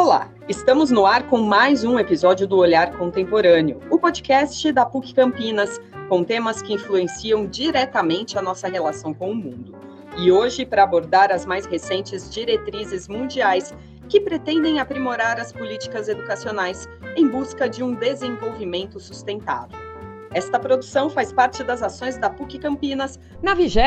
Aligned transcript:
Olá, 0.00 0.30
estamos 0.48 0.92
no 0.92 1.04
ar 1.04 1.26
com 1.26 1.38
mais 1.38 1.82
um 1.82 1.98
episódio 1.98 2.46
do 2.46 2.56
Olhar 2.56 2.96
Contemporâneo, 2.96 3.80
o 3.90 3.98
podcast 3.98 4.70
da 4.70 4.86
PUC 4.86 5.12
Campinas, 5.12 5.80
com 6.08 6.22
temas 6.22 6.62
que 6.62 6.72
influenciam 6.72 7.44
diretamente 7.44 8.38
a 8.38 8.40
nossa 8.40 8.68
relação 8.68 9.12
com 9.12 9.32
o 9.32 9.34
mundo. 9.34 9.74
E 10.16 10.30
hoje, 10.30 10.64
para 10.64 10.84
abordar 10.84 11.32
as 11.32 11.44
mais 11.44 11.66
recentes 11.66 12.30
diretrizes 12.30 13.08
mundiais 13.08 13.74
que 14.08 14.20
pretendem 14.20 14.78
aprimorar 14.78 15.40
as 15.40 15.52
políticas 15.52 16.08
educacionais 16.08 16.88
em 17.16 17.26
busca 17.26 17.68
de 17.68 17.82
um 17.82 17.92
desenvolvimento 17.92 19.00
sustentável. 19.00 19.87
Esta 20.32 20.58
produção 20.58 21.08
faz 21.08 21.32
parte 21.32 21.64
das 21.64 21.82
ações 21.82 22.18
da 22.18 22.28
PUC 22.28 22.58
Campinas 22.58 23.18
na 23.42 23.54
20 23.54 23.78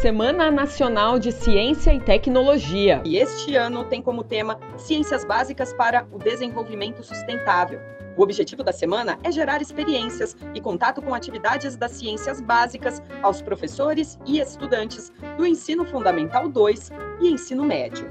Semana 0.00 0.50
Nacional 0.50 1.18
de 1.18 1.32
Ciência 1.32 1.92
e 1.92 2.00
Tecnologia. 2.00 3.00
E 3.04 3.16
este 3.16 3.56
ano 3.56 3.84
tem 3.84 4.02
como 4.02 4.22
tema 4.22 4.58
Ciências 4.76 5.24
Básicas 5.24 5.72
para 5.72 6.06
o 6.12 6.18
Desenvolvimento 6.18 7.02
Sustentável. 7.02 7.80
O 8.14 8.22
objetivo 8.22 8.62
da 8.62 8.72
semana 8.72 9.18
é 9.22 9.30
gerar 9.30 9.60
experiências 9.60 10.36
e 10.54 10.60
contato 10.60 11.00
com 11.00 11.14
atividades 11.14 11.76
das 11.76 11.92
ciências 11.92 12.40
básicas 12.40 13.02
aos 13.22 13.40
professores 13.40 14.18
e 14.26 14.38
estudantes 14.38 15.12
do 15.36 15.46
ensino 15.46 15.84
fundamental 15.84 16.48
2 16.48 16.90
e 17.20 17.28
ensino 17.28 17.64
médio. 17.64 18.08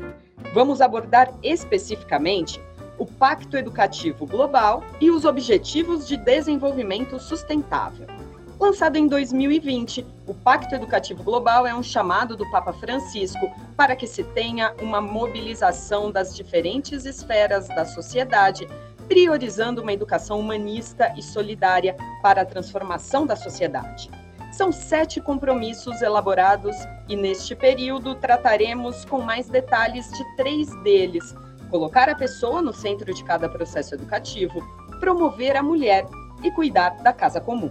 Vamos 0.53 0.79
abordar 0.81 1.33
especificamente 1.43 2.61
o 2.97 3.05
Pacto 3.05 3.57
Educativo 3.57 4.25
Global 4.25 4.83
e 4.99 5.09
os 5.09 5.25
Objetivos 5.25 6.07
de 6.07 6.17
Desenvolvimento 6.17 7.19
Sustentável. 7.19 8.07
Lançado 8.59 8.95
em 8.95 9.05
2020, 9.05 10.05
o 10.25 10.33
Pacto 10.33 10.73
Educativo 10.75 11.21
Global 11.23 11.67
é 11.67 11.75
um 11.75 11.83
chamado 11.83 12.37
do 12.37 12.49
Papa 12.49 12.71
Francisco 12.71 13.51
para 13.75 13.95
que 13.95 14.07
se 14.07 14.23
tenha 14.23 14.73
uma 14.81 15.01
mobilização 15.01 16.09
das 16.09 16.33
diferentes 16.33 17.05
esferas 17.05 17.67
da 17.67 17.83
sociedade, 17.83 18.65
priorizando 19.09 19.81
uma 19.81 19.91
educação 19.91 20.39
humanista 20.39 21.13
e 21.17 21.21
solidária 21.21 21.97
para 22.21 22.41
a 22.43 22.45
transformação 22.45 23.25
da 23.25 23.35
sociedade. 23.35 24.09
São 24.53 24.71
sete 24.71 25.19
compromissos 25.19 26.01
elaborados 26.01 26.77
e, 27.09 27.15
neste 27.17 27.53
período, 27.57 28.15
trataremos 28.15 29.03
com 29.03 29.19
mais 29.19 29.49
detalhes 29.49 30.09
de 30.09 30.35
três 30.37 30.73
deles, 30.81 31.35
colocar 31.75 32.07
a 32.07 32.15
pessoa 32.15 32.61
no 32.61 32.71
centro 32.71 33.13
de 33.13 33.21
cada 33.21 33.49
processo 33.49 33.95
educativo, 33.95 34.65
promover 35.01 35.57
a 35.57 35.61
mulher 35.61 36.07
e 36.41 36.49
cuidar 36.49 36.91
da 37.03 37.11
casa 37.11 37.41
comum. 37.41 37.69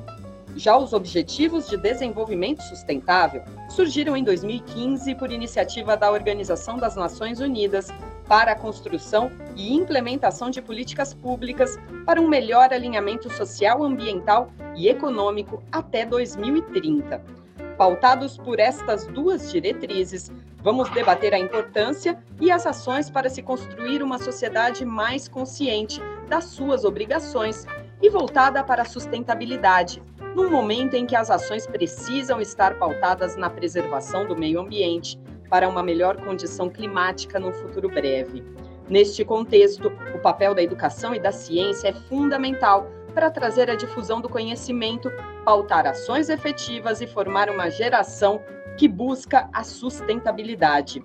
Já 0.55 0.77
os 0.77 0.93
Objetivos 0.93 1.71
de 1.71 1.79
Desenvolvimento 1.79 2.63
Sustentável 2.65 3.43
surgiram 3.71 4.15
em 4.15 4.23
2015 4.23 5.15
por 5.15 5.33
iniciativa 5.33 5.97
da 5.97 6.13
Organização 6.13 6.77
das 6.77 6.97
Nações 6.97 7.41
Unidas 7.41 7.89
para 8.29 8.53
a 8.53 8.55
construção 8.55 9.31
e 9.57 9.73
implementação 9.73 10.51
de 10.51 10.61
políticas 10.61 11.15
públicas 11.15 11.79
para 12.05 12.21
um 12.21 12.29
melhor 12.29 12.75
alinhamento 12.75 13.33
social, 13.33 13.83
ambiental 13.83 14.51
e 14.77 14.87
econômico 14.87 15.63
até 15.73 16.05
2030. 16.05 17.44
Pautados 17.77 18.37
por 18.39 18.61
estas 18.61 19.07
duas 19.07 19.51
diretrizes, 19.51 20.31
Vamos 20.65 20.89
debater 20.93 21.35
a 21.35 21.39
importância 21.39 22.19
e 22.41 22.51
as 22.51 22.67
ações 22.67 23.11
para 23.11 23.29
se 23.29 23.43
construir 23.43 24.03
uma 24.03 24.19
sociedade 24.19 24.83
mais 24.83 25.29
consciente 25.29 26.01
das 26.27 26.45
suas 26.45 26.87
obrigações 26.87 27.67
e 28.01 28.09
voltada 28.09 28.65
para 28.65 28.81
a 28.81 28.87
sustentabilidade, 28.87 30.03
num 30.35 30.49
momento 30.51 30.95
em 30.95 31.05
que 31.05 31.15
as 31.15 31.31
ações 31.31 31.67
precisam 31.67 32.41
estar 32.41 32.79
pautadas 32.79 33.37
na 33.37 33.51
preservação 33.51 34.27
do 34.27 34.35
meio 34.35 34.59
ambiente 34.59 35.21
para 35.51 35.69
uma 35.69 35.83
melhor 35.83 36.17
condição 36.17 36.71
climática 36.71 37.39
no 37.39 37.53
futuro 37.53 37.91
breve. 37.91 38.43
Neste 38.89 39.23
contexto, 39.23 39.93
o 40.15 40.19
papel 40.19 40.55
da 40.55 40.63
educação 40.63 41.15
e 41.15 41.21
da 41.21 41.31
ciência 41.31 41.89
é 41.89 41.93
fundamental 41.93 42.91
para 43.15 43.31
trazer 43.31 43.71
a 43.71 43.77
difusão 43.77 44.21
do 44.21 44.29
conhecimento, 44.29 45.11
pautar 45.45 45.87
ações 45.87 46.29
efetivas 46.29 47.01
e 47.01 47.07
formar 47.07 47.49
uma 47.49 47.71
geração 47.71 48.43
que 48.77 48.89
busca 48.89 49.49
a 49.53 49.63
sustentabilidade. 49.63 51.03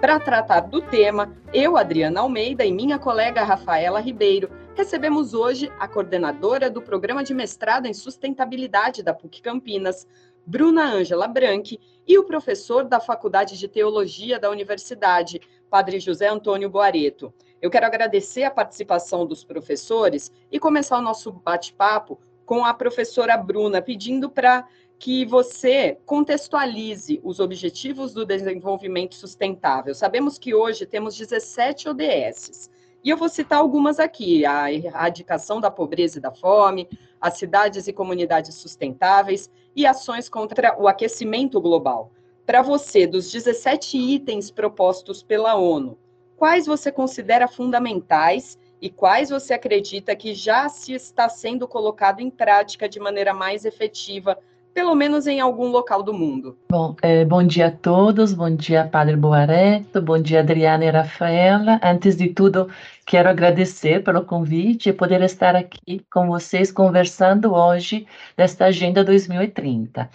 Para 0.00 0.18
tratar 0.18 0.62
do 0.62 0.82
tema, 0.82 1.32
eu, 1.54 1.76
Adriana 1.76 2.20
Almeida, 2.20 2.64
e 2.64 2.72
minha 2.72 2.98
colega 2.98 3.44
Rafaela 3.44 4.00
Ribeiro 4.00 4.50
recebemos 4.74 5.32
hoje 5.32 5.72
a 5.78 5.86
coordenadora 5.86 6.68
do 6.68 6.82
Programa 6.82 7.22
de 7.22 7.32
Mestrado 7.32 7.86
em 7.86 7.94
Sustentabilidade 7.94 9.02
da 9.02 9.14
PUC 9.14 9.40
Campinas, 9.40 10.08
Bruna 10.44 10.84
Ângela 10.84 11.28
Branchi, 11.28 11.78
e 12.04 12.18
o 12.18 12.24
professor 12.24 12.84
da 12.84 12.98
Faculdade 12.98 13.56
de 13.56 13.68
Teologia 13.68 14.40
da 14.40 14.50
Universidade, 14.50 15.40
Padre 15.70 16.00
José 16.00 16.26
Antônio 16.26 16.68
Boareto. 16.68 17.32
Eu 17.62 17.70
quero 17.70 17.86
agradecer 17.86 18.42
a 18.42 18.50
participação 18.50 19.24
dos 19.24 19.44
professores 19.44 20.32
e 20.50 20.58
começar 20.58 20.98
o 20.98 21.00
nosso 21.00 21.30
bate-papo 21.30 22.18
com 22.44 22.64
a 22.64 22.74
professora 22.74 23.36
Bruna, 23.36 23.80
pedindo 23.80 24.28
para 24.28 24.66
que 24.98 25.24
você 25.24 25.96
contextualize 26.04 27.20
os 27.22 27.38
objetivos 27.38 28.12
do 28.12 28.26
desenvolvimento 28.26 29.14
sustentável. 29.14 29.94
Sabemos 29.94 30.38
que 30.38 30.52
hoje 30.52 30.84
temos 30.86 31.16
17 31.16 31.88
ODSs. 31.88 32.68
E 33.04 33.08
eu 33.08 33.16
vou 33.16 33.28
citar 33.28 33.60
algumas 33.60 34.00
aqui: 34.00 34.44
a 34.44 34.72
erradicação 34.72 35.60
da 35.60 35.70
pobreza 35.70 36.18
e 36.18 36.20
da 36.20 36.32
fome, 36.32 36.88
as 37.20 37.38
cidades 37.38 37.86
e 37.86 37.92
comunidades 37.92 38.56
sustentáveis 38.56 39.48
e 39.76 39.86
ações 39.86 40.28
contra 40.28 40.76
o 40.80 40.88
aquecimento 40.88 41.60
global. 41.60 42.10
Para 42.44 42.60
você, 42.60 43.06
dos 43.06 43.30
17 43.30 43.96
itens 43.96 44.50
propostos 44.50 45.22
pela 45.22 45.54
ONU, 45.54 45.96
quais 46.42 46.66
você 46.66 46.90
considera 46.90 47.46
fundamentais 47.46 48.58
e 48.80 48.90
quais 48.90 49.30
você 49.30 49.54
acredita 49.54 50.16
que 50.16 50.34
já 50.34 50.68
se 50.68 50.92
está 50.92 51.28
sendo 51.28 51.68
colocado 51.68 52.18
em 52.18 52.28
prática 52.28 52.88
de 52.88 52.98
maneira 52.98 53.32
mais 53.32 53.64
efetiva 53.64 54.36
pelo 54.74 54.92
menos 54.92 55.28
em 55.28 55.38
algum 55.38 55.68
local 55.68 56.02
do 56.02 56.12
mundo. 56.12 56.58
Bom, 56.68 56.96
é, 57.00 57.24
bom 57.24 57.44
dia 57.44 57.68
a 57.68 57.70
todos, 57.70 58.34
bom 58.34 58.52
dia 58.56 58.88
Padre 58.88 59.14
Boareto, 59.14 60.02
bom 60.02 60.20
dia 60.20 60.40
Adriana 60.40 60.84
e 60.84 60.90
Rafaela. 60.90 61.78
Antes 61.80 62.16
de 62.16 62.30
tudo, 62.30 62.68
quero 63.06 63.28
agradecer 63.28 64.02
pelo 64.02 64.24
convite 64.24 64.88
e 64.88 64.92
poder 64.92 65.22
estar 65.22 65.54
aqui 65.54 66.04
com 66.12 66.26
vocês 66.26 66.72
conversando 66.72 67.54
hoje 67.54 68.04
desta 68.36 68.64
Agenda 68.64 69.04
2030. 69.04 70.10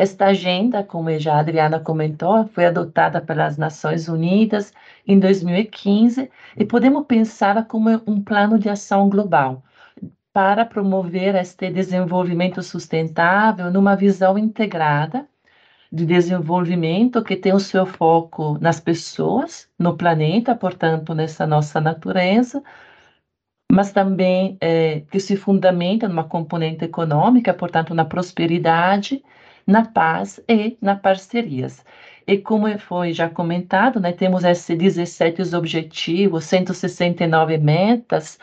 Esta 0.00 0.28
agenda, 0.28 0.82
como 0.82 1.10
já 1.18 1.34
a 1.34 1.40
Adriana 1.40 1.78
comentou, 1.78 2.46
foi 2.54 2.64
adotada 2.64 3.20
pelas 3.20 3.58
Nações 3.58 4.08
Unidas 4.08 4.72
em 5.06 5.18
2015 5.20 6.30
e 6.56 6.64
podemos 6.64 7.04
pensá-la 7.06 7.62
como 7.62 7.90
um 8.06 8.22
plano 8.24 8.58
de 8.58 8.70
ação 8.70 9.10
global 9.10 9.62
para 10.32 10.64
promover 10.64 11.34
este 11.34 11.70
desenvolvimento 11.70 12.62
sustentável 12.62 13.70
numa 13.70 13.94
visão 13.94 14.38
integrada 14.38 15.28
de 15.92 16.06
desenvolvimento 16.06 17.22
que 17.22 17.36
tem 17.36 17.52
o 17.52 17.60
seu 17.60 17.84
foco 17.84 18.56
nas 18.58 18.80
pessoas, 18.80 19.68
no 19.78 19.98
planeta, 19.98 20.54
portanto, 20.54 21.14
nessa 21.14 21.46
nossa 21.46 21.78
natureza, 21.78 22.62
mas 23.70 23.92
também 23.92 24.56
é, 24.62 25.00
que 25.10 25.20
se 25.20 25.36
fundamenta 25.36 26.08
numa 26.08 26.24
componente 26.24 26.86
econômica, 26.86 27.52
portanto, 27.52 27.94
na 27.94 28.06
prosperidade, 28.06 29.22
na 29.70 29.86
paz 29.86 30.40
e 30.48 30.76
nas 30.80 31.00
parcerias. 31.00 31.84
E 32.26 32.38
como 32.38 32.66
foi 32.78 33.12
já 33.12 33.28
comentado, 33.28 33.98
né, 34.00 34.12
temos 34.12 34.44
esses 34.44 34.76
17 34.76 35.54
objetivos, 35.54 36.44
169 36.44 37.56
metas, 37.58 38.38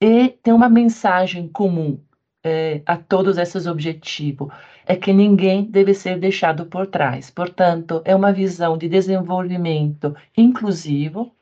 e 0.00 0.28
tem 0.42 0.52
uma 0.52 0.68
mensagem 0.68 1.48
comum 1.48 1.98
é, 2.44 2.82
a 2.86 2.96
todos 2.96 3.38
esses 3.38 3.66
objetivos: 3.66 4.52
é 4.86 4.96
que 4.96 5.12
ninguém 5.12 5.64
deve 5.64 5.94
ser 5.94 6.18
deixado 6.18 6.66
por 6.66 6.86
trás. 6.86 7.30
Portanto, 7.30 8.02
é 8.04 8.14
uma 8.14 8.32
visão 8.32 8.76
de 8.76 8.88
desenvolvimento 8.88 10.14
inclusivo, 10.36 11.32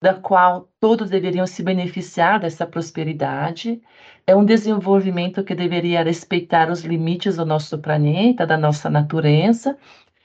da 0.00 0.14
qual 0.14 0.68
todos 0.80 1.10
deveriam 1.10 1.46
se 1.46 1.62
beneficiar 1.62 2.40
dessa 2.40 2.66
prosperidade. 2.66 3.80
É 4.26 4.34
um 4.36 4.44
desenvolvimento 4.44 5.42
que 5.44 5.54
deveria 5.54 6.02
respeitar 6.02 6.70
os 6.70 6.82
limites 6.84 7.36
do 7.36 7.44
nosso 7.44 7.78
planeta, 7.78 8.46
da 8.46 8.56
nossa 8.56 8.88
natureza, 8.88 9.76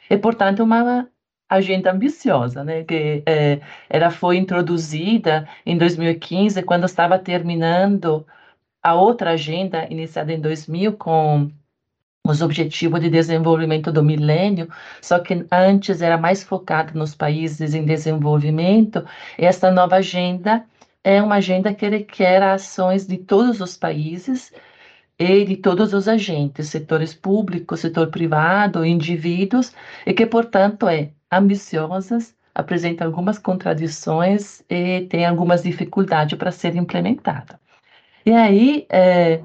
e, 0.10 0.18
portanto, 0.18 0.64
uma 0.64 1.10
agenda 1.50 1.92
ambiciosa, 1.92 2.64
né? 2.64 2.84
Que 2.84 3.24
é, 3.26 3.62
ela 3.90 4.12
foi 4.12 4.38
introduzida 4.38 5.48
em 5.66 5.78
2015, 5.78 6.64
quando 6.64 6.86
estava 6.86 7.18
terminando 7.20 8.26
a 8.82 8.96
outra 8.96 9.32
agenda 9.32 9.88
iniciada 9.90 10.34
em 10.34 10.42
2000 10.42 10.94
com 10.98 11.52
os 12.26 12.42
Objetivos 12.42 13.02
de 13.02 13.10
Desenvolvimento 13.10 13.92
do 13.92 14.02
Milênio, 14.02 14.70
só 15.02 15.20
que 15.20 15.46
antes 15.52 16.02
era 16.02 16.18
mais 16.18 16.42
focado 16.42 16.98
nos 16.98 17.14
países 17.14 17.74
em 17.74 17.84
desenvolvimento. 17.84 19.06
Essa 19.38 19.70
nova 19.70 19.98
agenda 19.98 20.64
é 21.04 21.22
uma 21.22 21.36
agenda 21.36 21.74
que 21.74 21.90
requer 21.90 22.42
ações 22.42 23.06
de 23.06 23.18
todos 23.18 23.60
os 23.60 23.76
países 23.76 24.54
e 25.20 25.44
de 25.44 25.58
todos 25.58 25.94
os 25.94 26.08
agentes, 26.08 26.70
setores 26.70 27.14
públicos, 27.14 27.82
setor 27.82 28.08
privado, 28.10 28.86
indivíduos, 28.86 29.74
e 30.06 30.14
que, 30.14 30.26
portanto, 30.26 30.88
é 30.88 31.10
ambiciosas, 31.30 32.34
apresenta 32.56 33.04
algumas 33.04 33.38
contradições 33.38 34.64
e 34.70 35.02
tem 35.10 35.26
algumas 35.26 35.64
dificuldades 35.64 36.38
para 36.38 36.52
ser 36.52 36.74
implementada. 36.78 37.60
E 38.26 38.32
aí, 38.32 38.86
é, 38.90 39.42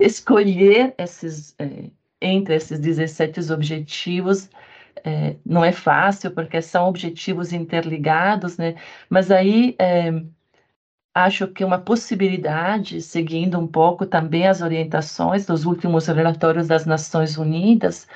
escolher 0.00 0.94
esses, 0.98 1.54
é, 1.58 1.90
entre 2.20 2.54
esses 2.56 2.78
17 2.78 3.52
objetivos 3.52 4.50
é, 5.04 5.36
não 5.44 5.64
é 5.64 5.72
fácil, 5.72 6.30
porque 6.32 6.60
são 6.60 6.88
objetivos 6.88 7.52
interligados, 7.52 8.58
né? 8.58 8.74
Mas 9.08 9.30
aí 9.30 9.74
é, 9.78 10.10
acho 11.14 11.48
que 11.48 11.64
uma 11.64 11.78
possibilidade, 11.78 13.00
seguindo 13.02 13.58
um 13.58 13.66
pouco 13.66 14.06
também 14.06 14.46
as 14.46 14.60
orientações 14.62 15.46
dos 15.46 15.64
últimos 15.64 16.06
relatórios 16.06 16.68
das 16.68 16.86
Nações 16.86 17.36
Unidas, 17.36 18.06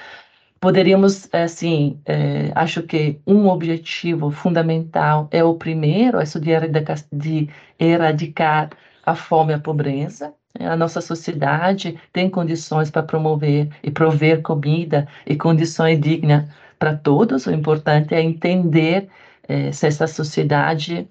poderíamos, 0.60 1.28
assim, 1.32 2.00
é, 2.06 2.50
acho 2.54 2.82
que 2.82 3.20
um 3.26 3.48
objetivo 3.48 4.30
fundamental 4.30 5.28
é 5.30 5.44
o 5.44 5.54
primeiro, 5.54 6.22
isso 6.22 6.40
de 6.40 6.50
erradicar, 6.50 6.98
de 7.12 7.48
erradicar 7.78 8.70
a 9.04 9.14
fome 9.14 9.52
e 9.52 9.56
a 9.56 9.58
pobreza. 9.58 10.34
A 10.58 10.76
nossa 10.76 11.00
sociedade 11.00 11.98
tem 12.12 12.30
condições 12.30 12.90
para 12.90 13.02
promover 13.02 13.68
e 13.82 13.90
prover 13.90 14.40
comida 14.42 15.08
e 15.26 15.36
condições 15.36 16.00
dignas 16.00 16.48
para 16.78 16.96
todos. 16.96 17.46
O 17.46 17.50
importante 17.50 18.14
é 18.14 18.22
entender 18.22 19.08
é, 19.48 19.72
se 19.72 19.86
essa 19.86 20.06
sociedade 20.06 21.08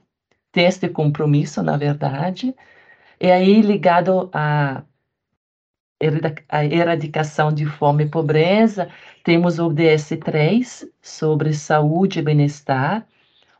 tem 0.51 0.65
este 0.65 0.87
compromisso, 0.87 1.61
na 1.61 1.75
verdade. 1.75 2.55
E 3.19 3.29
aí, 3.29 3.61
ligado 3.61 4.29
à 4.33 4.83
erradicação 6.71 7.51
de 7.53 7.65
fome 7.65 8.05
e 8.05 8.09
pobreza, 8.09 8.89
temos 9.23 9.59
o 9.59 9.67
ODS 9.67 10.09
3 10.23 10.85
sobre 11.01 11.53
saúde 11.53 12.19
e 12.19 12.21
bem-estar, 12.21 13.05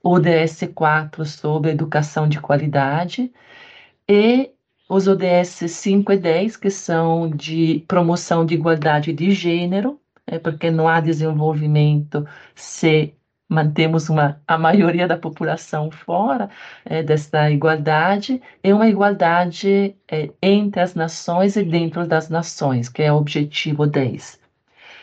o 0.03 0.11
ODS 0.11 0.69
4 0.73 1.25
sobre 1.25 1.71
educação 1.71 2.27
de 2.27 2.39
qualidade 2.39 3.31
e 4.09 4.51
os 4.89 5.07
ODS 5.07 5.71
5 5.71 6.11
e 6.11 6.17
10, 6.17 6.57
que 6.57 6.69
são 6.69 7.29
de 7.29 7.83
promoção 7.87 8.45
de 8.45 8.53
igualdade 8.55 9.13
de 9.13 9.31
gênero, 9.31 9.99
é 10.27 10.39
porque 10.39 10.69
não 10.69 10.87
há 10.87 10.99
desenvolvimento 10.99 12.25
se 12.55 13.13
mantemos 13.49 14.09
uma, 14.09 14.41
a 14.47 14.57
maioria 14.57 15.07
da 15.07 15.17
população 15.17 15.91
fora 15.91 16.49
é, 16.85 17.03
dessa 17.03 17.49
igualdade, 17.51 18.41
e 18.63 18.73
uma 18.73 18.87
igualdade 18.87 19.95
é, 20.09 20.29
entre 20.41 20.81
as 20.81 20.95
nações 20.95 21.55
e 21.55 21.63
dentro 21.63 22.07
das 22.07 22.29
nações, 22.29 22.89
que 22.89 23.03
é 23.03 23.11
o 23.11 23.17
objetivo 23.17 23.85
10. 23.85 24.39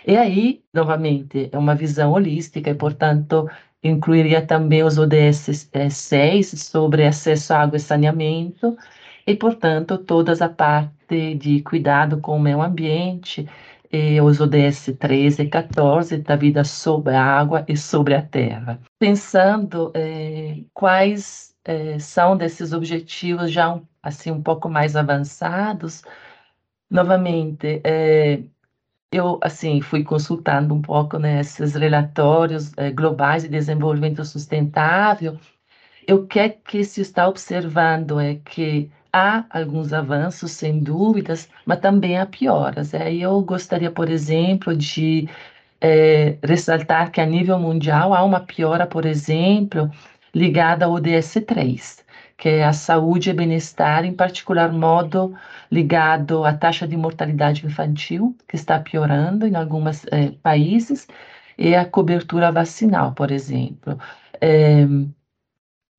E 0.06 0.17
aí, 0.17 0.62
novamente, 0.73 1.49
é 1.52 1.58
uma 1.58 1.75
visão 1.75 2.12
holística 2.12 2.70
e, 2.70 2.75
portanto, 2.75 3.49
incluiria 3.82 4.44
também 4.44 4.82
os 4.82 4.99
ODS 4.99 5.69
é, 5.73 5.88
6 5.91 6.49
sobre 6.62 7.06
acesso 7.06 7.53
à 7.55 7.61
água 7.62 7.77
e 7.77 7.81
saneamento, 7.81 8.77
e, 9.27 9.35
portanto, 9.35 9.99
toda 9.99 10.32
a 10.44 10.49
parte 10.49 11.35
de 11.35 11.62
cuidado 11.62 12.21
com 12.21 12.37
o 12.37 12.41
meio 12.41 12.62
ambiente, 12.62 13.47
e 13.93 14.21
os 14.21 14.41
ODS 14.41 14.94
13 14.99 15.43
e 15.43 15.49
14 15.49 16.19
da 16.19 16.37
vida 16.37 16.65
sobre 16.65 17.15
a 17.15 17.25
água 17.25 17.65
e 17.69 17.77
sobre 17.77 18.15
a 18.15 18.23
terra. 18.23 18.81
Pensando 18.99 19.91
eh, 19.94 20.62
quais 20.73 21.55
eh, 21.65 21.99
são 21.99 22.37
desses 22.37 22.73
objetivos 22.73 23.50
já 23.50 23.81
assim 24.03 24.31
um 24.31 24.43
pouco 24.43 24.69
mais 24.69 24.94
avançados, 24.97 26.03
novamente 26.91 27.81
eh, 27.85 28.43
eu 29.12 29.39
assim 29.43 29.81
fui 29.81 30.05
consultando 30.05 30.75
um 30.75 30.81
pouco 30.83 31.19
nesses 31.19 31.75
né, 31.75 31.81
relatórios 31.81 32.73
globais 32.95 33.43
de 33.43 33.49
desenvolvimento 33.49 34.25
sustentável. 34.25 35.39
O 36.11 36.27
que 36.27 36.39
é 36.39 36.49
que 36.49 36.85
se 36.85 37.01
está 37.01 37.29
observando 37.29 38.21
é 38.21 38.37
que 38.37 38.91
há 39.12 39.45
alguns 39.51 39.93
avanços, 39.93 40.53
sem 40.53 40.81
dúvidas, 40.81 41.49
mas 41.67 41.81
também 41.81 42.19
há 42.19 42.27
pioras. 42.27 42.95
Aí 42.95 43.23
eu 43.23 43.41
gostaria, 43.43 43.91
por 43.91 44.09
exemplo, 44.09 44.77
de 44.77 45.29
é, 45.81 46.39
ressaltar 46.45 47.11
que 47.11 47.21
a 47.21 47.27
nível 47.27 47.59
mundial 47.59 48.15
há 48.15 48.25
uma 48.25 48.41
piora, 48.41 48.87
por 48.87 49.05
exemplo, 49.07 49.91
ligada 50.35 50.85
ao 50.87 50.93
ODS-3, 50.95 52.05
que 52.41 52.49
é 52.49 52.65
a 52.65 52.73
saúde 52.73 53.29
e 53.29 53.35
bem-estar, 53.35 54.03
em 54.07 54.15
particular 54.15 54.73
modo 54.73 55.37
ligado 55.71 56.43
à 56.47 56.55
taxa 56.55 56.89
de 56.89 56.97
mortalidade 56.97 57.67
infantil, 57.67 58.35
que 58.49 58.57
está 58.57 58.81
piorando 58.81 59.47
em 59.47 59.55
alguns 59.55 60.07
é, 60.07 60.31
países, 60.43 61.07
e 61.59 61.75
a 61.75 61.85
cobertura 61.85 62.51
vacinal, 62.51 63.13
por 63.13 63.31
exemplo. 63.31 63.99
É, 64.41 64.85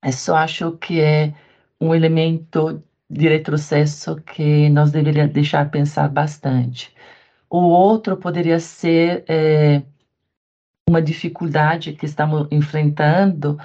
eu 0.04 0.12
só 0.12 0.36
acho 0.38 0.72
que 0.78 1.00
é 1.00 1.32
um 1.80 1.94
elemento 1.94 2.84
de 3.08 3.30
retrocesso 3.30 4.16
que 4.16 4.68
nós 4.70 4.92
deveríamos 4.92 5.34
deixar 5.34 5.70
pensar 5.70 6.10
bastante. 6.10 6.92
O 7.50 7.60
outro 7.60 8.18
poderia 8.18 8.60
ser 8.60 9.24
é, 9.28 9.84
uma 10.90 11.04
dificuldade 11.04 11.94
que 11.94 12.08
estamos 12.08 12.48
enfrentando 12.52 13.60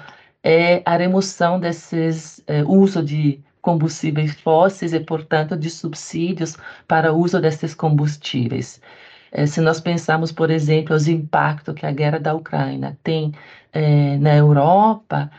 é 0.47 0.81
a 0.85 0.95
remoção 0.95 1.59
desses 1.59 2.41
é, 2.47 2.63
uso 2.63 3.03
de 3.03 3.41
combustíveis 3.61 4.39
fósseis 4.39 4.93
e, 4.93 4.99
portanto, 5.01 5.57
de 5.57 5.69
subsídios 5.69 6.55
para 6.87 7.11
o 7.11 7.19
uso 7.19 7.41
desses 7.41 7.75
combustíveis. 7.75 8.81
É, 9.29 9.45
se 9.45 9.59
nós 9.59 9.81
pensarmos, 9.81 10.31
por 10.31 10.49
exemplo, 10.49 10.95
os 10.95 11.05
impactos 11.09 11.75
que 11.75 11.85
a 11.85 11.91
guerra 11.91 12.19
da 12.19 12.33
Ucrânia 12.33 12.97
tem 13.03 13.33
é, 13.73 14.17
na 14.19 14.35
Europa, 14.37 15.29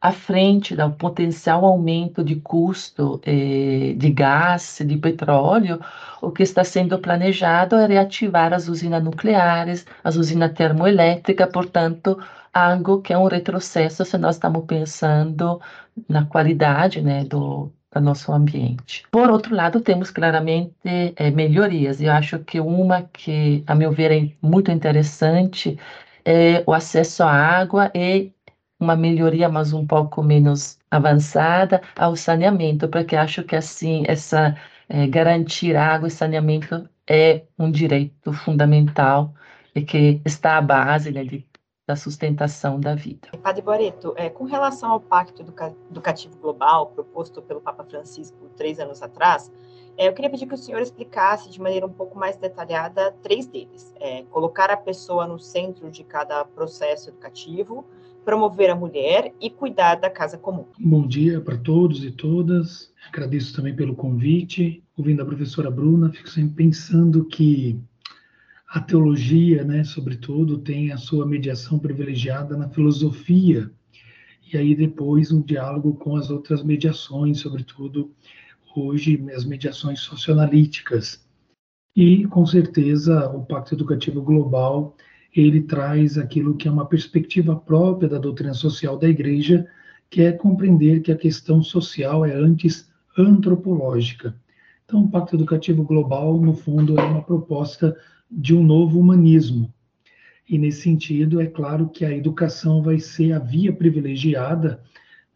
à 0.00 0.12
frente 0.12 0.74
do 0.76 0.90
potencial 0.92 1.64
aumento 1.64 2.22
de 2.24 2.36
custo 2.36 3.20
eh, 3.24 3.94
de 3.96 4.10
gás, 4.10 4.80
de 4.86 4.96
petróleo, 4.96 5.80
o 6.22 6.30
que 6.30 6.42
está 6.42 6.62
sendo 6.64 6.98
planejado 6.98 7.76
é 7.76 7.86
reativar 7.86 8.52
as 8.52 8.68
usinas 8.68 9.02
nucleares, 9.02 9.86
as 10.04 10.16
usinas 10.16 10.52
termoelétricas, 10.52 11.50
portanto, 11.50 12.18
algo 12.56 13.02
que 13.02 13.12
é 13.12 13.18
um 13.18 13.26
retrocesso 13.28 14.04
se 14.04 14.16
nós 14.18 14.36
estamos 14.36 14.64
pensando 14.66 15.60
na 16.08 16.24
qualidade 16.24 17.02
né, 17.02 17.24
do, 17.24 17.70
do 17.92 18.00
nosso 18.00 18.32
ambiente. 18.32 19.04
Por 19.10 19.30
outro 19.30 19.54
lado, 19.54 19.80
temos 19.80 20.10
claramente 20.10 20.72
é, 20.84 21.30
melhorias. 21.30 22.00
Eu 22.00 22.12
acho 22.12 22.38
que 22.40 22.58
uma 22.60 23.02
que, 23.12 23.62
a 23.66 23.74
meu 23.74 23.92
ver, 23.92 24.10
é 24.12 24.32
muito 24.40 24.70
interessante 24.70 25.78
é 26.24 26.64
o 26.66 26.72
acesso 26.72 27.22
à 27.22 27.30
água 27.30 27.90
e 27.94 28.32
uma 28.80 28.96
melhoria, 28.96 29.48
mas 29.48 29.72
um 29.72 29.86
pouco 29.86 30.22
menos 30.22 30.78
avançada, 30.90 31.80
ao 31.96 32.16
saneamento, 32.16 32.88
porque 32.88 33.16
acho 33.16 33.44
que 33.44 33.54
assim, 33.56 34.04
essa 34.08 34.56
é, 34.88 35.06
garantir 35.06 35.76
água 35.76 36.08
e 36.08 36.10
saneamento 36.10 36.88
é 37.08 37.42
um 37.58 37.70
direito 37.70 38.32
fundamental 38.32 39.34
e 39.74 39.82
que 39.82 40.20
está 40.24 40.58
à 40.58 40.60
base 40.62 41.10
né, 41.12 41.24
de, 41.24 41.46
da 41.86 41.94
sustentação 41.94 42.80
da 42.80 42.94
vida. 42.94 43.28
Padre 43.42 43.62
Boreto, 43.62 44.12
é, 44.16 44.28
com 44.28 44.44
relação 44.44 44.90
ao 44.90 45.00
Pacto 45.00 45.42
Educativo 45.90 46.36
Global 46.38 46.88
proposto 46.88 47.40
pelo 47.40 47.60
Papa 47.60 47.84
Francisco 47.84 48.50
três 48.56 48.80
anos 48.80 49.02
atrás, 49.02 49.52
é, 49.96 50.08
eu 50.08 50.12
queria 50.12 50.30
pedir 50.30 50.46
que 50.46 50.54
o 50.54 50.58
senhor 50.58 50.82
explicasse 50.82 51.48
de 51.48 51.60
maneira 51.60 51.86
um 51.86 51.92
pouco 51.92 52.18
mais 52.18 52.36
detalhada 52.36 53.12
três 53.22 53.46
deles. 53.46 53.94
É, 54.00 54.24
colocar 54.24 54.68
a 54.70 54.76
pessoa 54.76 55.26
no 55.26 55.38
centro 55.38 55.90
de 55.90 56.02
cada 56.02 56.44
processo 56.44 57.10
educativo, 57.10 57.86
promover 58.24 58.68
a 58.68 58.74
mulher 58.74 59.32
e 59.40 59.48
cuidar 59.48 59.94
da 59.94 60.10
casa 60.10 60.36
comum. 60.36 60.66
Bom 60.78 61.06
dia 61.06 61.40
para 61.40 61.56
todos 61.56 62.04
e 62.04 62.10
todas. 62.10 62.92
Agradeço 63.08 63.54
também 63.54 63.74
pelo 63.74 63.94
convite. 63.94 64.82
Ouvindo 64.98 65.22
a 65.22 65.26
professora 65.26 65.70
Bruna, 65.70 66.10
fico 66.10 66.28
sempre 66.28 66.64
pensando 66.64 67.24
que 67.24 67.80
a 68.68 68.80
teologia, 68.80 69.64
né, 69.64 69.84
sobretudo, 69.84 70.58
tem 70.58 70.92
a 70.92 70.96
sua 70.96 71.24
mediação 71.24 71.78
privilegiada 71.78 72.56
na 72.56 72.68
filosofia. 72.68 73.70
E 74.52 74.56
aí 74.56 74.74
depois 74.74 75.30
um 75.32 75.40
diálogo 75.40 75.94
com 75.94 76.16
as 76.16 76.30
outras 76.30 76.62
mediações, 76.62 77.40
sobretudo 77.40 78.12
hoje 78.74 79.24
as 79.34 79.44
mediações 79.44 80.00
socioanalíticas. 80.00 81.24
E 81.94 82.26
com 82.26 82.44
certeza 82.44 83.28
o 83.30 83.44
Pacto 83.44 83.74
Educativo 83.74 84.20
Global 84.20 84.94
ele 85.34 85.62
traz 85.62 86.16
aquilo 86.16 86.56
que 86.56 86.66
é 86.66 86.70
uma 86.70 86.86
perspectiva 86.86 87.54
própria 87.54 88.08
da 88.08 88.18
doutrina 88.18 88.54
social 88.54 88.98
da 88.98 89.08
Igreja, 89.08 89.66
que 90.08 90.22
é 90.22 90.32
compreender 90.32 91.00
que 91.00 91.12
a 91.12 91.16
questão 91.16 91.62
social 91.62 92.24
é 92.24 92.34
antes 92.34 92.90
antropológica. 93.18 94.34
Então, 94.84 95.02
o 95.02 95.10
Pacto 95.10 95.36
Educativo 95.36 95.82
Global, 95.82 96.40
no 96.40 96.54
fundo, 96.54 96.98
é 96.98 97.02
uma 97.02 97.22
proposta 97.22 97.96
de 98.30 98.54
um 98.54 98.62
novo 98.62 98.98
humanismo. 98.98 99.72
E, 100.48 100.58
nesse 100.58 100.82
sentido, 100.82 101.40
é 101.40 101.46
claro 101.46 101.88
que 101.88 102.04
a 102.04 102.14
educação 102.14 102.82
vai 102.82 102.98
ser 102.98 103.32
a 103.32 103.38
via 103.38 103.72
privilegiada 103.72 104.82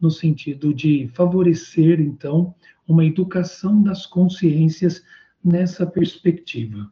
no 0.00 0.10
sentido 0.10 0.72
de 0.72 1.08
favorecer, 1.08 2.00
então, 2.00 2.54
uma 2.86 3.04
educação 3.04 3.82
das 3.82 4.06
consciências 4.06 5.02
nessa 5.44 5.86
perspectiva. 5.86 6.90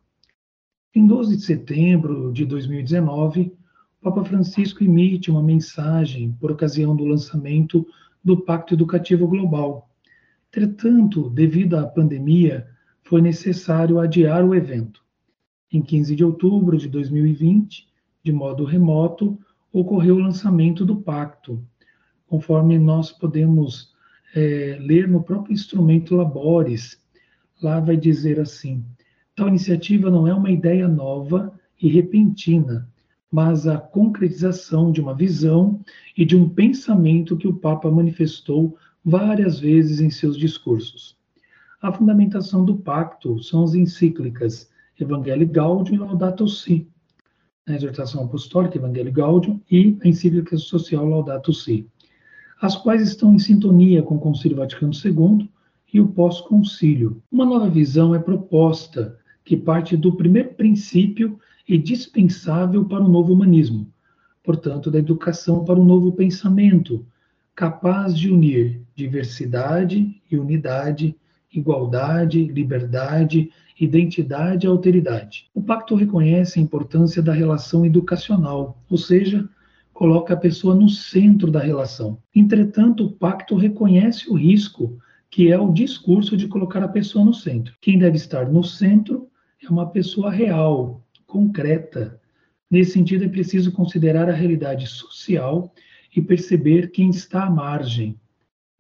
Em 0.95 1.07
12 1.07 1.37
de 1.37 1.43
setembro 1.43 2.33
de 2.33 2.45
2019, 2.45 3.53
Papa 4.01 4.25
Francisco 4.25 4.85
emite 4.85 5.31
uma 5.31 5.43
mensagem 5.43 6.33
por 6.41 6.53
ocasião 6.53 6.95
do 6.95 7.05
lançamento 7.05 7.87
do 8.25 8.37
Pacto 8.37 8.75
Educativo 8.75 9.27
Global. 9.27 9.91
Entretanto, 10.49 11.31
devido 11.31 11.77
à 11.77 11.87
pandemia, 11.87 12.67
foi 13.03 13.21
necessário 13.21 13.99
adiar 13.99 14.45
o 14.45 14.55
evento. 14.55 15.03
Em 15.71 15.83
15 15.83 16.17
de 16.17 16.25
outubro 16.25 16.79
de 16.79 16.89
2020, 16.89 17.87
de 18.25 18.33
modo 18.33 18.65
remoto, 18.65 19.39
ocorreu 19.71 20.17
o 20.17 20.21
lançamento 20.21 20.85
do 20.85 20.97
pacto, 20.97 21.63
conforme 22.27 22.79
nós 22.79 23.13
podemos 23.13 23.93
é, 24.35 24.79
ler 24.81 25.07
no 25.07 25.23
próprio 25.23 25.53
instrumento 25.53 26.17
Labores. 26.17 26.99
Lá 27.63 27.81
vai 27.81 27.99
dizer 27.99 28.41
assim: 28.41 28.83
tal 29.37 29.49
iniciativa 29.49 30.11
não 30.11 30.27
é 30.27 30.33
uma 30.33 30.51
ideia 30.51 30.89
nova 30.89 31.53
e 31.81 31.89
repentina, 31.89 32.89
mas 33.31 33.67
a 33.67 33.77
concretização 33.77 34.91
de 34.91 35.03
uma 35.03 35.15
visão 35.15 35.81
e 36.17 36.25
de 36.25 36.35
um 36.35 36.49
pensamento 36.49 37.37
que 37.37 37.47
o 37.47 37.55
Papa 37.55 37.91
manifestou 37.91 38.75
várias 39.05 39.61
vezes 39.61 40.01
em 40.01 40.09
seus 40.09 40.37
discursos. 40.39 41.15
A 41.81 41.93
fundamentação 41.93 42.65
do 42.65 42.77
pacto 42.77 43.43
são 43.43 43.63
as 43.65 43.75
encíclicas 43.75 44.69
Evangelii 45.01 45.47
Gaudium 45.47 45.95
e 45.95 45.99
Laudato 45.99 46.49
Si, 46.49 46.89
a 47.67 47.73
exortação 47.73 48.25
apostólica 48.25 48.79
Evangelii 48.79 49.13
Gaudium 49.13 49.61
e 49.71 49.97
a 50.03 50.09
encíclica 50.09 50.57
social 50.57 51.07
Laudato 51.07 51.53
Si, 51.53 51.87
as 52.61 52.77
quais 52.77 53.03
estão 53.03 53.35
em 53.35 53.39
sintonia 53.39 54.03
com 54.03 54.17
o 54.17 54.21
Concílio 54.21 54.57
Vaticano 54.57 54.93
II 54.93 55.49
e 55.93 56.01
o 56.01 56.09
pós-concílio. 56.09 57.23
Uma 57.31 57.47
nova 57.47 57.71
visão 57.71 58.15
é 58.15 58.19
proposta 58.19 59.17
que 59.45 59.57
parte 59.57 59.97
do 59.97 60.17
primeiro 60.17 60.55
princípio 60.55 61.39
e 61.67 61.79
dispensável 61.79 62.85
para 62.85 63.05
o 63.05 63.09
novo 63.09 63.33
humanismo, 63.33 63.93
portanto, 64.43 64.91
da 64.91 64.99
educação 64.99 65.65
para 65.65 65.79
o 65.79 65.85
novo 65.85 66.13
pensamento, 66.13 67.07
capaz 67.55 68.17
de 68.17 68.31
unir 68.31 68.83
diversidade 68.95 70.21
e 70.31 70.37
unidade, 70.37 71.15
igualdade, 71.53 72.45
liberdade, 72.45 73.51
identidade 73.81 74.67
e 74.67 74.69
alteridade. 74.69 75.49
O 75.55 75.63
pacto 75.63 75.95
reconhece 75.95 76.59
a 76.59 76.63
importância 76.63 77.23
da 77.23 77.33
relação 77.33 77.87
educacional, 77.87 78.83
ou 78.91 78.99
seja, 78.99 79.49
coloca 79.93 80.35
a 80.35 80.37
pessoa 80.37 80.75
no 80.75 80.89
centro 80.89 81.51
da 81.51 81.61
relação. 81.61 82.19
Entretanto, 82.35 83.07
o 83.07 83.13
pacto 83.13 83.57
reconhece 83.57 84.31
o 84.31 84.35
risco, 84.35 84.99
que 85.31 85.51
é 85.51 85.59
o 85.59 85.73
discurso 85.73 86.37
de 86.37 86.49
colocar 86.49 86.83
a 86.83 86.89
pessoa 86.89 87.25
no 87.25 87.35
centro. 87.35 87.75
Quem 87.81 87.99
deve 87.99 88.17
estar 88.17 88.51
no 88.51 88.63
centro 88.65 89.29
é 89.63 89.69
uma 89.69 89.91
pessoa 89.91 90.31
real, 90.31 91.05
concreta. 91.27 92.21
Nesse 92.71 92.93
sentido, 92.93 93.25
é 93.25 93.29
preciso 93.29 93.73
considerar 93.73 94.29
a 94.29 94.35
realidade 94.35 94.87
social 94.87 95.73
e 96.15 96.23
perceber 96.23 96.91
quem 96.91 97.11
está 97.11 97.45
à 97.45 97.51
margem. 97.51 98.19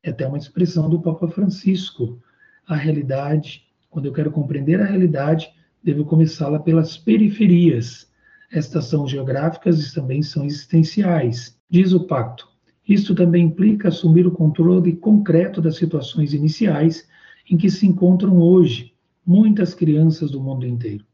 É 0.02 0.10
até 0.10 0.26
uma 0.26 0.38
expressão 0.38 0.88
do 0.88 1.00
Papa 1.00 1.28
Francisco. 1.28 2.20
A 2.66 2.74
realidade, 2.74 3.67
quando 3.98 4.06
eu 4.06 4.12
quero 4.12 4.30
compreender 4.30 4.80
a 4.80 4.84
realidade, 4.84 5.50
devo 5.82 6.04
começá-la 6.04 6.60
pelas 6.60 6.96
periferias. 6.96 8.08
Estas 8.48 8.84
são 8.84 9.08
geográficas 9.08 9.84
e 9.84 9.92
também 9.92 10.22
são 10.22 10.44
existenciais. 10.44 11.58
Diz 11.68 11.92
o 11.92 12.06
pacto. 12.06 12.48
Isto 12.88 13.12
também 13.12 13.46
implica 13.46 13.88
assumir 13.88 14.24
o 14.24 14.30
controle 14.30 14.94
concreto 14.94 15.60
das 15.60 15.74
situações 15.74 16.32
iniciais 16.32 17.08
em 17.50 17.56
que 17.56 17.68
se 17.68 17.88
encontram 17.88 18.38
hoje 18.38 18.94
muitas 19.26 19.74
crianças 19.74 20.30
do 20.30 20.40
mundo 20.40 20.64
inteiro. 20.64 21.04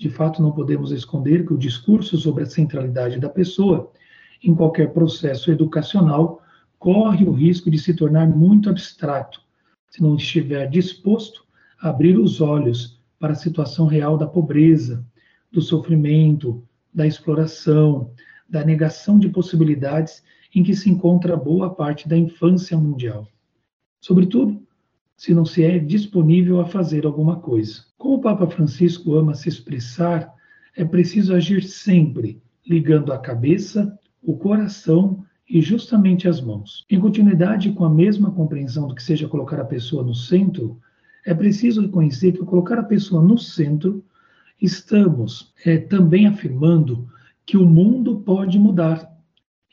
De 0.00 0.08
fato, 0.08 0.40
não 0.40 0.50
podemos 0.50 0.92
esconder 0.92 1.46
que 1.46 1.52
o 1.52 1.58
discurso 1.58 2.16
sobre 2.16 2.44
a 2.44 2.46
centralidade 2.46 3.20
da 3.20 3.28
pessoa 3.28 3.92
em 4.42 4.54
qualquer 4.54 4.94
processo 4.94 5.50
educacional 5.52 6.40
corre 6.78 7.26
o 7.26 7.32
risco 7.32 7.70
de 7.70 7.76
se 7.76 7.92
tornar 7.92 8.26
muito 8.26 8.70
abstrato, 8.70 9.42
se 9.90 10.02
não 10.02 10.16
estiver 10.16 10.70
disposto 10.70 11.43
abrir 11.84 12.18
os 12.18 12.40
olhos 12.40 12.98
para 13.18 13.32
a 13.32 13.36
situação 13.36 13.86
real 13.86 14.16
da 14.16 14.26
pobreza, 14.26 15.04
do 15.52 15.60
sofrimento, 15.60 16.66
da 16.92 17.06
exploração, 17.06 18.10
da 18.48 18.64
negação 18.64 19.18
de 19.18 19.28
possibilidades 19.28 20.22
em 20.54 20.62
que 20.62 20.74
se 20.74 20.88
encontra 20.88 21.36
boa 21.36 21.74
parte 21.74 22.08
da 22.08 22.16
infância 22.16 22.76
mundial. 22.78 23.28
Sobretudo, 24.00 24.62
se 25.14 25.34
não 25.34 25.44
se 25.44 25.62
é 25.62 25.78
disponível 25.78 26.58
a 26.58 26.66
fazer 26.66 27.04
alguma 27.04 27.38
coisa. 27.38 27.84
Como 27.98 28.14
o 28.14 28.20
Papa 28.20 28.46
Francisco 28.46 29.14
ama 29.14 29.34
se 29.34 29.50
expressar, 29.50 30.32
é 30.74 30.84
preciso 30.84 31.34
agir 31.34 31.62
sempre, 31.62 32.40
ligando 32.66 33.12
a 33.12 33.18
cabeça, 33.18 33.98
o 34.22 34.36
coração 34.38 35.22
e 35.48 35.60
justamente 35.60 36.26
as 36.26 36.40
mãos. 36.40 36.86
Em 36.90 36.98
continuidade 36.98 37.72
com 37.72 37.84
a 37.84 37.90
mesma 37.90 38.30
compreensão 38.30 38.88
do 38.88 38.94
que 38.94 39.02
seja 39.02 39.28
colocar 39.28 39.60
a 39.60 39.66
pessoa 39.66 40.02
no 40.02 40.14
centro, 40.14 40.80
é 41.24 41.32
preciso 41.32 41.82
reconhecer 41.82 42.32
que 42.32 42.40
ao 42.40 42.46
colocar 42.46 42.78
a 42.78 42.84
pessoa 42.84 43.22
no 43.22 43.38
centro, 43.38 44.04
estamos 44.60 45.52
é, 45.64 45.78
também 45.78 46.26
afirmando 46.26 47.08
que 47.46 47.56
o 47.56 47.66
mundo 47.66 48.20
pode 48.20 48.58
mudar 48.58 49.10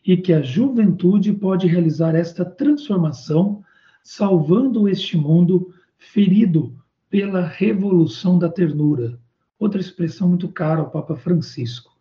e 0.05 0.17
que 0.17 0.33
a 0.33 0.41
juventude 0.41 1.31
pode 1.33 1.67
realizar 1.67 2.15
esta 2.15 2.43
transformação 2.43 3.63
salvando 4.03 4.89
este 4.89 5.17
mundo 5.17 5.73
ferido 5.97 6.75
pela 7.09 7.45
revolução 7.45 8.39
da 8.39 8.49
ternura. 8.49 9.19
Outra 9.59 9.79
expressão 9.79 10.29
muito 10.29 10.49
cara 10.49 10.79
ao 10.79 10.89
Papa 10.89 11.15
Francisco. 11.15 11.91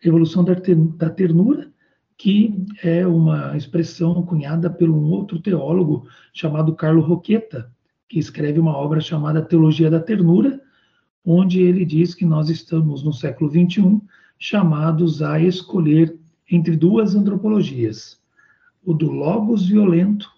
Revolução 0.00 0.44
da 0.44 0.54
ternura, 1.10 1.70
que 2.16 2.64
é 2.82 3.06
uma 3.06 3.56
expressão 3.56 4.22
cunhada 4.22 4.70
por 4.70 4.88
um 4.88 5.04
outro 5.04 5.40
teólogo 5.40 6.06
chamado 6.32 6.74
Carlo 6.74 7.02
Roqueta, 7.02 7.70
que 8.10 8.18
escreve 8.18 8.58
uma 8.58 8.76
obra 8.76 9.00
chamada 9.00 9.40
Teologia 9.40 9.88
da 9.88 10.00
Ternura, 10.00 10.60
onde 11.24 11.62
ele 11.62 11.84
diz 11.84 12.12
que 12.12 12.24
nós 12.24 12.50
estamos 12.50 13.04
no 13.04 13.12
século 13.12 13.48
XXI 13.48 14.00
chamados 14.36 15.22
a 15.22 15.40
escolher 15.40 16.18
entre 16.50 16.76
duas 16.76 17.14
antropologias, 17.14 18.20
o 18.84 18.92
do 18.92 19.08
logos 19.12 19.68
violento 19.68 20.28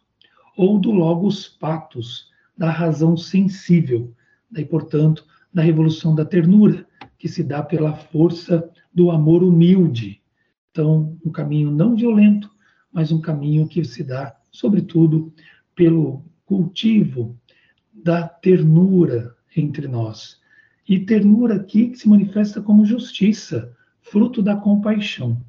ou 0.55 0.79
do 0.79 0.91
logos 0.91 1.49
patos, 1.49 2.31
da 2.59 2.71
razão 2.71 3.17
sensível, 3.17 4.12
daí, 4.50 4.67
portanto, 4.67 5.25
da 5.52 5.62
revolução 5.62 6.14
da 6.14 6.26
ternura, 6.26 6.87
que 7.19 7.26
se 7.26 7.43
dá 7.43 7.62
pela 7.62 7.95
força 7.95 8.69
do 8.93 9.11
amor 9.11 9.43
humilde. 9.43 10.21
Então, 10.71 11.17
um 11.25 11.31
caminho 11.31 11.71
não 11.71 11.97
violento, 11.97 12.50
mas 12.93 13.11
um 13.11 13.21
caminho 13.21 13.67
que 13.67 13.83
se 13.83 14.05
dá, 14.05 14.37
sobretudo, 14.50 15.33
pelo 15.75 16.23
cultivo 16.45 17.41
da 17.92 18.26
ternura 18.26 19.34
entre 19.56 19.87
nós. 19.87 20.40
E 20.88 20.99
ternura 20.99 21.56
aqui 21.56 21.88
que 21.88 21.99
se 21.99 22.08
manifesta 22.08 22.61
como 22.61 22.84
justiça, 22.84 23.72
fruto 24.00 24.42
da 24.42 24.56
compaixão. 24.56 25.40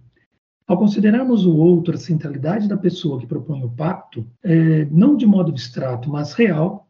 Ao 0.67 0.77
considerarmos 0.77 1.45
o 1.45 1.55
outro, 1.55 1.95
a 1.95 1.97
centralidade 1.97 2.67
da 2.67 2.77
pessoa 2.77 3.19
que 3.19 3.27
propõe 3.27 3.63
o 3.63 3.69
pacto, 3.69 4.25
é, 4.43 4.85
não 4.85 5.17
de 5.17 5.25
modo 5.25 5.51
abstrato, 5.51 6.09
mas 6.09 6.33
real, 6.33 6.87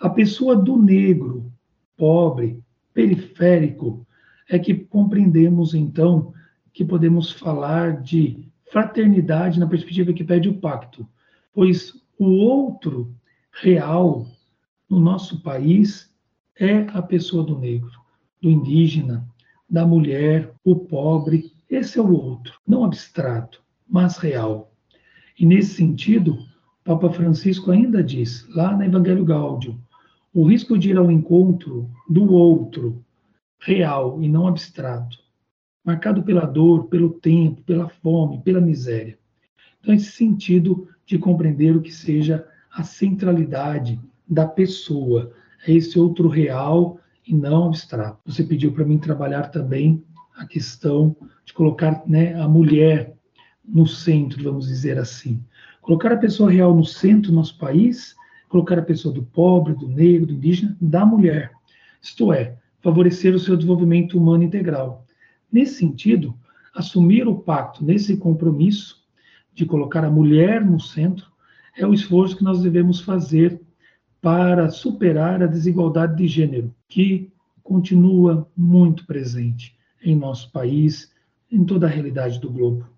a 0.00 0.10
pessoa 0.10 0.56
do 0.56 0.76
negro, 0.76 1.52
pobre, 1.96 2.60
periférico, 2.92 4.06
é 4.48 4.58
que 4.58 4.74
compreendemos 4.74 5.74
então 5.74 6.32
que 6.72 6.84
podemos 6.84 7.30
falar 7.30 8.00
de 8.02 8.48
fraternidade 8.70 9.60
na 9.60 9.66
perspectiva 9.66 10.12
que 10.12 10.24
pede 10.24 10.48
o 10.48 10.58
pacto, 10.58 11.08
pois 11.52 11.94
o 12.18 12.26
outro 12.26 13.14
real 13.52 14.26
no 14.88 15.00
nosso 15.00 15.42
país 15.42 16.12
é 16.58 16.86
a 16.92 17.02
pessoa 17.02 17.42
do 17.42 17.58
negro, 17.58 17.90
do 18.40 18.50
indígena, 18.50 19.26
da 19.68 19.86
mulher, 19.86 20.54
o 20.62 20.76
pobre, 20.76 21.52
esse 21.68 21.98
é 21.98 22.02
o 22.02 22.12
outro, 22.12 22.58
não 22.66 22.84
abstrato, 22.84 23.62
mas 23.88 24.18
real. 24.18 24.72
E 25.38 25.44
nesse 25.44 25.74
sentido, 25.74 26.38
Papa 26.84 27.10
Francisco 27.10 27.70
ainda 27.70 28.02
diz, 28.02 28.46
lá 28.50 28.76
na 28.76 28.86
Evangelho 28.86 29.24
Gaudium, 29.24 29.78
o 30.32 30.44
risco 30.44 30.78
de 30.78 30.90
ir 30.90 30.96
ao 30.96 31.10
encontro 31.10 31.90
do 32.08 32.32
outro, 32.32 33.04
real 33.58 34.22
e 34.22 34.28
não 34.28 34.46
abstrato, 34.46 35.18
marcado 35.84 36.22
pela 36.22 36.44
dor, 36.44 36.86
pelo 36.86 37.10
tempo, 37.10 37.62
pela 37.62 37.88
fome, 37.88 38.42
pela 38.42 38.60
miséria. 38.60 39.18
Então, 39.80 39.94
esse 39.94 40.12
sentido 40.12 40.88
de 41.06 41.18
compreender 41.18 41.76
o 41.76 41.82
que 41.82 41.92
seja 41.92 42.46
a 42.72 42.82
centralidade 42.82 44.00
da 44.28 44.46
pessoa, 44.46 45.32
é 45.66 45.72
esse 45.72 45.98
outro 45.98 46.28
real 46.28 46.98
e 47.26 47.34
não 47.34 47.66
abstrato. 47.66 48.18
Você 48.26 48.42
pediu 48.42 48.72
para 48.72 48.84
mim 48.84 48.98
trabalhar 48.98 49.48
também 49.48 50.02
a 50.36 50.46
questão 50.46 51.16
de 51.44 51.52
colocar 51.52 52.02
né, 52.06 52.34
a 52.40 52.48
mulher 52.48 53.14
no 53.64 53.86
centro, 53.86 54.42
vamos 54.42 54.66
dizer 54.66 54.98
assim. 54.98 55.42
Colocar 55.80 56.12
a 56.12 56.16
pessoa 56.16 56.50
real 56.50 56.74
no 56.74 56.84
centro 56.84 57.30
do 57.30 57.36
nosso 57.36 57.58
país, 57.58 58.14
colocar 58.48 58.78
a 58.78 58.82
pessoa 58.82 59.14
do 59.14 59.22
pobre, 59.22 59.74
do 59.74 59.88
negro, 59.88 60.26
do 60.26 60.34
indígena, 60.34 60.76
da 60.80 61.04
mulher. 61.04 61.52
Isto 62.00 62.32
é, 62.32 62.56
favorecer 62.80 63.34
o 63.34 63.38
seu 63.38 63.56
desenvolvimento 63.56 64.18
humano 64.18 64.44
integral. 64.44 65.06
Nesse 65.50 65.74
sentido, 65.74 66.34
assumir 66.74 67.26
o 67.26 67.38
pacto 67.38 67.84
nesse 67.84 68.16
compromisso 68.16 69.02
de 69.54 69.64
colocar 69.64 70.04
a 70.04 70.10
mulher 70.10 70.64
no 70.64 70.80
centro 70.80 71.32
é 71.76 71.86
o 71.86 71.94
esforço 71.94 72.36
que 72.36 72.44
nós 72.44 72.62
devemos 72.62 73.00
fazer 73.00 73.60
para 74.24 74.70
superar 74.70 75.42
a 75.42 75.46
desigualdade 75.46 76.16
de 76.16 76.26
gênero, 76.26 76.74
que 76.88 77.30
continua 77.62 78.48
muito 78.56 79.06
presente 79.06 79.76
em 80.02 80.16
nosso 80.16 80.50
país, 80.50 81.12
em 81.52 81.62
toda 81.62 81.86
a 81.86 81.90
realidade 81.90 82.40
do 82.40 82.48
globo. 82.48 82.88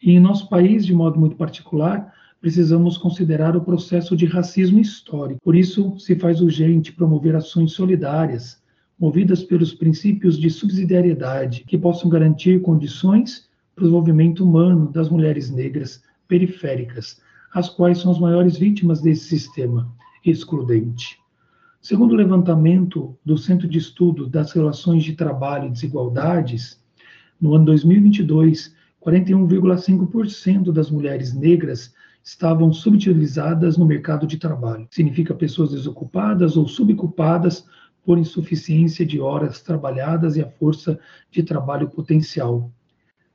E 0.00 0.12
em 0.12 0.20
nosso 0.20 0.48
país, 0.48 0.86
de 0.86 0.94
modo 0.94 1.18
muito 1.18 1.34
particular, 1.34 2.14
precisamos 2.40 2.96
considerar 2.96 3.56
o 3.56 3.60
processo 3.60 4.16
de 4.16 4.24
racismo 4.24 4.78
histórico. 4.78 5.40
Por 5.42 5.56
isso, 5.56 5.98
se 5.98 6.14
faz 6.14 6.40
urgente 6.40 6.92
promover 6.92 7.34
ações 7.34 7.72
solidárias, 7.72 8.62
movidas 8.96 9.42
pelos 9.42 9.74
princípios 9.74 10.38
de 10.38 10.48
subsidiariedade, 10.48 11.64
que 11.66 11.76
possam 11.76 12.08
garantir 12.08 12.62
condições 12.62 13.48
para 13.74 13.82
o 13.82 13.84
desenvolvimento 13.86 14.44
humano 14.44 14.92
das 14.92 15.08
mulheres 15.08 15.50
negras 15.50 16.04
periféricas, 16.28 17.20
as 17.52 17.68
quais 17.68 17.98
são 17.98 18.12
as 18.12 18.20
maiores 18.20 18.56
vítimas 18.56 19.00
desse 19.00 19.24
sistema 19.24 19.92
excludente. 20.24 21.18
Segundo 21.80 22.12
o 22.12 22.16
levantamento 22.16 23.16
do 23.24 23.38
Centro 23.38 23.68
de 23.68 23.78
Estudo 23.78 24.28
das 24.28 24.52
Relações 24.52 25.04
de 25.04 25.14
Trabalho 25.14 25.68
e 25.68 25.70
Desigualdades, 25.70 26.82
no 27.40 27.54
ano 27.54 27.66
2022, 27.66 28.74
41,5% 29.00 30.72
das 30.72 30.90
mulheres 30.90 31.32
negras 31.32 31.94
estavam 32.22 32.72
subutilizadas 32.72 33.78
no 33.78 33.86
mercado 33.86 34.26
de 34.26 34.36
trabalho. 34.36 34.86
Significa 34.90 35.34
pessoas 35.34 35.70
desocupadas 35.70 36.56
ou 36.56 36.66
subocupadas 36.66 37.64
por 38.04 38.18
insuficiência 38.18 39.06
de 39.06 39.20
horas 39.20 39.62
trabalhadas 39.62 40.36
e 40.36 40.42
a 40.42 40.48
força 40.48 40.98
de 41.30 41.42
trabalho 41.42 41.88
potencial. 41.88 42.70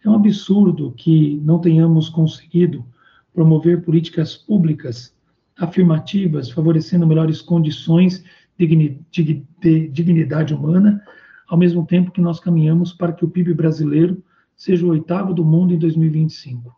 É 0.04 0.10
um 0.10 0.16
absurdo 0.16 0.92
que 0.98 1.40
não 1.44 1.60
tenhamos 1.60 2.10
conseguido 2.10 2.86
promover 3.34 3.82
políticas 3.84 4.36
públicas 4.36 5.16
afirmativas, 5.58 6.50
favorecendo 6.50 7.08
melhores 7.08 7.42
condições 7.42 8.24
de 8.58 9.88
dignidade 9.92 10.54
humana, 10.54 11.04
ao 11.48 11.58
mesmo 11.58 11.86
tempo 11.86 12.12
que 12.12 12.22
nós 12.22 12.40
caminhamos 12.40 12.94
para 12.94 13.14
que 13.14 13.26
o 13.26 13.30
PIB 13.30 13.54
brasileiro 13.54 14.24
seja 14.56 14.86
o 14.86 14.90
oitavo 14.90 15.34
do 15.34 15.44
mundo 15.44 15.74
em 15.74 15.78
2025. 15.78 16.76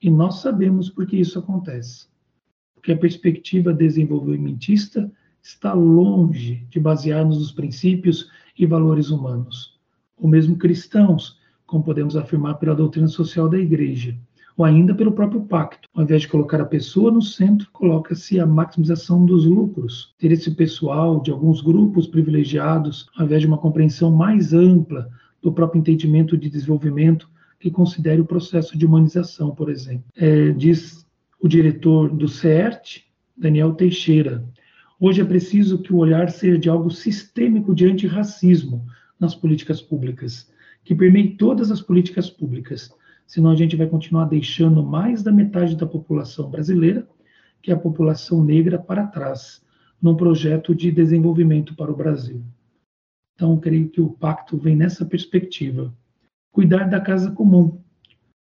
E 0.00 0.10
nós 0.10 0.40
sabemos 0.40 0.90
por 0.90 1.06
que 1.06 1.16
isso 1.16 1.38
acontece. 1.38 2.08
Porque 2.74 2.92
a 2.92 2.98
perspectiva 2.98 3.72
desenvolvimentista 3.72 5.10
está 5.42 5.72
longe 5.72 6.66
de 6.70 6.80
basear-nos 6.80 7.38
nos 7.38 7.52
princípios 7.52 8.28
e 8.58 8.66
valores 8.66 9.10
humanos, 9.10 9.78
ou 10.16 10.28
mesmo 10.28 10.56
cristãos, 10.56 11.38
como 11.66 11.84
podemos 11.84 12.16
afirmar 12.16 12.54
pela 12.54 12.74
doutrina 12.74 13.08
social 13.08 13.48
da 13.48 13.58
Igreja, 13.58 14.18
ou 14.56 14.64
ainda 14.64 14.94
pelo 14.94 15.12
próprio 15.12 15.42
pacto. 15.42 15.88
Ao 15.94 16.02
invés 16.02 16.22
de 16.22 16.28
colocar 16.28 16.60
a 16.60 16.66
pessoa 16.66 17.10
no 17.10 17.22
centro, 17.22 17.68
coloca-se 17.72 18.38
a 18.38 18.46
maximização 18.46 19.24
dos 19.24 19.44
lucros. 19.44 20.14
Ter 20.18 20.32
esse 20.32 20.50
pessoal 20.52 21.20
de 21.20 21.30
alguns 21.30 21.60
grupos 21.60 22.06
privilegiados, 22.06 23.08
ao 23.16 23.26
invés 23.26 23.40
de 23.40 23.46
uma 23.46 23.58
compreensão 23.58 24.10
mais 24.10 24.52
ampla 24.52 25.08
do 25.40 25.52
próprio 25.52 25.80
entendimento 25.80 26.36
de 26.36 26.48
desenvolvimento 26.48 27.28
que 27.58 27.70
considere 27.70 28.20
o 28.20 28.26
processo 28.26 28.76
de 28.76 28.84
humanização, 28.84 29.54
por 29.54 29.70
exemplo. 29.70 30.04
É, 30.16 30.50
diz 30.50 31.06
o 31.40 31.48
diretor 31.48 32.08
do 32.08 32.28
CERT, 32.28 33.04
Daniel 33.36 33.72
Teixeira. 33.72 34.44
Hoje 34.98 35.20
é 35.20 35.24
preciso 35.24 35.78
que 35.78 35.92
o 35.92 35.98
olhar 35.98 36.30
seja 36.30 36.58
de 36.58 36.68
algo 36.68 36.90
sistêmico 36.90 37.74
de 37.74 37.86
antirracismo 37.86 38.84
nas 39.18 39.34
políticas 39.34 39.80
públicas, 39.80 40.50
que 40.84 40.94
permeie 40.94 41.36
todas 41.36 41.70
as 41.70 41.80
políticas 41.80 42.30
públicas, 42.30 42.92
senão 43.32 43.50
a 43.50 43.56
gente 43.56 43.76
vai 43.76 43.86
continuar 43.86 44.26
deixando 44.26 44.82
mais 44.82 45.22
da 45.22 45.32
metade 45.32 45.74
da 45.74 45.86
população 45.86 46.50
brasileira, 46.50 47.08
que 47.62 47.70
é 47.70 47.74
a 47.74 47.78
população 47.78 48.44
negra, 48.44 48.78
para 48.78 49.06
trás, 49.06 49.62
num 50.02 50.14
projeto 50.14 50.74
de 50.74 50.92
desenvolvimento 50.92 51.74
para 51.74 51.90
o 51.90 51.96
Brasil. 51.96 52.42
Então, 53.34 53.58
creio 53.58 53.88
que 53.88 54.02
o 54.02 54.10
pacto 54.10 54.58
vem 54.58 54.76
nessa 54.76 55.06
perspectiva. 55.06 55.90
Cuidar 56.52 56.90
da 56.90 57.00
casa 57.00 57.30
comum. 57.30 57.80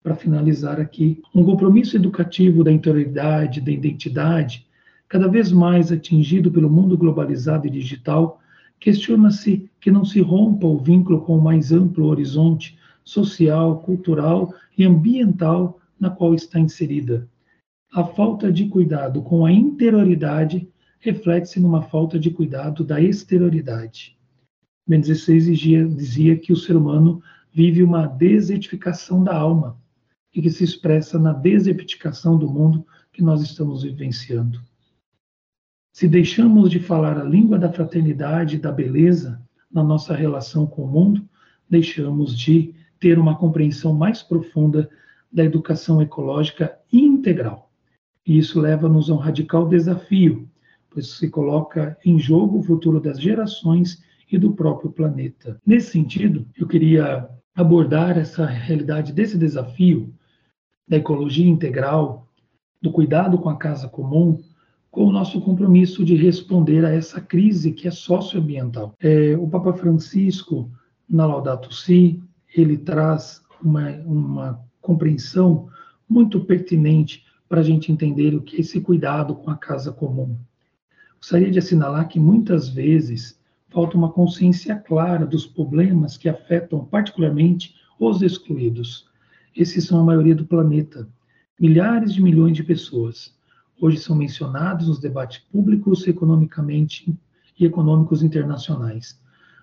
Para 0.00 0.14
finalizar 0.14 0.80
aqui, 0.80 1.20
um 1.34 1.44
compromisso 1.44 1.96
educativo 1.96 2.62
da 2.62 2.70
interioridade, 2.70 3.60
da 3.60 3.72
identidade, 3.72 4.64
cada 5.08 5.26
vez 5.26 5.50
mais 5.50 5.90
atingido 5.90 6.52
pelo 6.52 6.70
mundo 6.70 6.96
globalizado 6.96 7.66
e 7.66 7.70
digital, 7.70 8.40
questiona-se 8.78 9.68
que 9.80 9.90
não 9.90 10.04
se 10.04 10.20
rompa 10.20 10.68
o 10.68 10.78
vínculo 10.78 11.22
com 11.22 11.36
o 11.36 11.42
mais 11.42 11.72
amplo 11.72 12.06
horizonte 12.06 12.78
social, 13.08 13.80
cultural 13.80 14.54
e 14.76 14.84
ambiental 14.84 15.80
na 15.98 16.10
qual 16.10 16.34
está 16.34 16.60
inserida. 16.60 17.26
A 17.90 18.04
falta 18.04 18.52
de 18.52 18.68
cuidado 18.68 19.22
com 19.22 19.46
a 19.46 19.50
interioridade 19.50 20.68
reflete-se 21.00 21.58
numa 21.58 21.80
falta 21.80 22.18
de 22.18 22.30
cuidado 22.30 22.84
da 22.84 23.00
exterioridade. 23.00 24.14
Ben 24.86 25.02
XVI 25.02 25.40
dizia, 25.40 25.88
dizia 25.88 26.36
que 26.36 26.52
o 26.52 26.56
ser 26.56 26.76
humano 26.76 27.22
vive 27.50 27.82
uma 27.82 28.06
desetificação 28.06 29.24
da 29.24 29.34
alma 29.34 29.80
e 30.34 30.42
que 30.42 30.50
se 30.50 30.62
expressa 30.62 31.18
na 31.18 31.32
desetificação 31.32 32.38
do 32.38 32.48
mundo 32.48 32.86
que 33.10 33.22
nós 33.22 33.40
estamos 33.40 33.84
vivenciando. 33.84 34.60
Se 35.94 36.06
deixamos 36.06 36.70
de 36.70 36.78
falar 36.78 37.18
a 37.18 37.24
língua 37.24 37.58
da 37.58 37.72
fraternidade 37.72 38.56
e 38.56 38.58
da 38.58 38.70
beleza 38.70 39.40
na 39.72 39.82
nossa 39.82 40.14
relação 40.14 40.66
com 40.66 40.84
o 40.84 40.88
mundo, 40.88 41.26
deixamos 41.68 42.38
de 42.38 42.74
ter 42.98 43.18
uma 43.18 43.36
compreensão 43.36 43.92
mais 43.94 44.22
profunda 44.22 44.88
da 45.32 45.44
educação 45.44 46.00
ecológica 46.00 46.78
integral. 46.92 47.70
E 48.26 48.38
isso 48.38 48.60
leva-nos 48.60 49.10
a 49.10 49.14
um 49.14 49.18
radical 49.18 49.68
desafio, 49.68 50.48
pois 50.90 51.12
se 51.12 51.28
coloca 51.28 51.96
em 52.04 52.18
jogo 52.18 52.58
o 52.58 52.62
futuro 52.62 53.00
das 53.00 53.20
gerações 53.20 54.02
e 54.30 54.38
do 54.38 54.52
próprio 54.52 54.90
planeta. 54.90 55.58
Nesse 55.66 55.92
sentido, 55.92 56.46
eu 56.56 56.66
queria 56.66 57.28
abordar 57.54 58.18
essa 58.18 58.46
realidade 58.46 59.12
desse 59.12 59.36
desafio 59.36 60.12
da 60.86 60.96
ecologia 60.96 61.46
integral, 61.46 62.26
do 62.80 62.90
cuidado 62.90 63.38
com 63.38 63.48
a 63.48 63.56
casa 63.56 63.88
comum, 63.88 64.42
com 64.90 65.04
o 65.04 65.12
nosso 65.12 65.40
compromisso 65.40 66.04
de 66.04 66.14
responder 66.14 66.84
a 66.84 66.90
essa 66.90 67.20
crise 67.20 67.72
que 67.72 67.86
é 67.86 67.90
socioambiental. 67.90 68.94
É, 69.00 69.36
o 69.36 69.46
Papa 69.48 69.72
Francisco, 69.72 70.70
na 71.08 71.26
Laudato 71.26 71.74
Si, 71.74 72.22
ele 72.60 72.76
traz 72.76 73.42
uma, 73.62 73.90
uma 74.04 74.64
compreensão 74.80 75.68
muito 76.08 76.40
pertinente 76.40 77.24
para 77.48 77.60
a 77.60 77.64
gente 77.64 77.90
entender 77.90 78.34
o 78.34 78.42
que 78.42 78.56
é 78.56 78.60
esse 78.60 78.80
cuidado 78.80 79.34
com 79.34 79.50
a 79.50 79.56
casa 79.56 79.92
comum. 79.92 80.36
Gostaria 81.18 81.50
de 81.50 81.58
assinalar 81.58 82.08
que 82.08 82.20
muitas 82.20 82.68
vezes 82.68 83.38
falta 83.68 83.96
uma 83.96 84.10
consciência 84.10 84.76
clara 84.76 85.26
dos 85.26 85.46
problemas 85.46 86.16
que 86.16 86.28
afetam 86.28 86.84
particularmente 86.84 87.74
os 87.98 88.22
excluídos. 88.22 89.06
Esses 89.54 89.84
são 89.84 90.00
a 90.00 90.04
maioria 90.04 90.34
do 90.34 90.46
planeta, 90.46 91.08
milhares 91.58 92.14
de 92.14 92.22
milhões 92.22 92.56
de 92.56 92.62
pessoas. 92.62 93.34
Hoje 93.80 93.98
são 93.98 94.14
mencionados 94.14 94.88
nos 94.88 94.98
debates 95.00 95.38
públicos 95.38 96.06
economicamente 96.06 97.12
e 97.58 97.64
econômicos 97.64 98.22
internacionais, 98.22 99.20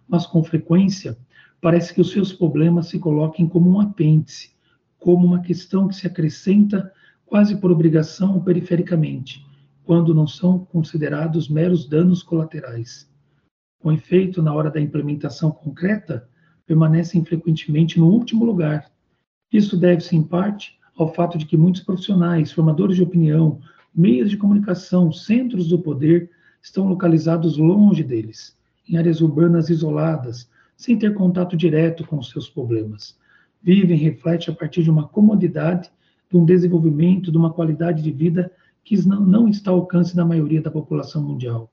mas 0.08 0.25
com 0.25 0.43
frequência 0.43 1.17
parece 1.65 1.95
que 1.95 1.99
os 1.99 2.12
seus 2.12 2.32
problemas 2.32 2.89
se 2.89 2.99
coloquem 2.99 3.47
como 3.47 3.67
um 3.71 3.82
apêndice, 3.82 4.51
como 4.99 5.25
uma 5.25 5.41
questão 5.41 5.88
que 5.88 5.95
se 5.95 6.06
acrescenta 6.06 6.93
quase 7.25 7.56
por 7.56 7.71
obrigação 7.71 8.36
ou 8.36 8.43
perifericamente, 8.43 9.43
quando 9.84 10.13
não 10.13 10.28
são 10.28 10.60
considerados 10.60 11.49
meros 11.49 11.89
danos 11.89 12.21
colaterais. 12.21 13.10
Com 13.82 13.91
efeito, 13.91 14.43
na 14.43 14.54
hora 14.54 14.69
da 14.69 14.80
implementação 14.80 15.49
concreta, 15.49 16.30
permanecem 16.67 17.25
frequentemente 17.25 17.99
no 17.99 18.10
último 18.12 18.45
lugar. 18.45 18.91
Isso 19.51 19.75
deve-se, 19.75 20.15
em 20.15 20.21
parte, 20.21 20.78
ao 20.95 21.15
fato 21.15 21.36
de 21.36 21.47
que 21.47 21.58
muitos 21.58 21.82
profissionais, 21.82 22.51
formadores 22.51 22.95
de 22.95 23.01
opinião, 23.01 23.60
meios 23.91 24.30
de 24.30 24.38
comunicação, 24.38 25.12
centros 25.12 25.67
do 25.69 25.80
poder 25.80 26.30
estão 26.62 26.88
localizados 26.88 27.58
longe 27.58 28.04
deles, 28.04 28.56
em 28.88 28.97
áreas 28.97 29.19
urbanas 29.19 29.71
isoladas, 29.71 30.47
sem 30.75 30.97
ter 30.97 31.13
contato 31.13 31.55
direto 31.55 32.05
com 32.05 32.17
os 32.17 32.29
seus 32.29 32.49
problemas. 32.49 33.17
Vivem, 33.61 33.97
reflete 33.97 34.49
a 34.49 34.53
partir 34.53 34.83
de 34.83 34.89
uma 34.89 35.07
comodidade, 35.07 35.89
de 36.29 36.38
um 36.38 36.45
desenvolvimento, 36.45 37.31
de 37.31 37.38
uma 37.38 37.53
qualidade 37.53 38.03
de 38.03 38.11
vida 38.11 38.51
que 38.83 38.95
não, 39.07 39.47
está 39.49 39.71
ao 39.71 39.77
alcance 39.77 40.15
da 40.15 40.23
maioria 40.23 40.61
da 40.61 40.69
população 40.69 41.23
mundial. 41.23 41.71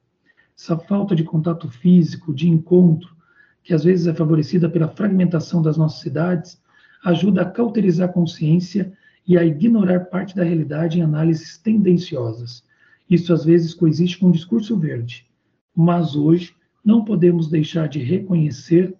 Essa 0.57 0.79
falta 0.79 1.15
de 1.15 1.25
contato 1.25 1.69
físico, 1.69 2.33
de 2.33 2.49
encontro, 2.49 3.15
que 3.62 3.75
às 3.75 3.85
vezes 3.85 4.07
é 4.07 4.15
favorecida 4.15 4.69
pela 4.69 4.88
fragmentação 4.88 5.61
das 5.61 5.77
nossas 5.77 6.01
cidades, 6.01 6.61
ajuda 7.05 7.43
a 7.43 7.51
cauterizar 7.51 8.09
a 8.09 8.12
consciência 8.12 8.93
e 9.27 9.37
a 9.37 9.45
ignorar 9.45 10.07
parte 10.07 10.35
da 10.35 10.43
realidade 10.43 10.99
em 10.99 11.03
análises 11.03 11.59
tendenciosas. 11.59 12.65
Isso 13.09 13.33
às 13.33 13.45
vezes 13.45 13.75
coexiste 13.75 14.19
com 14.19 14.29
o 14.29 14.33
discurso 14.33 14.77
verde. 14.77 15.27
Mas 15.75 16.17
hoje, 16.17 16.55
não 16.85 17.05
podemos 17.05 17.49
deixar 17.49 17.88
de 17.88 18.01
reconhecer 18.01 18.95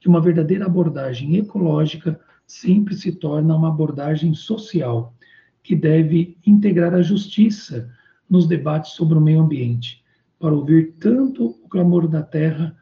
que 0.00 0.08
uma 0.08 0.20
verdadeira 0.20 0.66
abordagem 0.66 1.36
ecológica 1.36 2.20
sempre 2.46 2.94
se 2.94 3.12
torna 3.12 3.56
uma 3.56 3.68
abordagem 3.68 4.32
social, 4.34 5.14
que 5.62 5.74
deve 5.74 6.36
integrar 6.46 6.94
a 6.94 7.02
justiça 7.02 7.90
nos 8.28 8.46
debates 8.46 8.92
sobre 8.92 9.18
o 9.18 9.20
meio 9.20 9.40
ambiente, 9.40 10.04
para 10.38 10.54
ouvir 10.54 10.94
tanto 10.98 11.46
o 11.46 11.68
clamor 11.68 12.06
da 12.06 12.22
terra 12.22 12.76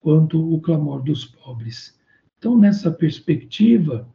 quanto 0.00 0.54
o 0.54 0.60
clamor 0.60 1.02
dos 1.02 1.24
pobres. 1.24 1.98
Então, 2.38 2.56
nessa 2.56 2.90
perspectiva, 2.90 4.08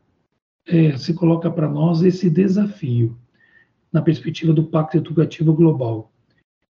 é, 0.66 0.96
se 0.98 1.14
coloca 1.14 1.52
para 1.52 1.68
nós 1.68 2.02
esse 2.02 2.30
desafio, 2.30 3.18
na 3.92 4.02
perspectiva 4.02 4.54
do 4.54 4.64
Pacto 4.64 4.98
Educativo 4.98 5.54
Global. 5.54 6.12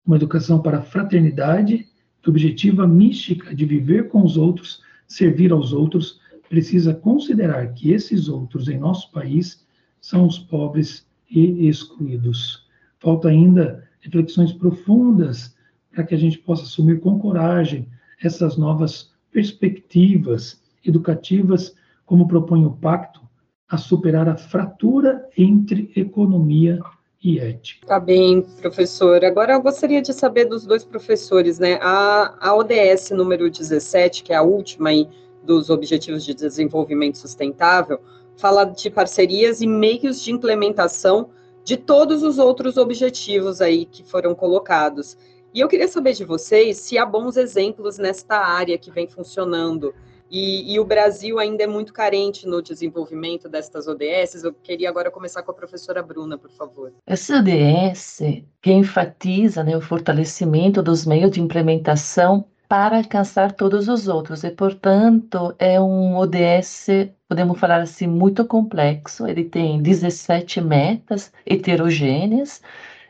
Uma 0.05 0.15
educação 0.15 0.61
para 0.61 0.81
fraternidade, 0.81 1.87
objetiva 2.29 2.87
mística 2.87 3.53
de 3.53 3.65
viver 3.65 4.09
com 4.09 4.23
os 4.23 4.37
outros, 4.37 4.81
servir 5.07 5.51
aos 5.51 5.73
outros, 5.73 6.19
precisa 6.49 6.93
considerar 6.93 7.73
que 7.73 7.91
esses 7.91 8.29
outros 8.29 8.67
em 8.67 8.77
nosso 8.77 9.11
país 9.11 9.65
são 9.99 10.27
os 10.27 10.37
pobres 10.37 11.05
e 11.29 11.67
excluídos. 11.67 12.67
Falta 12.99 13.29
ainda 13.29 13.83
reflexões 14.01 14.53
profundas 14.53 15.55
para 15.91 16.03
que 16.03 16.13
a 16.13 16.17
gente 16.17 16.37
possa 16.37 16.63
assumir 16.63 16.99
com 16.99 17.19
coragem 17.19 17.87
essas 18.21 18.57
novas 18.57 19.11
perspectivas 19.31 20.61
educativas, 20.85 21.75
como 22.05 22.27
propõe 22.27 22.65
o 22.65 22.71
pacto, 22.71 23.21
a 23.67 23.77
superar 23.77 24.29
a 24.29 24.35
fratura 24.35 25.27
entre 25.37 25.91
economia 25.95 26.79
e 26.79 27.02
ética. 27.39 27.87
Tá 27.87 27.99
bem, 27.99 28.41
professor. 28.41 29.23
Agora 29.23 29.53
eu 29.53 29.61
gostaria 29.61 30.01
de 30.01 30.13
saber 30.13 30.45
dos 30.45 30.65
dois 30.65 30.83
professores, 30.83 31.59
né? 31.59 31.79
A, 31.81 32.35
a 32.39 32.55
ODS 32.55 33.11
número 33.11 33.49
17, 33.49 34.23
que 34.23 34.33
é 34.33 34.35
a 34.35 34.41
última 34.41 34.89
aí 34.89 35.07
dos 35.41 35.69
Objetivos 35.69 36.23
de 36.23 36.33
Desenvolvimento 36.33 37.17
Sustentável, 37.17 37.99
fala 38.35 38.63
de 38.65 38.89
parcerias 38.89 39.61
e 39.61 39.67
meios 39.67 40.21
de 40.21 40.31
implementação 40.31 41.29
de 41.63 41.77
todos 41.77 42.23
os 42.23 42.37
outros 42.37 42.77
objetivos 42.77 43.61
aí 43.61 43.85
que 43.85 44.03
foram 44.03 44.35
colocados. 44.35 45.17
E 45.53 45.59
eu 45.59 45.67
queria 45.67 45.87
saber 45.87 46.13
de 46.13 46.25
vocês 46.25 46.77
se 46.77 46.97
há 46.97 47.05
bons 47.05 47.37
exemplos 47.37 47.97
nesta 47.97 48.37
área 48.37 48.77
que 48.77 48.91
vem 48.91 49.07
funcionando. 49.07 49.93
E, 50.29 50.73
e, 50.73 50.79
o 50.79 50.85
Brasil 50.85 51.37
ainda 51.37 51.63
é 51.63 51.67
muito 51.67 51.93
carente 51.93 52.47
no 52.47 52.61
desenvolvimento 52.61 53.47
destas 53.47 53.87
ODS. 53.87 54.43
Eu 54.43 54.53
queria 54.53 54.89
agora 54.89 55.11
começar 55.11 55.43
com 55.43 55.51
a 55.51 55.53
professora 55.53 56.01
Bruna, 56.01 56.37
por 56.37 56.49
favor. 56.51 56.91
Essa 57.05 57.37
ODS 57.37 58.21
que 58.61 58.71
enfatiza 58.71 59.63
né, 59.63 59.77
o 59.77 59.81
fortalecimento 59.81 60.81
dos 60.81 61.05
meios 61.05 61.31
de 61.31 61.41
implementação 61.41 62.45
para 62.67 62.97
alcançar 62.97 63.51
todos 63.51 63.87
os 63.87 64.07
outros. 64.07 64.43
E, 64.43 64.49
portanto, 64.49 65.53
é 65.59 65.79
um 65.79 66.17
ODS, 66.17 66.87
podemos 67.29 67.59
falar 67.59 67.81
assim, 67.81 68.07
muito 68.07 68.43
complexo. 68.45 69.27
Ele 69.27 69.43
tem 69.43 69.79
17 69.79 70.59
metas 70.59 71.31
heterogêneas, 71.45 72.63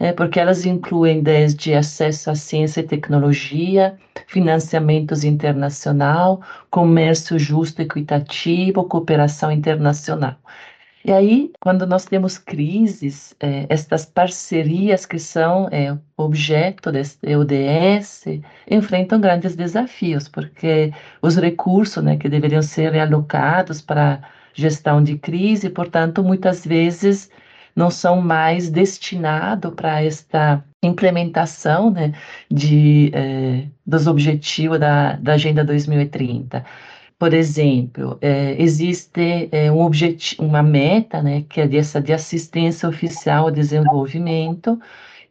é, 0.04 0.12
porque 0.12 0.38
elas 0.38 0.66
incluem 0.66 1.24
desde 1.24 1.74
acesso 1.74 2.30
à 2.30 2.36
ciência 2.36 2.82
e 2.82 2.84
tecnologia, 2.84 3.98
financiamentos 4.28 5.24
internacional, 5.24 6.42
comércio 6.70 7.40
justo 7.40 7.82
e 7.82 7.86
equitativo, 7.86 8.84
cooperação 8.84 9.50
internacional. 9.50 10.36
E 11.06 11.12
aí, 11.14 11.54
quando 11.58 11.88
nós 11.88 12.04
temos 12.04 12.38
crises, 12.38 13.34
é, 13.40 13.66
estas 13.70 14.06
parcerias 14.06 15.06
que 15.06 15.18
são 15.18 15.70
é, 15.72 15.98
objeto 16.18 16.92
deste 16.92 17.34
ODS 17.38 18.26
enfrentam 18.70 19.22
grandes 19.22 19.56
desafios, 19.56 20.28
porque 20.28 20.92
os 21.22 21.38
recursos 21.38 22.04
né, 22.04 22.18
que 22.18 22.28
deveriam 22.28 22.62
ser 22.62 22.92
realocados 22.92 23.82
para 23.82 24.22
gestão 24.54 25.02
de 25.02 25.18
crise, 25.18 25.70
portanto, 25.70 26.22
muitas 26.22 26.66
vezes 26.66 27.32
não 27.76 27.90
são 27.90 28.22
mais 28.22 28.70
destinados 28.70 29.74
para 29.74 30.04
esta 30.04 30.64
implementação 30.84 31.90
né, 31.92 32.14
de, 32.50 33.12
é, 33.14 33.68
dos 33.86 34.08
objetivos 34.08 34.80
da, 34.80 35.14
da 35.14 35.34
Agenda 35.34 35.64
2030. 35.64 36.64
Por 37.18 37.34
exemplo, 37.34 38.18
é, 38.22 38.62
existe 38.62 39.48
é, 39.52 39.72
um 39.72 39.90
uma 40.40 40.62
meta, 40.64 41.22
né, 41.22 41.44
que 41.48 41.62
é 41.62 41.68
dessa 41.68 42.02
de 42.02 42.12
assistência 42.12 42.90
oficial 42.90 43.46
ao 43.46 43.52
desenvolvimento, 43.52 44.80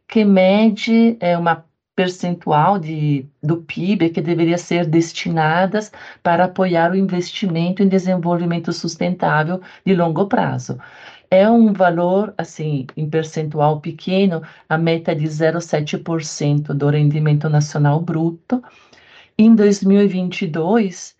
que 0.07 0.25
mede 0.25 1.17
é, 1.19 1.37
uma 1.37 1.63
percentual 1.95 2.79
de, 2.79 3.27
do 3.41 3.57
PIB 3.57 4.09
que 4.09 4.21
deveria 4.21 4.57
ser 4.57 4.85
destinadas 4.87 5.91
para 6.23 6.45
apoiar 6.45 6.91
o 6.91 6.95
investimento 6.95 7.83
em 7.83 7.87
desenvolvimento 7.87 8.73
sustentável 8.73 9.61
de 9.85 9.93
longo 9.93 10.25
prazo. 10.27 10.79
É 11.33 11.49
um 11.49 11.73
valor, 11.73 12.33
assim, 12.37 12.85
em 12.95 13.09
percentual 13.09 13.81
pequeno, 13.81 14.43
a 14.69 14.77
meta 14.77 15.13
é 15.13 15.15
de 15.15 15.25
0,7% 15.25 16.75
do 16.75 16.89
rendimento 16.89 17.49
nacional 17.49 17.99
bruto. 17.99 18.63
Em 19.35 19.55
2022, 19.55 21.17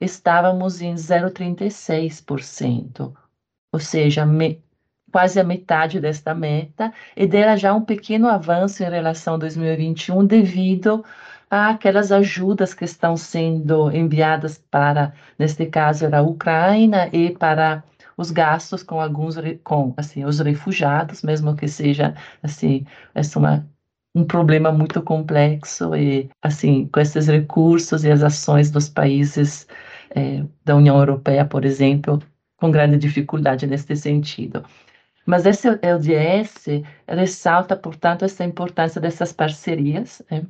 estávamos 0.00 0.82
em 0.82 0.94
0,36%, 0.94 3.14
ou 3.72 3.78
seja, 3.78 4.26
me, 4.26 4.60
quase 5.12 5.38
a 5.38 5.44
metade 5.44 6.00
desta 6.00 6.34
meta, 6.34 6.92
e 7.16 7.24
dera 7.24 7.56
já 7.56 7.72
um 7.72 7.84
pequeno 7.84 8.26
avanço 8.26 8.82
em 8.82 8.90
relação 8.90 9.34
a 9.34 9.38
2021, 9.38 10.26
devido 10.26 11.04
àquelas 11.48 12.10
ajudas 12.10 12.74
que 12.74 12.84
estão 12.84 13.16
sendo 13.16 13.92
enviadas 13.92 14.58
para, 14.58 15.14
neste 15.38 15.66
caso, 15.66 16.04
era 16.04 16.18
a 16.18 16.22
Ucrânia 16.22 17.08
e 17.12 17.30
para 17.30 17.84
os 18.16 18.30
gastos 18.30 18.82
com 18.82 19.00
alguns 19.00 19.36
com 19.64 19.94
assim 19.96 20.24
os 20.24 20.38
refugiados, 20.40 21.22
mesmo 21.22 21.56
que 21.56 21.68
seja 21.68 22.14
assim 22.42 22.86
essa 23.14 23.38
uma 23.38 23.66
um 24.14 24.24
problema 24.24 24.70
muito 24.72 25.02
complexo 25.02 25.94
e 25.96 26.28
assim 26.42 26.86
com 26.88 27.00
esses 27.00 27.26
recursos 27.28 28.04
e 28.04 28.10
as 28.10 28.22
ações 28.22 28.70
dos 28.70 28.88
países 28.88 29.66
é, 30.14 30.44
da 30.64 30.76
União 30.76 30.98
Europeia, 30.98 31.44
por 31.46 31.64
exemplo, 31.64 32.22
com 32.56 32.70
grande 32.70 32.98
dificuldade 32.98 33.66
neste 33.66 33.96
sentido. 33.96 34.64
Mas 35.26 35.46
esse 35.46 35.68
LDS 35.82 36.82
ressalta, 37.08 37.76
portanto, 37.76 38.24
essa 38.24 38.44
importância 38.44 39.00
dessas 39.00 39.32
parcerias, 39.32 40.22
né? 40.30 40.44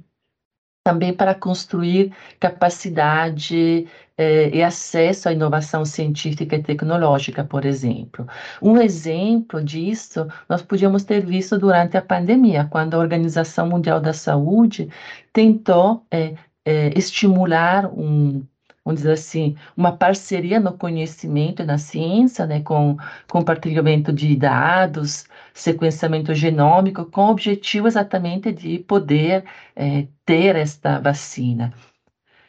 Também 0.85 1.14
para 1.14 1.35
construir 1.35 2.12
capacidade 2.40 3.87
eh, 4.18 4.51
e 4.53 4.62
acesso 4.62 5.29
à 5.29 5.33
inovação 5.33 5.85
científica 5.85 6.57
e 6.57 6.62
tecnológica, 6.62 7.45
por 7.45 7.64
exemplo. 7.64 8.27
Um 8.61 8.81
exemplo 8.81 9.62
disso 9.62 10.27
nós 10.49 10.62
podíamos 10.62 11.05
ter 11.05 11.25
visto 11.25 11.59
durante 11.59 11.97
a 11.97 12.03
pandemia, 12.03 12.66
quando 12.71 12.95
a 12.95 12.99
Organização 12.99 13.68
Mundial 13.68 14.01
da 14.01 14.12
Saúde 14.12 14.88
tentou 15.33 16.05
eh, 16.11 16.35
eh, 16.64 16.92
estimular 16.97 17.87
um 17.87 18.45
vamos 18.85 19.01
dizer 19.01 19.12
assim, 19.12 19.57
uma 19.77 19.97
parceria 19.97 20.59
no 20.59 20.77
conhecimento 20.77 21.62
e 21.62 21.64
na 21.64 21.79
ciência, 21.79 22.47
né, 22.47 22.61
com 22.61 22.97
compartilhamento 23.29 24.12
de 24.12 24.35
dados, 24.37 25.25
sequenciamento 25.55 26.35
genômico, 26.35 27.05
com 27.07 27.27
o 27.27 27.31
objetivo 27.31 27.87
exatamente 27.87 28.53
de 28.53 28.79
poder 28.81 29.45
é, 29.77 30.07
ter 30.25 30.57
esta 30.57 30.99
vacina. 30.99 31.73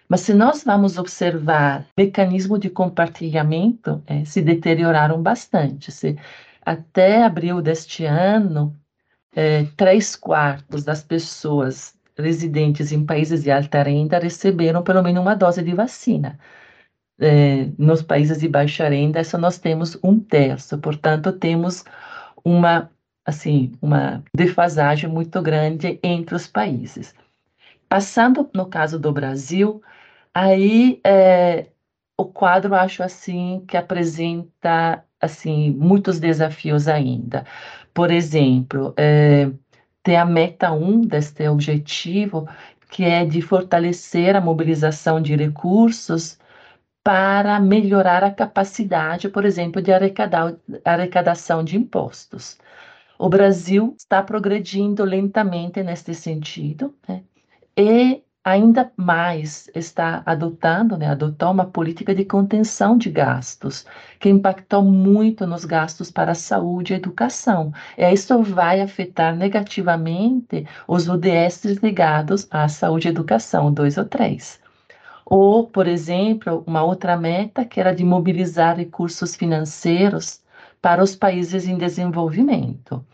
Mas 0.09 0.21
se 0.21 0.33
nós 0.33 0.63
vamos 0.63 0.97
observar 0.97 1.85
mecanismos 1.97 2.59
de 2.59 2.69
compartilhamento, 2.69 4.03
é, 4.05 4.25
se 4.25 4.41
deterioraram 4.41 5.21
bastante. 5.21 5.91
Se, 5.91 6.17
até 6.65 7.23
abril 7.23 7.61
deste 7.61 8.05
ano, 8.05 8.75
é, 9.35 9.65
três 9.77 10.15
quartos 10.15 10.83
das 10.83 11.03
pessoas 11.03 11.95
residentes 12.17 12.91
em 12.91 13.05
países 13.05 13.43
de 13.43 13.51
alta 13.51 13.83
renda 13.83 14.19
receberam 14.19 14.83
pelo 14.83 15.01
menos 15.03 15.21
uma 15.21 15.35
dose 15.35 15.63
de 15.63 15.73
vacina. 15.73 16.39
É, 17.19 17.69
nos 17.77 18.01
países 18.01 18.39
de 18.39 18.47
baixa 18.47 18.89
renda, 18.89 19.23
só 19.23 19.37
nós 19.37 19.57
temos 19.59 19.97
um 20.03 20.19
terço, 20.19 20.77
portanto, 20.79 21.31
temos 21.31 21.83
uma, 22.43 22.89
assim, 23.25 23.71
uma 23.81 24.23
defasagem 24.35 25.09
muito 25.09 25.41
grande 25.41 25.99
entre 26.03 26.35
os 26.35 26.47
países. 26.47 27.15
Passando 27.89 28.49
no 28.53 28.65
caso 28.67 28.99
do 28.99 29.11
Brasil, 29.11 29.81
aí 30.33 30.99
é, 31.05 31.67
o 32.17 32.25
quadro 32.25 32.75
acho 32.75 33.03
assim 33.03 33.63
que 33.67 33.77
apresenta 33.77 35.03
assim 35.21 35.71
muitos 35.71 36.19
desafios 36.19 36.87
ainda. 36.87 37.45
Por 37.93 38.11
exemplo, 38.11 38.93
é, 38.97 39.51
ter 40.03 40.17
a 40.17 40.25
meta 40.25 40.71
1 40.71 41.01
deste 41.01 41.47
objetivo, 41.47 42.47
que 42.91 43.03
é 43.03 43.25
de 43.25 43.41
fortalecer 43.41 44.35
a 44.35 44.41
mobilização 44.41 45.21
de 45.21 45.35
recursos 45.35 46.37
para 47.03 47.59
melhorar 47.59 48.23
a 48.23 48.31
capacidade, 48.31 49.29
por 49.29 49.45
exemplo, 49.45 49.81
de 49.81 49.91
arrecadar, 49.91 50.55
arrecadação 50.85 51.63
de 51.63 51.77
impostos. 51.77 52.57
O 53.17 53.29
Brasil 53.29 53.95
está 53.97 54.21
progredindo 54.23 55.03
lentamente 55.03 55.83
neste 55.83 56.13
sentido, 56.13 56.95
né? 57.07 57.23
e 57.77 58.23
ainda 58.43 58.91
mais 58.97 59.69
está 59.73 60.21
adotando, 60.25 60.97
né, 60.97 61.07
adotou 61.07 61.51
uma 61.51 61.65
política 61.65 62.13
de 62.13 62.25
contenção 62.25 62.97
de 62.97 63.09
gastos, 63.09 63.85
que 64.19 64.29
impactou 64.29 64.83
muito 64.83 65.47
nos 65.47 65.63
gastos 65.65 66.11
para 66.11 66.31
a 66.33 66.35
saúde 66.35 66.93
e 66.93 66.95
educação. 66.97 67.71
E 67.97 68.11
isso 68.11 68.41
vai 68.43 68.81
afetar 68.81 69.35
negativamente 69.35 70.67
os 70.87 71.07
ODS 71.07 71.63
ligados 71.81 72.47
à 72.51 72.67
saúde 72.67 73.07
e 73.07 73.11
educação, 73.11 73.73
dois 73.73 73.97
ou 73.97 74.05
três. 74.05 74.61
Ou, 75.25 75.67
por 75.67 75.87
exemplo, 75.87 76.63
uma 76.67 76.83
outra 76.83 77.15
meta 77.17 77.65
que 77.65 77.79
era 77.79 77.93
de 77.95 78.03
mobilizar 78.03 78.77
recursos 78.77 79.35
financeiros 79.35 80.41
para 80.81 81.01
os 81.01 81.15
países 81.15 81.65
em 81.67 81.77
desenvolvimento. 81.77 83.05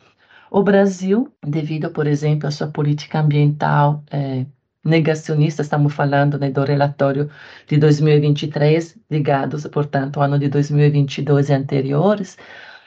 O 0.51 0.63
Brasil, 0.63 1.31
devido, 1.45 1.91
por 1.91 2.07
exemplo, 2.07 2.47
à 2.47 2.51
sua 2.51 2.67
política 2.67 3.19
ambiental 3.19 4.03
eh, 4.11 4.45
negacionista, 4.83 5.61
estamos 5.61 5.93
falando 5.93 6.39
né, 6.39 6.49
do 6.51 6.63
relatório 6.63 7.29
de 7.67 7.77
2023, 7.77 8.97
ligados, 9.09 9.65
portanto, 9.67 10.17
ao 10.17 10.23
ano 10.23 10.39
de 10.39 10.47
2022 10.49 11.49
e 11.49 11.53
anteriores, 11.53 12.37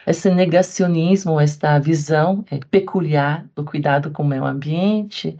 esse 0.06 0.30
negacionismo, 0.30 1.40
esta 1.40 1.78
visão 1.78 2.44
é, 2.50 2.58
peculiar 2.70 3.46
do 3.54 3.64
cuidado 3.64 4.10
com 4.10 4.22
o 4.22 4.26
meio 4.26 4.44
ambiente, 4.44 5.36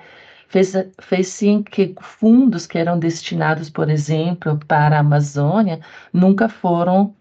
fez, 0.49 0.73
fez 1.01 1.29
sim 1.29 1.63
que 1.63 1.95
fundos 2.01 2.67
que 2.67 2.79
eram 2.79 2.99
destinados, 2.99 3.71
por 3.71 3.91
exemplo, 3.91 4.59
para 4.69 4.97
a 4.97 5.01
Amazônia, 5.01 5.81
nunca 6.13 6.49
foram, 6.49 7.15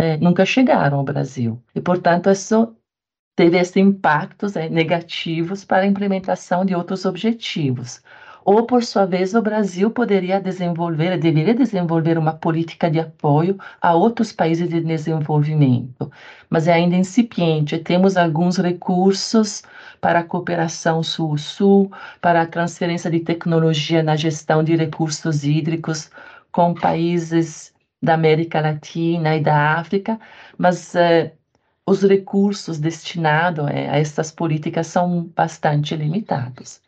é, 0.00 0.16
nunca 0.16 0.44
chegaram 0.44 0.98
ao 0.98 1.04
Brasil. 1.04 1.62
E, 1.74 1.80
portanto, 1.80 2.30
isso 2.30 2.74
teve 3.36 3.58
esses 3.58 3.76
impactos 3.76 4.56
é, 4.56 4.68
negativos 4.68 5.64
para 5.64 5.84
a 5.84 5.86
implementação 5.86 6.64
de 6.64 6.74
outros 6.74 7.04
objetivos. 7.04 8.02
Ou, 8.50 8.64
por 8.64 8.82
sua 8.82 9.04
vez, 9.04 9.34
o 9.34 9.42
Brasil 9.42 9.90
poderia 9.90 10.40
desenvolver, 10.40 11.18
deveria 11.18 11.54
desenvolver 11.54 12.16
uma 12.16 12.32
política 12.32 12.90
de 12.90 12.98
apoio 12.98 13.58
a 13.78 13.92
outros 13.92 14.32
países 14.32 14.66
de 14.70 14.80
desenvolvimento, 14.80 16.10
mas 16.48 16.66
é 16.66 16.72
ainda 16.72 16.96
incipiente. 16.96 17.78
Temos 17.78 18.16
alguns 18.16 18.56
recursos 18.56 19.62
para 20.00 20.20
a 20.20 20.24
cooperação 20.24 21.02
sul-sul, 21.02 21.92
para 22.22 22.40
a 22.40 22.46
transferência 22.46 23.10
de 23.10 23.20
tecnologia 23.20 24.02
na 24.02 24.16
gestão 24.16 24.64
de 24.64 24.74
recursos 24.76 25.44
hídricos 25.44 26.10
com 26.50 26.72
países 26.72 27.74
da 28.02 28.14
América 28.14 28.62
Latina 28.62 29.36
e 29.36 29.42
da 29.42 29.74
África, 29.78 30.18
mas 30.56 30.94
eh, 30.94 31.34
os 31.86 32.02
recursos 32.02 32.78
destinados 32.78 33.68
eh, 33.68 33.90
a 33.90 33.98
essas 33.98 34.32
políticas 34.32 34.86
são 34.86 35.24
bastante 35.36 35.94
limitados. 35.94 36.80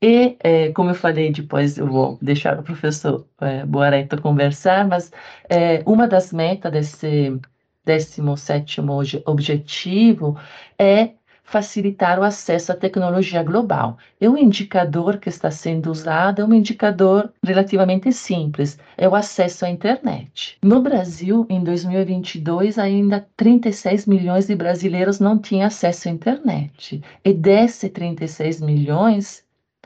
E, 0.00 0.36
eh, 0.44 0.72
como 0.72 0.90
eu 0.90 0.94
falei, 0.94 1.32
depois 1.32 1.76
eu 1.76 1.86
vou 1.86 2.18
deixar 2.22 2.58
o 2.58 2.62
professor 2.62 3.26
eh, 3.40 3.64
Boareto 3.66 4.20
conversar, 4.22 4.86
mas 4.86 5.10
eh, 5.48 5.82
uma 5.86 6.06
das 6.06 6.32
metas 6.32 6.72
desse 6.72 7.40
17 7.84 8.80
objetivo 9.26 10.36
é 10.78 11.14
facilitar 11.48 12.18
o 12.18 12.22
acesso 12.22 12.72
à 12.72 12.76
tecnologia 12.76 13.42
global. 13.42 13.96
E 14.20 14.28
o 14.28 14.36
indicador 14.36 15.18
que 15.18 15.30
está 15.30 15.50
sendo 15.50 15.90
usado 15.90 16.42
é 16.42 16.44
um 16.44 16.52
indicador 16.52 17.32
relativamente 17.42 18.12
simples, 18.12 18.78
é 18.98 19.08
o 19.08 19.14
acesso 19.14 19.64
à 19.64 19.70
internet. 19.70 20.58
No 20.62 20.82
Brasil, 20.82 21.46
em 21.48 21.64
2022, 21.64 22.78
ainda 22.78 23.26
36 23.36 24.06
milhões 24.06 24.46
de 24.46 24.54
brasileiros 24.54 25.18
não 25.20 25.38
tinham 25.38 25.66
acesso 25.66 26.08
à 26.08 26.12
internet. 26.12 27.02
E 27.24 27.32
desses 27.32 27.90
36 27.90 28.60
milhões, 28.60 29.42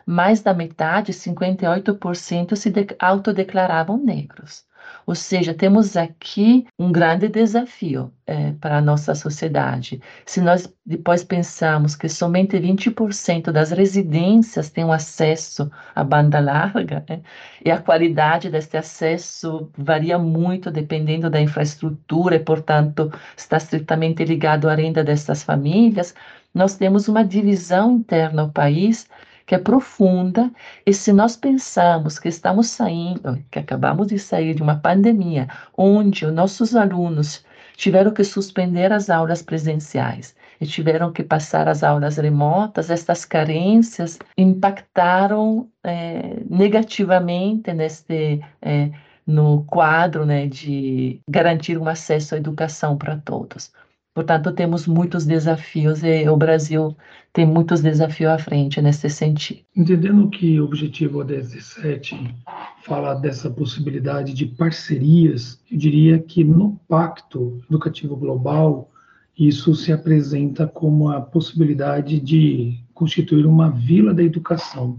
mais 0.07 0.41
da 0.43 0.55
metade, 0.55 1.13
58%, 1.13 2.57
se 2.57 2.73
autodeclaravam 2.99 3.99
negros. 3.99 4.65
Ou 5.07 5.15
seja, 5.15 5.53
temos 5.55 5.97
aqui 5.97 6.67
um 6.79 6.93
grande 6.93 7.29
desafio 7.29 8.13
é, 8.27 8.53
para 8.53 8.79
a 8.79 8.81
nossa 8.81 9.15
sociedade. 9.15 10.01
Se 10.25 10.41
nós 10.41 10.73
depois 10.85 11.25
pensamos 11.25 11.97
que 11.97 12.09
somente 12.09 12.57
20% 12.59 13.51
das 13.51 13.71
residências 13.71 14.71
têm 14.71 14.91
acesso 14.93 15.71
à 15.95 16.05
banda 16.05 16.39
larga, 16.41 17.05
né, 17.09 17.21
e 17.65 17.71
a 17.71 17.81
qualidade 17.81 18.51
deste 18.51 18.77
acesso 18.77 19.71
varia 19.77 20.19
muito 20.19 20.71
dependendo 20.71 21.29
da 21.31 21.41
infraestrutura 21.41 22.37
e, 22.37 22.41
portanto, 22.41 23.13
está 23.37 23.57
estritamente 23.57 24.25
ligado 24.25 24.69
à 24.69 24.75
renda 24.75 25.03
dessas 25.05 25.43
famílias, 25.43 26.15
nós 26.55 26.77
temos 26.77 27.09
uma 27.09 27.25
divisão 27.25 27.93
interna 27.97 28.43
ao 28.43 28.51
país 28.51 29.09
que 29.47 29.55
é 29.55 29.59
profunda, 29.59 30.51
e 30.87 30.93
se 30.93 31.13
nós 31.13 31.37
pensamos 31.37 32.19
que 32.19 32.29
estamos 32.29 32.69
saindo, 32.69 33.43
que 33.51 33.59
acabamos 33.59 34.09
de 34.09 34.19
sair 34.19 34.55
de 34.55 34.63
uma 34.63 34.77
pandemia, 34.77 35.49
onde 35.77 36.27
os 36.27 36.33
nossos 36.33 36.75
alunos 36.77 37.45
tiveram 37.77 38.13
que 38.13 38.25
suspender 38.25 38.93
as 38.93 39.11
aulas 39.11 39.43
presenciais 39.43 40.37
e 40.61 40.67
tiveram 40.67 41.13
que 41.13 41.23
passar 41.23 41.69
as 41.69 41.83
aulas 41.83 42.17
remotas, 42.17 42.91
estas 42.91 43.25
carências 43.25 44.19
impactaram 44.39 45.69
é, 45.83 46.37
negativamente 46.49 47.73
neste 47.73 48.41
é, 48.61 48.91
no 49.27 49.65
quadro 49.65 50.27
né, 50.27 50.47
de 50.47 51.21
garantir 51.29 51.79
um 51.79 51.89
acesso 51.89 52.35
à 52.35 52.39
educação 52.39 52.97
para 52.97 53.17
todos. 53.19 53.73
Portanto, 54.15 54.53
temos 54.53 54.87
muitos 54.87 55.25
desafios 55.25 56.03
e 56.03 56.29
o 56.29 56.37
Brasil 56.37 56.95
tem 57.33 57.47
muitos 57.47 57.81
desafios 57.81 58.31
à 58.31 58.39
frente 58.39 58.81
nesse 58.83 59.09
sentido. 59.09 59.61
Entendendo 59.75 60.29
que 60.29 60.61
o 60.61 60.65
objetivo 60.65 61.25
17 61.25 62.35
fala 62.83 63.15
dessa 63.15 63.49
possibilidade 63.51 64.35
de 64.35 64.45
parcerias, 64.45 65.59
eu 65.71 65.79
diria 65.79 66.19
que 66.19 66.45
no 66.45 66.79
Pacto 66.87 67.63
Educativo 67.71 68.15
Global 68.15 68.91
isso 69.39 69.75
se 69.75 69.91
apresenta 69.91 70.67
como 70.67 71.09
a 71.09 71.23
possibilidade 71.23 72.21
de 72.21 72.79
constituir 72.93 73.47
uma 73.47 73.71
vila 73.71 74.13
da 74.13 74.23
educação. 74.23 74.99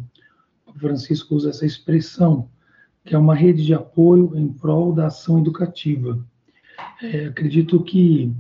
O 0.66 0.80
Francisco 0.80 1.36
usa 1.36 1.52
essa 1.52 1.68
expressão, 1.68 2.50
que 3.06 3.14
é 3.14 3.18
uma 3.18 3.36
rede 3.36 3.64
de 3.64 3.76
apoio 3.76 4.32
em 4.36 4.48
prol 4.48 4.92
da 4.92 5.06
ação 5.06 5.38
educativa. 5.38 6.20
É, 7.00 7.28
acredito 7.28 7.80
que 7.84 8.34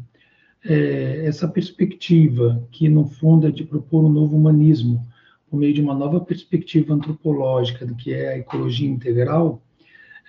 é, 0.65 1.25
essa 1.25 1.47
perspectiva, 1.47 2.65
que 2.71 2.87
no 2.87 3.05
fundo 3.05 3.47
é 3.47 3.51
de 3.51 3.63
propor 3.63 4.03
um 4.05 4.09
novo 4.09 4.35
humanismo, 4.37 5.05
por 5.49 5.57
meio 5.57 5.73
de 5.73 5.81
uma 5.81 5.93
nova 5.93 6.19
perspectiva 6.21 6.93
antropológica, 6.93 7.85
que 7.95 8.13
é 8.13 8.29
a 8.29 8.37
ecologia 8.37 8.89
integral, 8.89 9.61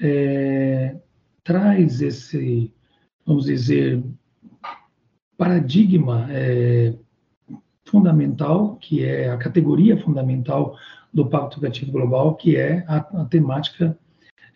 é, 0.01 0.97
traz 1.42 2.03
esse, 2.03 2.73
vamos 3.25 3.47
dizer, 3.47 4.03
paradigma 5.37 6.27
é, 6.31 6.94
fundamental, 7.85 8.77
que 8.77 9.05
é 9.05 9.31
a 9.31 9.37
categoria 9.37 9.97
fundamental 9.97 10.77
do 11.12 11.27
Pacto 11.27 11.59
Educativo 11.59 11.92
Global, 11.92 12.35
que 12.35 12.57
é 12.57 12.85
a, 12.88 12.97
a 12.97 13.25
temática 13.25 13.97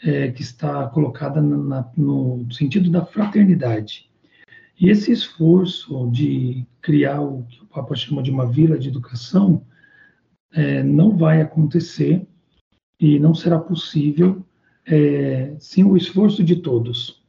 é, 0.03 0.31
que 0.31 0.43
está 0.43 0.89
colocada 0.89 1.41
na, 1.41 1.57
na, 1.57 1.91
no 1.97 2.47
sentido 2.53 2.91
da 2.91 3.05
fraternidade. 3.05 4.09
E 4.81 4.91
esse 4.91 5.11
esforço 5.11 6.09
de 6.11 6.65
criar 6.81 7.21
o 7.21 7.43
que 7.45 7.63
o 7.63 7.67
Papa 7.67 7.97
chama 7.97 8.23
de 8.23 8.31
uma 8.31 8.47
vila 8.47 8.79
de 8.79 8.89
educação 8.89 9.63
é, 10.53 10.83
não 10.83 11.17
vai 11.17 11.41
acontecer 11.43 12.25
e 13.01 13.19
não 13.19 13.35
será 13.35 13.59
possível 13.59 14.45
é, 14.87 15.57
sem 15.59 15.85
o 15.85 15.97
esforço 15.97 16.45
de 16.45 16.57
todos. 16.57 17.23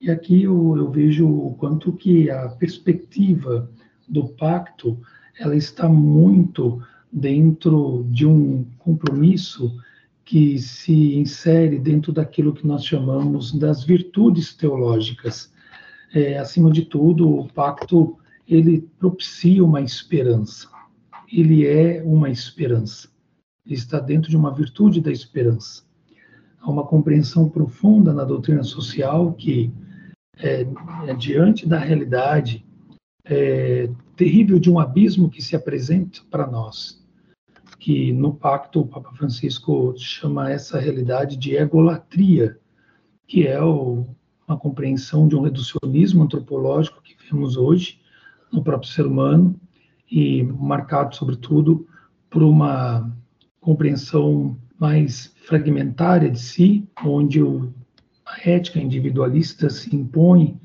E 0.00 0.10
aqui 0.10 0.44
eu, 0.44 0.76
eu, 0.76 0.90
vejo 0.90 1.28
o 1.28 1.54
quanto 1.54 1.92
que 1.92 2.30
a 2.30 2.48
perspectiva 2.50 3.70
do 4.08 4.28
pacto 4.28 4.98
ela 5.38 5.56
está 5.56 5.88
muito 5.88 6.82
dentro 7.12 8.06
de 8.10 8.24
um 8.24 8.64
compromisso 8.78 9.76
que 10.24 10.58
se 10.58 11.16
insere 11.16 11.78
dentro 11.78 12.12
daquilo 12.12 12.52
que 12.52 12.66
nós 12.66 12.84
chamamos 12.84 13.52
das 13.52 13.82
virtudes 13.82 14.54
teológicas 14.54 15.52
é, 16.12 16.38
acima 16.38 16.70
de 16.70 16.84
tudo, 16.84 17.28
o 17.28 17.52
pacto 17.52 18.18
ele 18.46 18.88
propicia 18.98 19.64
uma 19.64 19.80
esperança. 19.80 20.68
Ele 21.32 21.66
é 21.66 22.02
uma 22.02 22.28
esperança. 22.28 23.08
Ele 23.64 23.76
está 23.76 24.00
dentro 24.00 24.28
de 24.28 24.36
uma 24.36 24.52
virtude 24.52 25.00
da 25.00 25.12
esperança. 25.12 25.84
Há 26.60 26.68
uma 26.68 26.84
compreensão 26.84 27.48
profunda 27.48 28.12
na 28.12 28.24
doutrina 28.24 28.64
social 28.64 29.32
que, 29.34 29.72
é, 30.36 30.66
é, 31.06 31.14
diante 31.14 31.66
da 31.66 31.78
realidade 31.78 32.66
é, 33.24 33.88
terrível 34.16 34.58
de 34.58 34.70
um 34.70 34.78
abismo 34.78 35.30
que 35.30 35.40
se 35.40 35.54
apresenta 35.54 36.20
para 36.30 36.46
nós, 36.46 37.06
que 37.78 38.12
no 38.12 38.34
pacto 38.34 38.80
o 38.80 38.86
Papa 38.86 39.12
Francisco 39.12 39.94
chama 39.96 40.50
essa 40.50 40.78
realidade 40.78 41.36
de 41.36 41.54
egolatria, 41.54 42.58
que 43.26 43.46
é 43.46 43.62
o 43.62 44.04
uma 44.50 44.58
compreensão 44.58 45.28
de 45.28 45.36
um 45.36 45.42
reducionismo 45.42 46.24
antropológico 46.24 47.00
que 47.02 47.14
vemos 47.30 47.56
hoje 47.56 48.00
no 48.52 48.62
próprio 48.62 48.90
ser 48.90 49.06
humano 49.06 49.54
e 50.10 50.42
marcado, 50.42 51.14
sobretudo, 51.14 51.86
por 52.28 52.42
uma 52.42 53.16
compreensão 53.60 54.58
mais 54.76 55.32
fragmentária 55.46 56.28
de 56.28 56.40
si, 56.40 56.88
onde 57.04 57.40
o, 57.40 57.72
a 58.26 58.48
ética 58.48 58.80
individualista 58.80 59.70
se 59.70 59.94
impõe, 59.94 60.60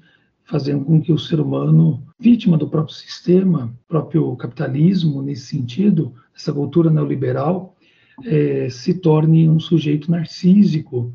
fazendo 0.46 0.84
com 0.84 1.00
que 1.00 1.14
o 1.14 1.20
ser 1.20 1.40
humano, 1.40 2.04
vítima 2.20 2.58
do 2.58 2.68
próprio 2.68 2.96
sistema, 2.96 3.72
próprio 3.88 4.36
capitalismo, 4.36 5.22
nesse 5.22 5.46
sentido, 5.46 6.14
essa 6.36 6.52
cultura 6.52 6.90
neoliberal, 6.90 7.76
é, 8.24 8.68
se 8.70 8.96
torne 8.96 9.48
um 9.48 9.60
sujeito 9.60 10.10
narcísico, 10.10 11.14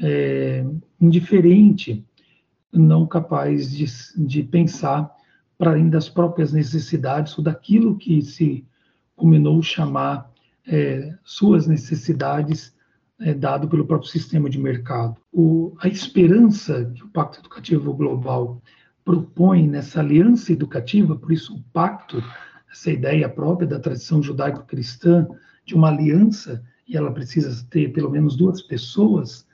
é, 0.00 0.64
indiferente, 1.00 2.04
não 2.72 3.06
capaz 3.06 3.70
de, 3.70 3.86
de 4.16 4.42
pensar 4.42 5.10
para 5.58 5.72
além 5.72 5.88
das 5.88 6.08
próprias 6.08 6.52
necessidades 6.52 7.36
ou 7.36 7.44
daquilo 7.44 7.96
que 7.96 8.22
se 8.22 8.64
culminou 9.14 9.62
chamar 9.62 10.30
é, 10.66 11.14
suas 11.22 11.66
necessidades 11.66 12.74
é, 13.20 13.34
dado 13.34 13.68
pelo 13.68 13.86
próprio 13.86 14.10
sistema 14.10 14.48
de 14.48 14.58
mercado. 14.58 15.16
O, 15.32 15.76
a 15.80 15.88
esperança 15.88 16.90
que 16.94 17.04
o 17.04 17.08
Pacto 17.08 17.38
Educativo 17.40 17.92
Global 17.94 18.60
propõe 19.04 19.68
nessa 19.68 20.00
aliança 20.00 20.52
educativa, 20.52 21.16
por 21.16 21.32
isso 21.32 21.54
o 21.54 21.62
pacto, 21.72 22.22
essa 22.70 22.90
ideia 22.90 23.28
própria 23.28 23.66
da 23.66 23.78
tradição 23.78 24.22
judaico-cristã 24.22 25.28
de 25.64 25.74
uma 25.74 25.88
aliança, 25.88 26.62
e 26.88 26.96
ela 26.96 27.12
precisa 27.12 27.64
ter 27.70 27.92
pelo 27.92 28.10
menos 28.10 28.36
duas 28.36 28.62
pessoas, 28.62 29.46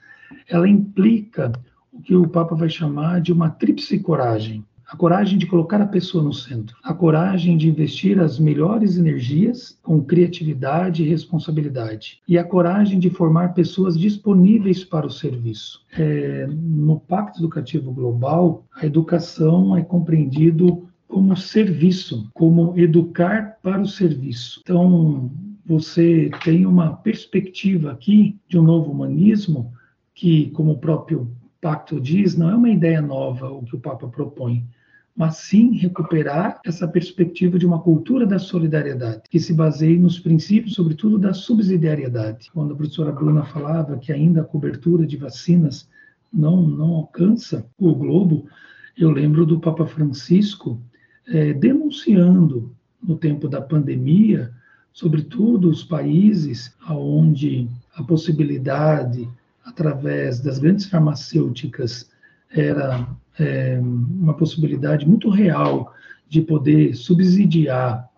ela 0.46 0.68
implica 0.68 1.52
o 1.98 2.02
que 2.02 2.14
o 2.14 2.28
Papa 2.28 2.54
vai 2.54 2.68
chamar 2.68 3.20
de 3.20 3.32
uma 3.32 3.50
tríplice 3.50 3.98
coragem 3.98 4.64
a 4.88 4.96
coragem 4.96 5.38
de 5.38 5.46
colocar 5.46 5.82
a 5.82 5.86
pessoa 5.86 6.24
no 6.24 6.32
centro, 6.32 6.74
a 6.82 6.94
coragem 6.94 7.58
de 7.58 7.68
investir 7.68 8.18
as 8.18 8.38
melhores 8.38 8.96
energias 8.96 9.78
com 9.82 10.02
criatividade 10.02 11.02
e 11.02 11.08
responsabilidade, 11.08 12.22
e 12.26 12.38
a 12.38 12.44
coragem 12.44 12.98
de 12.98 13.10
formar 13.10 13.52
pessoas 13.52 13.98
disponíveis 13.98 14.84
para 14.84 15.06
o 15.06 15.10
serviço. 15.10 15.82
É, 15.92 16.46
no 16.46 16.98
Pacto 16.98 17.38
Educativo 17.38 17.92
Global, 17.92 18.64
a 18.74 18.86
educação 18.86 19.76
é 19.76 19.82
compreendido 19.82 20.88
como 21.06 21.36
serviço, 21.36 22.30
como 22.32 22.72
educar 22.78 23.58
para 23.62 23.82
o 23.82 23.86
serviço. 23.86 24.60
Então, 24.62 25.30
você 25.66 26.30
tem 26.42 26.64
uma 26.64 26.94
perspectiva 26.94 27.92
aqui 27.92 28.38
de 28.48 28.58
um 28.58 28.62
novo 28.62 28.90
humanismo 28.90 29.70
que, 30.14 30.50
como 30.52 30.72
o 30.72 30.78
próprio 30.78 31.30
pacto 31.60 32.00
diz, 32.00 32.36
não 32.36 32.50
é 32.50 32.54
uma 32.54 32.70
ideia 32.70 33.00
nova 33.00 33.50
o 33.50 33.62
que 33.62 33.76
o 33.76 33.80
Papa 33.80 34.08
propõe, 34.08 34.64
mas 35.16 35.38
sim 35.38 35.76
recuperar 35.76 36.60
essa 36.64 36.86
perspectiva 36.86 37.58
de 37.58 37.66
uma 37.66 37.80
cultura 37.80 38.24
da 38.24 38.38
solidariedade, 38.38 39.22
que 39.28 39.40
se 39.40 39.52
baseie 39.52 39.98
nos 39.98 40.20
princípios, 40.20 40.74
sobretudo, 40.74 41.18
da 41.18 41.34
subsidiariedade. 41.34 42.50
Quando 42.52 42.72
a 42.72 42.76
professora 42.76 43.10
Bruna 43.10 43.44
falava 43.44 43.98
que 43.98 44.12
ainda 44.12 44.42
a 44.42 44.44
cobertura 44.44 45.04
de 45.04 45.16
vacinas 45.16 45.88
não, 46.32 46.62
não 46.62 46.94
alcança 46.94 47.66
o 47.76 47.92
globo, 47.94 48.46
eu 48.96 49.10
lembro 49.10 49.44
do 49.44 49.58
Papa 49.58 49.86
Francisco 49.86 50.80
é, 51.26 51.52
denunciando, 51.52 52.72
no 53.02 53.16
tempo 53.16 53.48
da 53.48 53.60
pandemia, 53.60 54.52
sobretudo 54.92 55.68
os 55.68 55.84
países 55.84 56.74
onde 56.90 57.68
a 57.94 58.02
possibilidade, 58.02 59.28
através 59.68 60.40
das 60.40 60.58
grandes 60.58 60.86
farmacêuticas, 60.86 62.10
era 62.50 63.06
é, 63.38 63.78
uma 63.78 64.34
possibilidade 64.34 65.06
muito 65.06 65.28
real 65.28 65.92
de 66.28 66.40
poder 66.40 66.94
subsidiar 66.94 68.08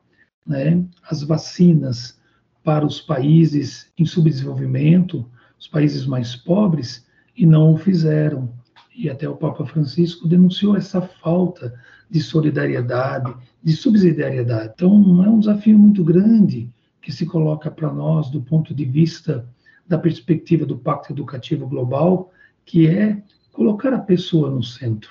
né, 0.47 0.83
as 1.09 1.23
vacinas 1.23 2.19
para 2.63 2.87
os 2.87 3.01
países 3.01 3.91
em 3.99 4.07
subdesenvolvimento, 4.07 5.29
os 5.59 5.67
países 5.67 6.07
mais 6.07 6.37
pobres, 6.37 7.05
e 7.37 7.45
não 7.45 7.75
o 7.75 7.79
fizeram. 7.79 8.53
E 8.97 9.09
até 9.09 9.29
o 9.29 9.37
Papa 9.37 9.65
Francisco 9.67 10.29
denunciou 10.29 10.77
essa 10.77 11.01
falta 11.01 11.75
de 12.09 12.21
solidariedade, 12.21 13.35
de 13.63 13.73
subsidiariedade. 13.73 14.73
Então, 14.75 15.25
é 15.25 15.29
um 15.29 15.41
desafio 15.41 15.79
muito 15.79 16.05
grande 16.05 16.71
que 17.01 17.11
se 17.11 17.25
coloca 17.27 17.71
para 17.71 17.93
nós 17.93 18.31
do 18.31 18.43
ponto 18.43 18.75
de 18.75 18.85
vista 18.85 19.47
da 19.91 19.99
perspectiva 19.99 20.65
do 20.65 20.79
Pacto 20.79 21.13
Educativo 21.13 21.67
Global, 21.67 22.31
que 22.65 22.87
é 22.87 23.21
colocar 23.51 23.93
a 23.93 23.99
pessoa 23.99 24.49
no 24.49 24.63
centro. 24.63 25.11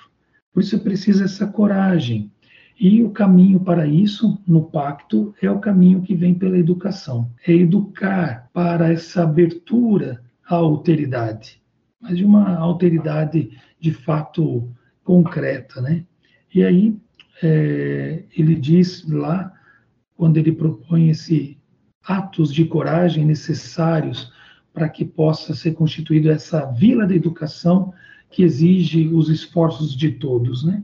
Por 0.54 0.64
isso 0.64 0.80
precisa 0.80 1.26
essa 1.26 1.46
coragem. 1.46 2.32
E 2.80 3.04
o 3.04 3.10
caminho 3.10 3.60
para 3.60 3.86
isso, 3.86 4.42
no 4.48 4.64
pacto, 4.64 5.36
é 5.42 5.52
o 5.52 5.60
caminho 5.60 6.02
que 6.02 6.16
vem 6.16 6.34
pela 6.34 6.58
educação. 6.58 7.30
É 7.46 7.52
educar 7.52 8.50
para 8.54 8.90
essa 8.90 9.24
abertura 9.24 10.24
à 10.48 10.56
alteridade, 10.56 11.62
mas 12.00 12.18
de 12.18 12.24
uma 12.24 12.56
alteridade 12.56 13.52
de 13.82 13.92
fato 13.92 14.72
concreta, 15.04 15.82
né? 15.82 16.06
E 16.56 16.64
aí 16.64 16.98
é, 17.44 18.24
ele 18.34 18.56
diz 18.56 19.06
lá, 19.10 19.54
quando 20.16 20.38
ele 20.38 20.54
propõe 20.54 21.10
esse 21.10 21.58
atos 22.02 22.54
de 22.54 22.64
coragem 22.64 23.26
necessários 23.26 24.32
para 24.74 24.90
que 24.90 25.04
possa 25.04 25.54
ser 25.54 25.74
constituída 25.74 26.32
essa 26.32 26.66
vila 26.66 27.06
da 27.06 27.16
educação 27.16 27.94
que 28.30 28.44
exige 28.44 29.08
os 29.08 29.30
esforços 29.30 29.96
de 29.96 30.12
todos, 30.12 30.64
né? 30.64 30.84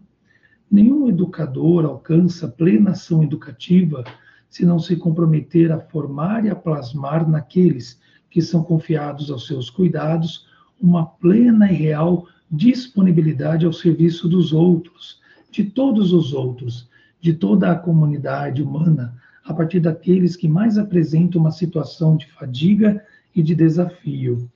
Nenhum 0.69 1.08
educador 1.08 1.86
alcança 1.86 2.48
plena 2.48 2.91
ação 2.91 3.24
educativa 3.24 4.04
se 4.50 4.65
não 4.65 4.80
se 4.80 4.95
comprometer 4.95 5.71
a 5.71 5.80
formar 5.80 6.45
e 6.45 6.50
a 6.50 6.56
plasmar 6.56 7.30
naqueles 7.30 8.00
que 8.30 8.41
são 8.41 8.63
confiados 8.63 9.30
aos 9.30 9.48
seus 9.48 9.69
cuidados 9.69 10.48
uma 10.82 11.06
plena 11.06 11.71
e 11.71 11.76
real 11.76 12.28
disponibilidade 12.50 13.65
ao 13.65 13.74
serviço 13.74 14.28
dos 14.28 14.54
outros, 14.54 15.19
de 15.52 15.63
todos 15.63 16.12
os 16.12 16.34
outros, 16.34 16.89
de 17.19 17.34
toda 17.34 17.71
a 17.71 17.76
comunidade 17.76 18.62
humana, 18.62 19.15
a 19.43 19.54
partir 19.54 19.80
daqueles 19.80 20.36
que 20.36 20.48
mais 20.48 20.78
apresentam 20.78 21.39
uma 21.41 21.52
situação 21.52 22.17
de 22.17 22.26
fadiga 22.32 23.04
e 23.36 23.43
de 23.43 23.54
desafio. 23.54 24.50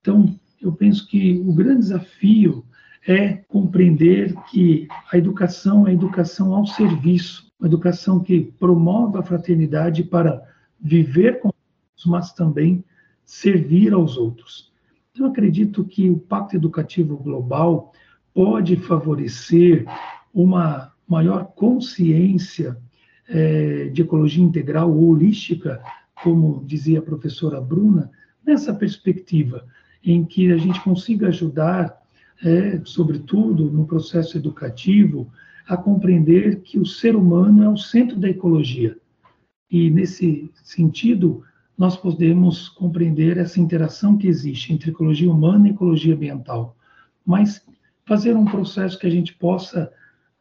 Então, 0.00 0.38
eu 0.60 0.72
penso 0.72 1.06
que 1.08 1.38
o 1.46 1.52
grande 1.52 1.80
desafio 1.80 2.64
é 3.06 3.34
compreender 3.48 4.34
que 4.50 4.86
a 5.10 5.16
educação 5.16 5.86
é 5.86 5.92
educação 5.92 6.54
ao 6.54 6.66
serviço, 6.66 7.50
uma 7.58 7.66
educação 7.66 8.20
que 8.20 8.52
promove 8.58 9.18
a 9.18 9.22
fraternidade 9.22 10.04
para 10.04 10.42
viver 10.80 11.40
com 11.40 11.48
os 11.96 12.06
mas 12.06 12.32
também 12.32 12.84
servir 13.24 13.92
aos 13.92 14.16
outros. 14.16 14.72
Então, 15.12 15.26
acredito 15.26 15.84
que 15.84 16.08
o 16.08 16.18
Pacto 16.18 16.56
Educativo 16.56 17.16
Global 17.16 17.92
pode 18.32 18.76
favorecer 18.76 19.84
uma 20.32 20.92
maior 21.06 21.44
consciência 21.54 22.78
é, 23.28 23.88
de 23.88 24.02
ecologia 24.02 24.42
integral 24.42 24.90
ou 24.90 25.10
holística, 25.10 25.82
como 26.22 26.64
dizia 26.64 27.00
a 27.00 27.02
professora 27.02 27.60
Bruna, 27.60 28.10
nessa 28.44 28.72
perspectiva 28.72 29.64
em 30.04 30.24
que 30.24 30.50
a 30.52 30.56
gente 30.56 30.80
consiga 30.80 31.28
ajudar, 31.28 32.00
é, 32.42 32.80
sobretudo 32.84 33.70
no 33.70 33.86
processo 33.86 34.36
educativo, 34.36 35.30
a 35.68 35.76
compreender 35.76 36.62
que 36.62 36.78
o 36.78 36.86
ser 36.86 37.14
humano 37.14 37.62
é 37.62 37.68
o 37.68 37.76
centro 37.76 38.18
da 38.18 38.28
ecologia. 38.28 38.96
E, 39.70 39.90
nesse 39.90 40.50
sentido, 40.64 41.44
nós 41.78 41.96
podemos 41.96 42.68
compreender 42.68 43.36
essa 43.36 43.60
interação 43.60 44.16
que 44.16 44.26
existe 44.26 44.72
entre 44.72 44.90
ecologia 44.90 45.30
humana 45.30 45.68
e 45.68 45.70
ecologia 45.70 46.14
ambiental. 46.14 46.76
Mas 47.24 47.64
fazer 48.04 48.34
um 48.34 48.44
processo 48.44 48.98
que 48.98 49.06
a 49.06 49.10
gente 49.10 49.34
possa 49.34 49.92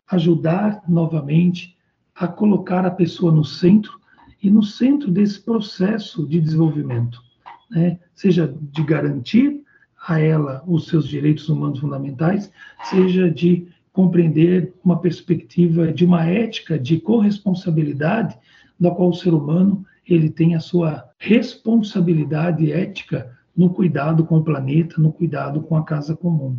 ajudar 0.09 0.81
novamente 0.87 1.77
a 2.15 2.27
colocar 2.27 2.85
a 2.85 2.91
pessoa 2.91 3.31
no 3.31 3.45
centro 3.45 3.99
e 4.41 4.49
no 4.49 4.63
centro 4.63 5.11
desse 5.11 5.39
processo 5.41 6.25
de 6.25 6.41
desenvolvimento 6.41 7.28
né, 7.69 7.99
seja 8.15 8.53
de 8.59 8.83
garantir 8.83 9.61
a 10.07 10.19
ela 10.19 10.63
os 10.65 10.87
seus 10.87 11.07
direitos 11.07 11.49
humanos 11.49 11.79
fundamentais, 11.79 12.51
seja 12.89 13.29
de 13.29 13.67
compreender 13.91 14.73
uma 14.83 14.99
perspectiva 14.99 15.91
de 15.91 16.05
uma 16.05 16.25
ética 16.25 16.79
de 16.79 16.99
corresponsabilidade, 16.99 18.37
da 18.79 18.91
qual 18.91 19.09
o 19.09 19.13
ser 19.13 19.33
humano 19.33 19.85
ele 20.07 20.29
tem 20.29 20.55
a 20.55 20.59
sua 20.59 21.09
responsabilidade 21.17 22.71
ética 22.71 23.37
no 23.55 23.69
cuidado 23.69 24.23
com 24.23 24.37
o 24.37 24.43
planeta, 24.43 25.01
no 25.01 25.11
cuidado 25.11 25.61
com 25.61 25.75
a 25.75 25.83
casa 25.83 26.15
comum. 26.15 26.57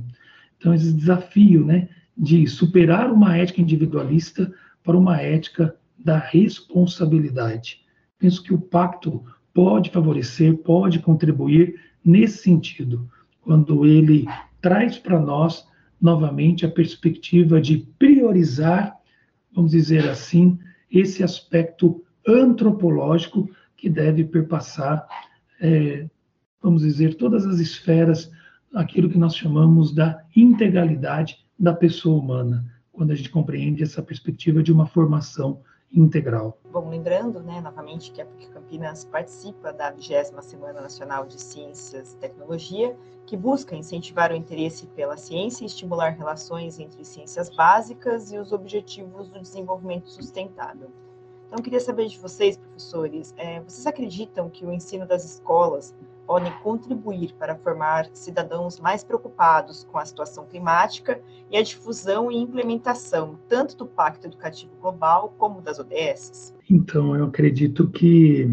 Então, 0.58 0.74
esse 0.74 0.92
desafio 0.92 1.64
né, 1.64 1.88
de 2.16 2.46
superar 2.46 3.11
uma 3.11 3.36
ética 3.36 3.62
individualista 3.62 4.52
para 4.84 4.96
uma 4.96 5.20
ética 5.20 5.74
da 5.98 6.18
responsabilidade. 6.18 7.80
Penso 8.18 8.42
que 8.42 8.52
o 8.52 8.61
pacto 8.61 9.24
pode 9.53 9.90
favorecer, 9.90 10.57
pode 10.59 10.98
contribuir 11.01 11.80
nesse 12.05 12.42
sentido, 12.42 13.09
quando 13.42 13.84
ele 13.84 14.26
traz 14.61 14.98
para 14.98 15.18
nós 15.18 15.66
novamente 16.01 16.64
a 16.64 16.70
perspectiva 16.70 17.61
de 17.61 17.78
priorizar, 17.98 18.96
vamos 19.53 19.72
dizer 19.72 20.09
assim, 20.09 20.59
esse 20.90 21.22
aspecto 21.22 22.03
antropológico 22.26 23.51
que 23.76 23.88
deve 23.88 24.24
perpassar 24.24 25.07
é, 25.61 26.09
vamos 26.62 26.82
dizer, 26.82 27.14
todas 27.14 27.46
as 27.46 27.59
esferas, 27.59 28.30
aquilo 28.74 29.09
que 29.09 29.18
nós 29.18 29.34
chamamos 29.34 29.94
da 29.94 30.22
integralidade 30.34 31.38
da 31.59 31.72
pessoa 31.72 32.20
humana, 32.20 32.64
quando 32.92 33.11
a 33.11 33.14
gente 33.14 33.30
compreende 33.30 33.82
essa 33.82 34.03
perspectiva 34.03 34.62
de 34.62 34.72
uma 34.72 34.86
formação 34.86 35.61
integral. 35.93 36.57
Bom, 36.70 36.88
lembrando, 36.88 37.43
né, 37.43 37.61
novamente, 37.61 38.12
que 38.12 38.22
a 38.22 38.26
PUC 38.26 38.49
Campinas 38.51 39.05
participa 39.05 39.72
da 39.72 39.91
20 39.91 40.43
Semana 40.43 40.80
Nacional 40.80 41.26
de 41.26 41.41
Ciências 41.41 42.12
e 42.12 42.16
Tecnologia, 42.18 42.97
que 43.26 43.36
busca 43.36 43.74
incentivar 43.74 44.32
o 44.32 44.36
interesse 44.36 44.86
pela 44.88 45.16
ciência 45.16 45.64
e 45.64 45.66
estimular 45.66 46.11
relações 46.11 46.78
entre 46.78 47.05
ciências 47.05 47.51
básicas 47.55 48.32
e 48.32 48.38
os 48.38 48.53
objetivos 48.53 49.28
do 49.28 49.41
desenvolvimento 49.41 50.09
sustentável. 50.09 50.91
Então, 51.47 51.62
queria 51.62 51.80
saber 51.80 52.07
de 52.07 52.16
vocês, 52.18 52.57
professores, 52.57 53.34
é, 53.36 53.61
vocês 53.61 53.84
acreditam 53.86 54.49
que 54.49 54.64
o 54.64 54.72
ensino 54.72 55.05
das 55.05 55.24
escolas 55.24 55.93
podem 56.31 56.53
contribuir 56.62 57.35
para 57.37 57.57
formar 57.57 58.09
cidadãos 58.12 58.78
mais 58.78 59.03
preocupados 59.03 59.83
com 59.83 59.99
a 59.99 60.05
situação 60.05 60.47
climática 60.47 61.20
e 61.51 61.57
a 61.57 61.62
difusão 61.62 62.31
e 62.31 62.37
implementação 62.37 63.37
tanto 63.49 63.76
do 63.76 63.85
Pacto 63.85 64.28
Educativo 64.28 64.70
Global 64.81 65.35
como 65.37 65.61
das 65.61 65.81
ODS? 65.81 66.55
Então, 66.70 67.16
eu 67.16 67.24
acredito 67.24 67.89
que, 67.89 68.49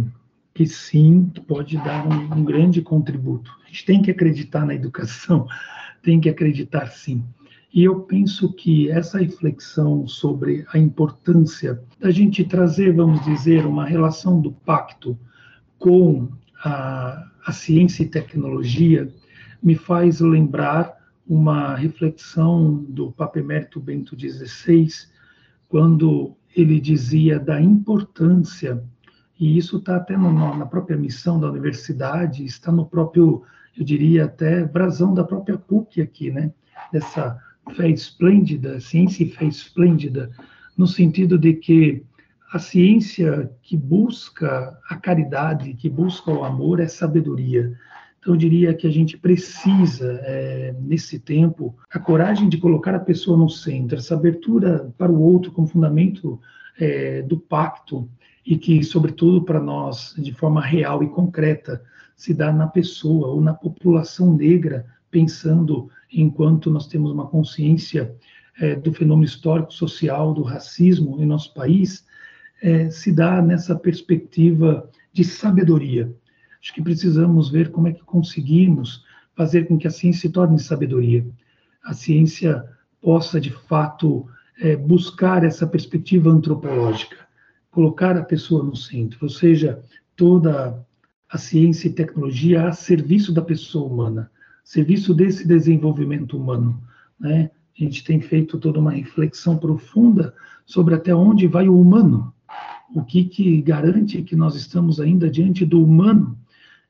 que 0.55 0.65
sim, 0.65 1.31
pode 1.47 1.77
dar 1.77 2.03
um, 2.07 2.39
um 2.39 2.43
grande 2.43 2.81
contributo. 2.81 3.51
A 3.63 3.67
gente 3.67 3.85
tem 3.85 4.01
que 4.01 4.09
acreditar 4.09 4.65
na 4.65 4.73
educação, 4.73 5.45
tem 6.01 6.19
que 6.19 6.29
acreditar 6.29 6.87
sim. 6.87 7.23
E 7.71 7.83
eu 7.83 7.99
penso 7.99 8.53
que 8.53 8.89
essa 8.89 9.19
reflexão 9.19 10.07
sobre 10.07 10.65
a 10.73 10.79
importância 10.79 11.79
da 11.99 12.09
gente 12.09 12.43
trazer, 12.43 12.91
vamos 12.95 13.23
dizer, 13.23 13.67
uma 13.67 13.85
relação 13.85 14.41
do 14.41 14.51
pacto 14.51 15.15
com 15.77 16.27
a, 16.63 17.27
a 17.45 17.51
ciência 17.51 18.03
e 18.03 18.09
tecnologia 18.09 19.11
me 19.61 19.75
faz 19.75 20.19
lembrar 20.19 20.97
uma 21.27 21.75
reflexão 21.75 22.85
do 22.89 23.11
Papa 23.11 23.39
Emérito 23.39 23.79
Bento 23.79 24.17
XVI, 24.17 24.87
quando 25.67 26.35
ele 26.55 26.79
dizia 26.79 27.39
da 27.39 27.61
importância, 27.61 28.81
e 29.39 29.57
isso 29.57 29.77
está 29.77 29.97
até 29.97 30.15
no, 30.15 30.31
na 30.31 30.65
própria 30.65 30.97
missão 30.97 31.39
da 31.39 31.49
universidade, 31.49 32.45
está 32.45 32.71
no 32.71 32.85
próprio, 32.85 33.43
eu 33.77 33.83
diria 33.83 34.25
até, 34.25 34.63
brasão 34.63 35.13
da 35.13 35.23
própria 35.23 35.57
PUC 35.57 36.01
aqui, 36.01 36.31
né? 36.31 36.51
Dessa 36.91 37.37
fé 37.75 37.89
esplêndida, 37.89 38.79
ciência 38.79 39.23
e 39.23 39.29
fé 39.29 39.45
esplêndida, 39.45 40.31
no 40.77 40.87
sentido 40.87 41.37
de 41.37 41.53
que 41.53 42.03
a 42.51 42.59
ciência 42.59 43.51
que 43.61 43.75
busca 43.75 44.77
a 44.89 44.95
caridade, 44.95 45.73
que 45.73 45.89
busca 45.89 46.31
o 46.31 46.43
amor, 46.43 46.79
é 46.79 46.87
sabedoria. 46.87 47.73
Então, 48.19 48.33
eu 48.33 48.37
diria 48.37 48.73
que 48.73 48.87
a 48.87 48.91
gente 48.91 49.17
precisa, 49.17 50.19
é, 50.23 50.75
nesse 50.79 51.19
tempo, 51.19 51.75
a 51.91 51.99
coragem 51.99 52.47
de 52.47 52.57
colocar 52.57 52.95
a 52.95 52.99
pessoa 52.99 53.37
no 53.37 53.49
centro, 53.49 53.97
essa 53.97 54.15
abertura 54.15 54.93
para 54.97 55.11
o 55.11 55.21
outro 55.21 55.51
como 55.51 55.67
fundamento 55.67 56.39
é, 56.79 57.21
do 57.21 57.37
pacto, 57.37 58.09
e 58.45 58.57
que, 58.57 58.81
sobretudo 58.81 59.43
para 59.43 59.59
nós, 59.59 60.15
de 60.17 60.31
forma 60.31 60.61
real 60.61 61.03
e 61.03 61.09
concreta, 61.09 61.83
se 62.15 62.33
dá 62.33 62.51
na 62.51 62.65
pessoa 62.65 63.27
ou 63.27 63.41
na 63.41 63.53
população 63.53 64.33
negra, 64.33 64.85
pensando 65.11 65.89
enquanto 66.11 66.71
nós 66.71 66.87
temos 66.87 67.11
uma 67.11 67.27
consciência 67.27 68.15
é, 68.59 68.73
do 68.73 68.93
fenômeno 68.93 69.25
histórico 69.25 69.73
social 69.73 70.33
do 70.33 70.43
racismo 70.43 71.21
em 71.21 71.25
nosso 71.25 71.53
país, 71.53 72.06
é, 72.61 72.89
se 72.89 73.11
dá 73.11 73.41
nessa 73.41 73.75
perspectiva 73.75 74.89
de 75.13 75.23
sabedoria. 75.23 76.13
Acho 76.61 76.73
que 76.73 76.81
precisamos 76.81 77.49
ver 77.49 77.71
como 77.71 77.87
é 77.87 77.93
que 77.93 78.03
conseguimos 78.03 79.03
fazer 79.35 79.67
com 79.67 79.77
que 79.77 79.87
a 79.87 79.91
ciência 79.91 80.21
se 80.21 80.29
torne 80.29 80.59
sabedoria. 80.59 81.25
A 81.83 81.93
ciência 81.93 82.65
possa, 83.01 83.39
de 83.39 83.51
fato, 83.51 84.27
é, 84.59 84.75
buscar 84.75 85.43
essa 85.43 85.67
perspectiva 85.67 86.29
antropológica, 86.29 87.17
colocar 87.69 88.17
a 88.17 88.23
pessoa 88.23 88.63
no 88.63 88.75
centro, 88.75 89.19
ou 89.21 89.29
seja, 89.29 89.81
toda 90.15 90.83
a 91.29 91.37
ciência 91.37 91.87
e 91.87 91.93
tecnologia 91.93 92.67
a 92.67 92.71
serviço 92.71 93.31
da 93.31 93.41
pessoa 93.41 93.87
humana, 93.87 94.31
serviço 94.63 95.13
desse 95.13 95.47
desenvolvimento 95.47 96.35
humano. 96.37 96.81
Né? 97.19 97.51
A 97.79 97.83
gente 97.83 98.03
tem 98.03 98.19
feito 98.19 98.57
toda 98.57 98.79
uma 98.79 98.91
reflexão 98.91 99.57
profunda 99.57 100.33
sobre 100.65 100.95
até 100.95 101.13
onde 101.13 101.47
vai 101.47 101.67
o 101.67 101.79
humano, 101.79 102.33
o 102.93 103.03
que, 103.03 103.25
que 103.25 103.61
garante 103.61 104.21
que 104.21 104.35
nós 104.35 104.55
estamos 104.55 104.99
ainda 104.99 105.29
diante 105.29 105.65
do 105.65 105.83
humano, 105.83 106.37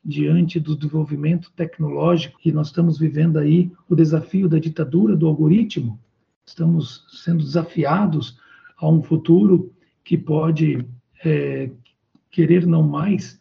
diante 0.03 0.59
do 0.59 0.75
desenvolvimento 0.75 1.51
tecnológico, 1.55 2.39
e 2.45 2.51
nós 2.51 2.67
estamos 2.67 2.97
vivendo 2.97 3.37
aí 3.37 3.71
o 3.89 3.95
desafio 3.95 4.47
da 4.47 4.59
ditadura 4.59 5.15
do 5.15 5.27
algoritmo, 5.27 5.99
estamos 6.45 7.05
sendo 7.09 7.43
desafiados 7.43 8.37
a 8.77 8.87
um 8.87 9.01
futuro 9.01 9.73
que 10.03 10.17
pode 10.17 10.85
é, 11.25 11.69
querer 12.29 12.65
não 12.65 12.83
mais 12.83 13.39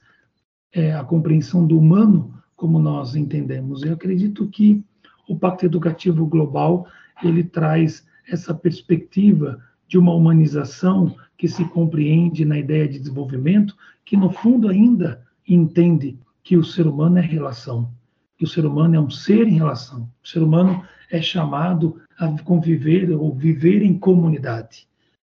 é, 0.72 0.92
a 0.94 1.04
compreensão 1.04 1.66
do 1.66 1.78
humano 1.78 2.34
como 2.56 2.78
nós 2.78 3.14
entendemos. 3.14 3.82
Eu 3.82 3.92
acredito 3.92 4.48
que 4.48 4.82
o 5.28 5.38
Pacto 5.38 5.66
Educativo 5.66 6.26
Global 6.26 6.86
ele 7.22 7.44
traz 7.44 8.06
essa 8.28 8.54
perspectiva 8.54 9.62
de 9.88 9.98
uma 9.98 10.14
humanização 10.14 11.16
que 11.36 11.48
se 11.48 11.64
compreende 11.66 12.44
na 12.44 12.58
ideia 12.58 12.88
de 12.88 12.98
desenvolvimento, 12.98 13.76
que 14.04 14.16
no 14.16 14.30
fundo 14.30 14.68
ainda 14.68 15.22
entende 15.46 16.18
que 16.42 16.56
o 16.56 16.64
ser 16.64 16.86
humano 16.86 17.18
é 17.18 17.20
relação, 17.20 17.90
que 18.36 18.44
o 18.44 18.48
ser 18.48 18.64
humano 18.64 18.96
é 18.96 19.00
um 19.00 19.10
ser 19.10 19.46
em 19.46 19.54
relação. 19.54 20.08
O 20.22 20.28
ser 20.28 20.42
humano 20.42 20.82
é 21.10 21.20
chamado 21.20 22.00
a 22.18 22.28
conviver 22.42 23.10
ou 23.10 23.34
viver 23.34 23.82
em 23.82 23.98
comunidade. 23.98 24.88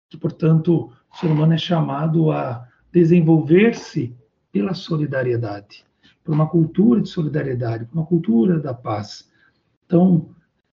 Que, 0.10 0.18
portanto, 0.18 0.92
o 1.12 1.18
ser 1.18 1.28
humano 1.28 1.54
é 1.54 1.58
chamado 1.58 2.32
a 2.32 2.68
desenvolver-se 2.92 4.16
pela 4.52 4.74
solidariedade, 4.74 5.84
por 6.24 6.34
uma 6.34 6.48
cultura 6.48 7.02
de 7.02 7.10
solidariedade, 7.10 7.86
por 7.86 7.98
uma 7.98 8.06
cultura 8.06 8.60
da 8.60 8.74
paz. 8.74 9.30
Então, 9.86 10.30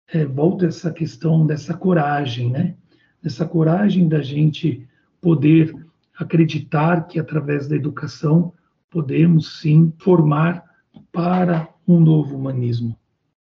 é, 0.08 0.24
volta 0.24 0.66
essa 0.66 0.90
questão 0.90 1.46
dessa 1.46 1.74
coragem, 1.74 2.50
né? 2.50 2.74
Dessa 3.22 3.46
coragem 3.46 4.08
da 4.08 4.20
gente 4.20 4.86
poder 5.20 5.74
acreditar 6.18 7.06
que 7.06 7.18
através 7.18 7.68
da 7.68 7.76
educação 7.76 8.52
podemos 8.90 9.60
sim 9.60 9.92
formar 9.98 10.64
para 11.12 11.68
um 11.86 12.00
novo 12.00 12.36
humanismo. 12.36 12.98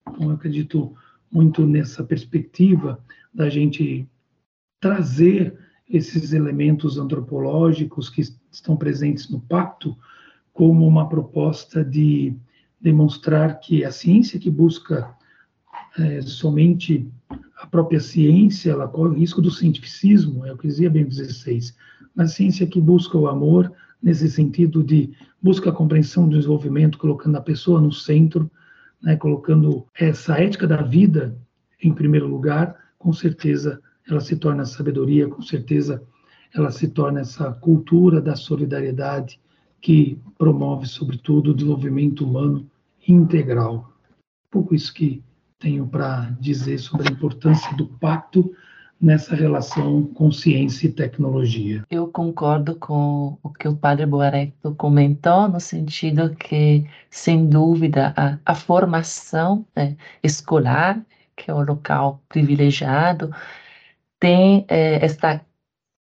Então, 0.09 0.29
eu 0.29 0.31
acredito 0.33 0.95
muito 1.31 1.67
nessa 1.67 2.05
perspectiva 2.05 3.03
da 3.33 3.49
gente 3.49 4.09
trazer 4.81 5.59
esses 5.89 6.33
elementos 6.33 6.99
antropológicos 6.99 8.09
que 8.09 8.23
estão 8.51 8.77
presentes 8.77 9.29
no 9.29 9.41
pacto 9.41 9.97
como 10.53 10.87
uma 10.87 11.09
proposta 11.09 11.85
de 11.85 12.35
demonstrar 12.81 13.59
que 13.61 13.85
a 13.85 13.91
ciência 13.91 14.39
que 14.39 14.51
busca 14.51 15.15
é, 15.99 16.23
somente 16.23 17.11
a 17.57 17.67
própria 17.67 18.01
ciência, 18.01 18.73
ela 18.73 18.89
corre 18.89 19.11
o 19.11 19.19
risco 19.19 19.41
do 19.41 19.51
cientificismo, 19.51 20.45
é 20.45 20.53
o 20.53 20.57
que 20.57 20.67
dizia 20.67 20.91
bem 20.91 21.09
XVI, 21.11 21.73
mas 22.15 22.31
a 22.31 22.35
ciência 22.35 22.67
que 22.67 22.81
busca 22.81 23.17
o 23.17 23.29
amor, 23.29 23.73
nesse 24.03 24.31
sentido 24.31 24.83
de 24.83 25.13
busca 25.43 25.71
a 25.71 25.73
compreensão 25.73 26.29
do 26.29 26.37
desenvolvimento, 26.37 26.99
colocando 26.99 27.37
a 27.37 27.41
pessoa 27.41 27.81
no 27.81 27.93
centro, 27.93 28.51
né, 29.03 29.17
colocando 29.17 29.87
essa 29.99 30.41
ética 30.41 30.67
da 30.67 30.83
vida 30.83 31.37
em 31.83 31.93
primeiro 31.93 32.27
lugar, 32.27 32.77
com 32.99 33.13
certeza 33.13 33.81
ela 34.09 34.21
se 34.21 34.37
torna 34.37 34.65
sabedoria, 34.65 35.29
com 35.29 35.43
certeza 35.43 36.03
ela 36.55 36.71
se 36.71 36.89
torna 36.89 37.21
essa 37.21 37.53
cultura 37.53 38.21
da 38.21 38.37
solidariedade 38.37 39.41
que 39.81 40.19
promove, 40.39 40.87
sobretudo, 40.87 41.51
o 41.51 41.55
desenvolvimento 41.55 42.25
humano 42.25 42.67
integral. 43.07 43.93
Um 44.47 44.51
pouco 44.51 44.75
isso 44.75 44.95
que 44.95 45.23
tenho 45.59 45.87
para 45.87 46.31
dizer 46.41 46.79
sobre 46.79 47.09
a 47.09 47.13
importância 47.13 47.75
do 47.77 47.87
pacto 47.87 48.55
nessa 49.01 49.35
relação 49.35 50.05
com 50.15 50.31
ciência 50.33 50.87
e 50.87 50.93
tecnologia. 50.93 51.85
Eu 51.91 52.09
concordo 52.09 52.77
com 52.77 53.39
o 53.43 53.51
que 53.51 53.69
o 53.69 53.77
padre 53.77 54.07
Boarecto 54.07 54.75
comentou, 54.77 55.49
no 55.49 55.61
sentido 55.61 56.35
que, 56.35 56.87
sem 57.11 57.47
dúvida, 57.47 58.15
a, 58.17 58.39
a 58.45 58.55
formação 58.55 59.67
né, 59.77 59.97
escolar, 60.23 61.05
que 61.37 61.51
é 61.51 61.55
o 61.55 61.63
local 61.63 62.23
privilegiado, 62.29 63.31
tem 64.19 64.65
é, 64.69 65.05
esta 65.05 65.45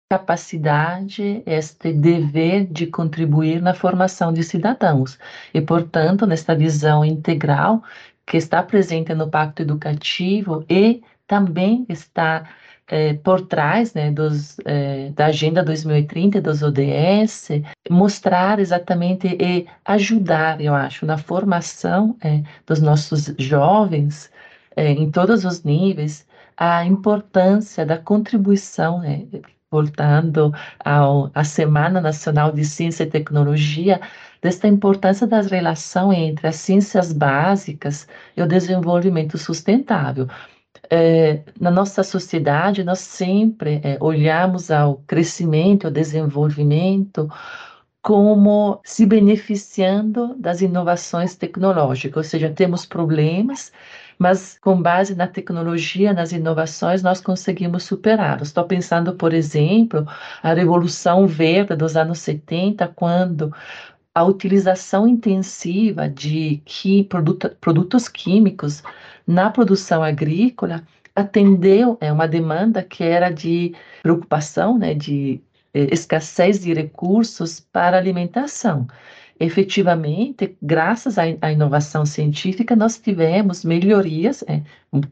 capacidade, 0.10 1.41
este 1.45 1.91
dever 1.91 2.68
de 2.68 2.86
contribuir 2.86 3.62
na 3.62 3.74
formação 3.74 4.32
de 4.32 4.43
cidadãos. 4.43 5.18
E, 5.51 5.60
portanto, 5.60 6.28
nesta 6.28 6.56
visão 6.56 7.04
integral, 7.04 7.84
que 8.26 8.38
está 8.38 8.63
presente 8.63 9.13
no 9.13 9.30
Pacto 9.30 9.61
Educativo 9.61 10.65
e 10.69 11.01
também 11.28 11.86
está 11.89 12.49
é, 12.88 13.13
por 13.13 13.41
trás 13.47 13.93
né, 13.93 14.11
dos, 14.11 14.57
é, 14.65 15.09
da 15.11 15.28
Agenda 15.28 15.63
2030 15.63 16.41
dos 16.41 16.61
ODS, 16.61 17.49
mostrar 17.89 18.59
exatamente 18.59 19.28
e 19.39 19.65
ajudar, 19.86 20.59
eu 20.61 20.74
acho, 20.74 21.05
na 21.05 21.17
formação 21.17 22.15
é, 22.21 22.43
dos 22.65 22.82
nossos 22.82 23.34
jovens 23.38 24.32
em 24.76 25.11
todos 25.11 25.45
os 25.45 25.63
níveis, 25.63 26.28
a 26.57 26.84
importância 26.84 27.86
da 27.86 27.97
contribuição, 27.97 28.99
né, 28.99 29.26
voltando 29.74 30.53
ao, 30.86 31.32
à 31.34 31.43
Semana 31.43 31.99
Nacional 31.99 32.51
de 32.51 32.63
Ciência 32.63 33.03
e 33.03 33.09
Tecnologia, 33.09 33.99
desta 34.39 34.67
importância 34.67 35.26
das 35.26 35.47
relações 35.49 36.19
entre 36.30 36.47
as 36.47 36.57
ciências 36.57 37.11
básicas 37.11 38.07
e 38.38 38.41
o 38.41 38.47
desenvolvimento 38.47 39.36
sustentável. 39.36 40.28
É, 40.91 41.41
na 41.59 41.71
nossa 41.71 42.03
sociedade, 42.03 42.84
nós 42.84 42.99
sempre 42.99 43.82
é, 43.84 43.97
olhamos 43.99 44.69
ao 44.69 44.97
crescimento, 45.07 45.88
ao 45.88 45.91
desenvolvimento, 45.91 47.28
como 48.01 48.80
se 48.84 49.05
beneficiando 49.05 50.36
das 50.36 50.61
inovações 50.61 51.36
tecnológicas, 51.36 52.17
ou 52.17 52.30
seja, 52.30 52.49
temos 52.49 52.86
problemas, 52.86 53.71
mas 54.18 54.57
com 54.59 54.82
base 54.82 55.16
na 55.16 55.28
tecnologia, 55.28 56.14
nas 56.14 56.32
inovações, 56.32 57.03
nós 57.03 57.22
conseguimos 57.22 57.84
superá-los. 57.84 58.49
Estou 58.49 58.66
pensando, 58.66 59.14
por 59.14 59.34
exemplo, 59.34 60.07
a 60.41 60.53
Revolução 60.53 61.28
Verde 61.28 61.76
dos 61.76 61.95
anos 61.95 62.20
70, 62.20 62.88
quando 62.89 63.53
a 64.16 64.24
utilização 64.24 65.07
intensiva 65.07 66.07
de 66.07 66.61
que, 66.66 67.03
produto, 67.05 67.49
produtos 67.59 68.07
químicos 68.07 68.84
na 69.26 69.49
produção 69.49 70.03
agrícola 70.03 70.84
atendeu 71.16 71.97
é, 72.01 72.11
uma 72.11 72.28
demanda 72.28 72.84
que 72.84 73.03
era 73.03 73.30
de 73.30 73.74
preocupação, 74.01 74.78
né, 74.78 74.93
de 74.93 75.41
eh, 75.74 75.88
escassez 75.91 76.59
de 76.59 76.74
recursos 76.74 77.59
para 77.59 77.97
alimentação 77.97 78.88
efetivamente, 79.44 80.58
graças 80.62 81.18
à, 81.18 81.52
inovação 81.52 82.06
científica, 82.06 82.76
nós 82.76 82.98
tivemos 83.00 83.64
melhorias, 83.64 84.44
é, 84.48 84.62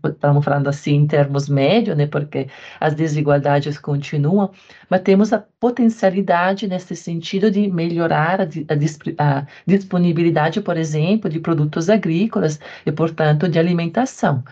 estamos 0.05 0.45
falando 0.45 0.67
assim 0.67 0.95
em 0.95 1.07
termos 1.07 1.49
médios, 1.49 1.97
né, 1.97 2.07
porque 2.07 2.47
as 2.79 2.93
desigualdades 2.93 3.77
continuam, 3.77 4.51
mas 4.89 5.01
temos 5.01 5.33
a 5.33 5.39
potencialidade 5.59 6.67
nesse 6.67 6.95
sentido 6.95 7.49
de 7.49 7.67
melhorar 7.69 8.41
a, 8.41 8.43
a, 8.43 9.39
a 9.39 9.47
disponibilidade, 9.65 10.61
por 10.61 10.77
exemplo, 10.77 11.29
de 11.29 11.39
produtos 11.39 11.89
agrícolas 11.89 12.59
e, 12.85 12.91
portanto, 12.91 13.49
de 13.49 13.59
alimentação. 13.59 14.43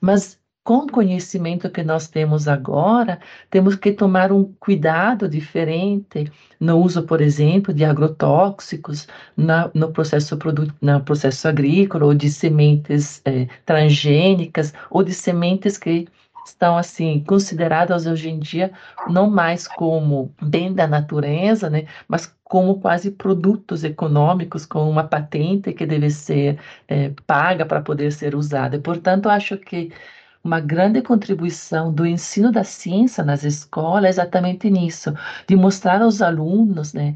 Mas 0.00 0.41
com 0.64 0.78
o 0.78 0.90
conhecimento 0.90 1.68
que 1.70 1.82
nós 1.82 2.08
temos 2.08 2.46
agora, 2.46 3.20
temos 3.50 3.74
que 3.74 3.92
tomar 3.92 4.30
um 4.30 4.44
cuidado 4.60 5.28
diferente 5.28 6.30
no 6.60 6.78
uso, 6.78 7.02
por 7.02 7.20
exemplo, 7.20 7.74
de 7.74 7.84
agrotóxicos 7.84 9.08
na, 9.36 9.70
no, 9.74 9.92
processo 9.92 10.38
no 10.80 11.00
processo 11.00 11.48
agrícola, 11.48 12.06
ou 12.06 12.14
de 12.14 12.30
sementes 12.30 13.20
é, 13.24 13.48
transgênicas, 13.66 14.72
ou 14.90 15.02
de 15.02 15.12
sementes 15.12 15.76
que 15.76 16.06
estão 16.46 16.76
assim 16.76 17.22
consideradas 17.26 18.06
hoje 18.06 18.28
em 18.28 18.38
dia 18.38 18.72
não 19.08 19.30
mais 19.30 19.68
como 19.68 20.34
bem 20.42 20.72
da 20.74 20.86
natureza, 20.86 21.70
né, 21.70 21.86
mas 22.08 22.34
como 22.44 22.80
quase 22.80 23.10
produtos 23.12 23.84
econômicos 23.84 24.66
com 24.66 24.88
uma 24.90 25.04
patente 25.04 25.72
que 25.72 25.86
deve 25.86 26.10
ser 26.10 26.58
é, 26.88 27.10
paga 27.26 27.64
para 27.64 27.80
poder 27.80 28.12
ser 28.12 28.34
usada. 28.34 28.78
Portanto, 28.78 29.28
acho 29.28 29.56
que 29.56 29.90
uma 30.44 30.60
grande 30.60 31.00
contribuição 31.02 31.92
do 31.92 32.04
ensino 32.06 32.50
da 32.50 32.64
ciência 32.64 33.22
nas 33.24 33.44
escolas 33.44 34.04
é 34.04 34.08
exatamente 34.08 34.68
nisso, 34.70 35.14
de 35.46 35.54
mostrar 35.54 36.02
aos 36.02 36.20
alunos 36.20 36.92
né, 36.92 37.14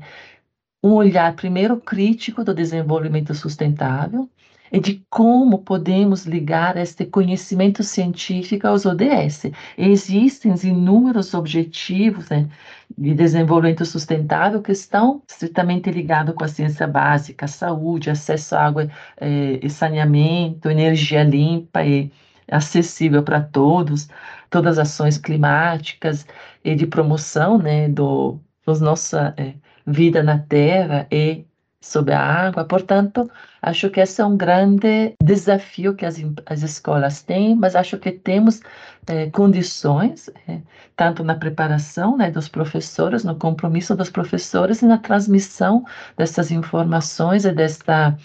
um 0.82 0.92
olhar 0.92 1.34
primeiro 1.34 1.76
crítico 1.80 2.44
do 2.44 2.54
desenvolvimento 2.54 3.34
sustentável 3.34 4.28
e 4.70 4.80
de 4.80 5.04
como 5.08 5.58
podemos 5.60 6.26
ligar 6.26 6.76
este 6.76 7.06
conhecimento 7.06 7.82
científico 7.82 8.66
aos 8.66 8.84
ODS. 8.84 9.52
Existem 9.78 10.54
inúmeros 10.64 11.34
objetivos 11.34 12.28
né, 12.28 12.48
de 12.96 13.14
desenvolvimento 13.14 13.84
sustentável 13.84 14.62
que 14.62 14.72
estão 14.72 15.22
estritamente 15.28 15.90
ligados 15.90 16.34
com 16.34 16.44
a 16.44 16.48
ciência 16.48 16.86
básica, 16.86 17.46
saúde, 17.46 18.10
acesso 18.10 18.56
à 18.56 18.64
água 18.66 18.90
eh, 19.20 19.60
e 19.62 19.70
saneamento, 19.70 20.68
energia 20.68 21.22
limpa 21.22 21.84
e 21.84 22.10
acessível 22.50 23.22
para 23.22 23.40
todos, 23.40 24.08
todas 24.50 24.78
as 24.78 24.90
ações 24.90 25.18
climáticas 25.18 26.26
e 26.64 26.74
de 26.74 26.86
promoção 26.86 27.58
né, 27.58 27.88
do, 27.88 28.38
dos 28.64 28.80
nossa 28.80 29.34
é, 29.36 29.54
vida 29.86 30.22
na 30.22 30.38
Terra 30.38 31.06
e 31.10 31.44
sobre 31.80 32.14
a 32.14 32.20
água. 32.20 32.64
Portanto, 32.64 33.30
acho 33.62 33.88
que 33.90 34.00
esse 34.00 34.20
é 34.20 34.24
um 34.24 34.36
grande 34.36 35.14
desafio 35.22 35.94
que 35.94 36.04
as, 36.04 36.16
as 36.46 36.62
escolas 36.62 37.22
têm, 37.22 37.54
mas 37.54 37.76
acho 37.76 37.98
que 37.98 38.10
temos 38.10 38.60
é, 39.06 39.30
condições, 39.30 40.28
é, 40.48 40.60
tanto 40.96 41.22
na 41.22 41.34
preparação 41.34 42.16
né, 42.16 42.30
dos 42.30 42.48
professores, 42.48 43.24
no 43.24 43.36
compromisso 43.36 43.94
dos 43.94 44.10
professores 44.10 44.82
e 44.82 44.86
na 44.86 44.98
transmissão 44.98 45.84
dessas 46.16 46.50
informações 46.50 47.44
e 47.44 47.52
desta 47.52 48.16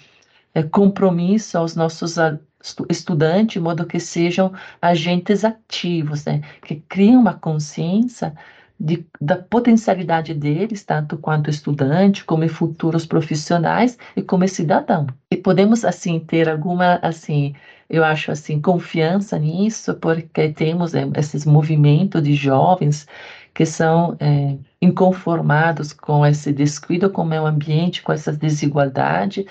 é, 0.53 0.63
compromisso 0.63 1.57
aos 1.57 1.75
nossos 1.75 2.17
estudante, 2.89 3.53
de 3.53 3.59
modo 3.59 3.85
que 3.85 3.99
sejam 3.99 4.53
agentes 4.81 5.43
ativos, 5.43 6.25
né? 6.25 6.41
que 6.61 6.75
criem 6.87 7.17
uma 7.17 7.33
consciência 7.33 8.33
de, 8.79 9.05
da 9.19 9.35
potencialidade 9.35 10.33
deles, 10.33 10.83
tanto 10.83 11.17
quanto 11.17 11.49
estudante, 11.49 12.25
como 12.25 12.47
futuros 12.49 13.05
profissionais 13.05 13.97
e 14.15 14.23
como 14.23 14.47
cidadão. 14.47 15.05
E 15.29 15.37
podemos, 15.37 15.85
assim, 15.85 16.19
ter 16.19 16.49
alguma, 16.49 16.95
assim, 17.03 17.53
eu 17.87 18.03
acho, 18.03 18.31
assim, 18.31 18.59
confiança 18.59 19.37
nisso, 19.37 19.93
porque 19.95 20.49
temos 20.49 20.95
é, 20.95 21.07
esses 21.15 21.45
movimentos 21.45 22.23
de 22.23 22.33
jovens 22.33 23.05
que 23.53 23.65
são 23.65 24.15
é, 24.19 24.57
inconformados 24.81 25.93
com 25.93 26.25
esse 26.25 26.51
descuido 26.53 27.09
com 27.09 27.21
o 27.21 27.25
meio 27.25 27.45
ambiente, 27.45 28.01
com 28.01 28.13
essa 28.13 28.31
desigualdade, 28.31 29.45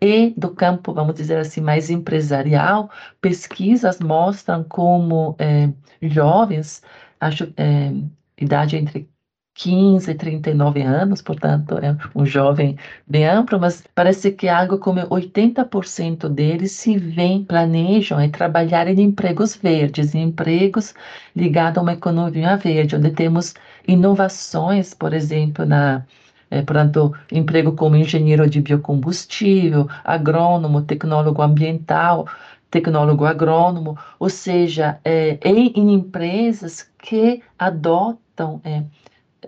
e 0.00 0.34
do 0.36 0.50
campo, 0.54 0.92
vamos 0.92 1.14
dizer 1.14 1.38
assim, 1.38 1.60
mais 1.60 1.90
empresarial, 1.90 2.90
pesquisas 3.20 4.00
mostram 4.00 4.64
como 4.64 5.36
é, 5.38 5.70
jovens, 6.02 6.82
acho, 7.20 7.52
é, 7.56 7.92
idade 8.38 8.76
entre 8.76 9.08
15 9.56 10.10
e 10.10 10.14
39 10.14 10.82
anos, 10.82 11.22
portanto, 11.22 11.78
é 11.78 11.96
um 12.14 12.26
jovem 12.26 12.76
bem 13.06 13.26
amplo, 13.26 13.58
mas 13.58 13.82
parece 13.94 14.30
que 14.32 14.48
algo 14.48 14.78
como 14.78 15.00
80% 15.08 16.28
deles 16.28 16.72
se 16.72 16.98
vêm, 16.98 17.44
planejam 17.44 18.20
em 18.20 18.30
trabalhar 18.30 18.86
em 18.86 19.00
empregos 19.00 19.56
verdes, 19.56 20.14
em 20.14 20.24
empregos 20.24 20.94
ligados 21.34 21.78
a 21.78 21.82
uma 21.82 21.94
economia 21.94 22.56
verde, 22.56 22.96
onde 22.96 23.10
temos 23.12 23.54
inovações, 23.88 24.92
por 24.92 25.14
exemplo, 25.14 25.64
na 25.64 26.04
é, 26.50 26.62
portanto, 26.62 27.12
emprego 27.30 27.72
como 27.72 27.96
engenheiro 27.96 28.48
de 28.48 28.60
biocombustível, 28.60 29.88
agrônomo, 30.04 30.82
tecnólogo 30.82 31.42
ambiental, 31.42 32.26
tecnólogo 32.70 33.24
agrônomo, 33.24 33.98
ou 34.18 34.28
seja, 34.28 35.00
é, 35.04 35.38
em, 35.44 35.72
em, 35.74 35.92
empresas 35.94 36.90
que 36.98 37.42
adotam 37.58 38.60
é, 38.64 38.84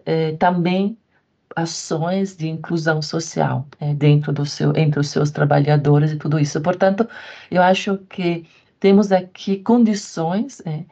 é 0.05 0.33
também 0.33 0.97
ações 1.55 2.37
de 2.37 2.49
inclusão 2.49 3.03
social 3.03 3.67
é, 3.81 3.93
dentro 3.95 4.33
do 4.33 4.47
seu, 4.47 4.73
entre 4.77 5.01
os 5.01 5.09
seus 5.09 5.31
trabalhadores 5.31 6.13
e 6.13 6.17
tudo 6.17 6.39
isso. 6.39 6.61
Portanto, 6.61 7.09
eu 7.51 7.63
acho 7.63 7.99
que 8.09 8.47
temos 8.81 9.11
aqui 9.11 9.57
condições 9.59 10.61
é, 10.65 10.85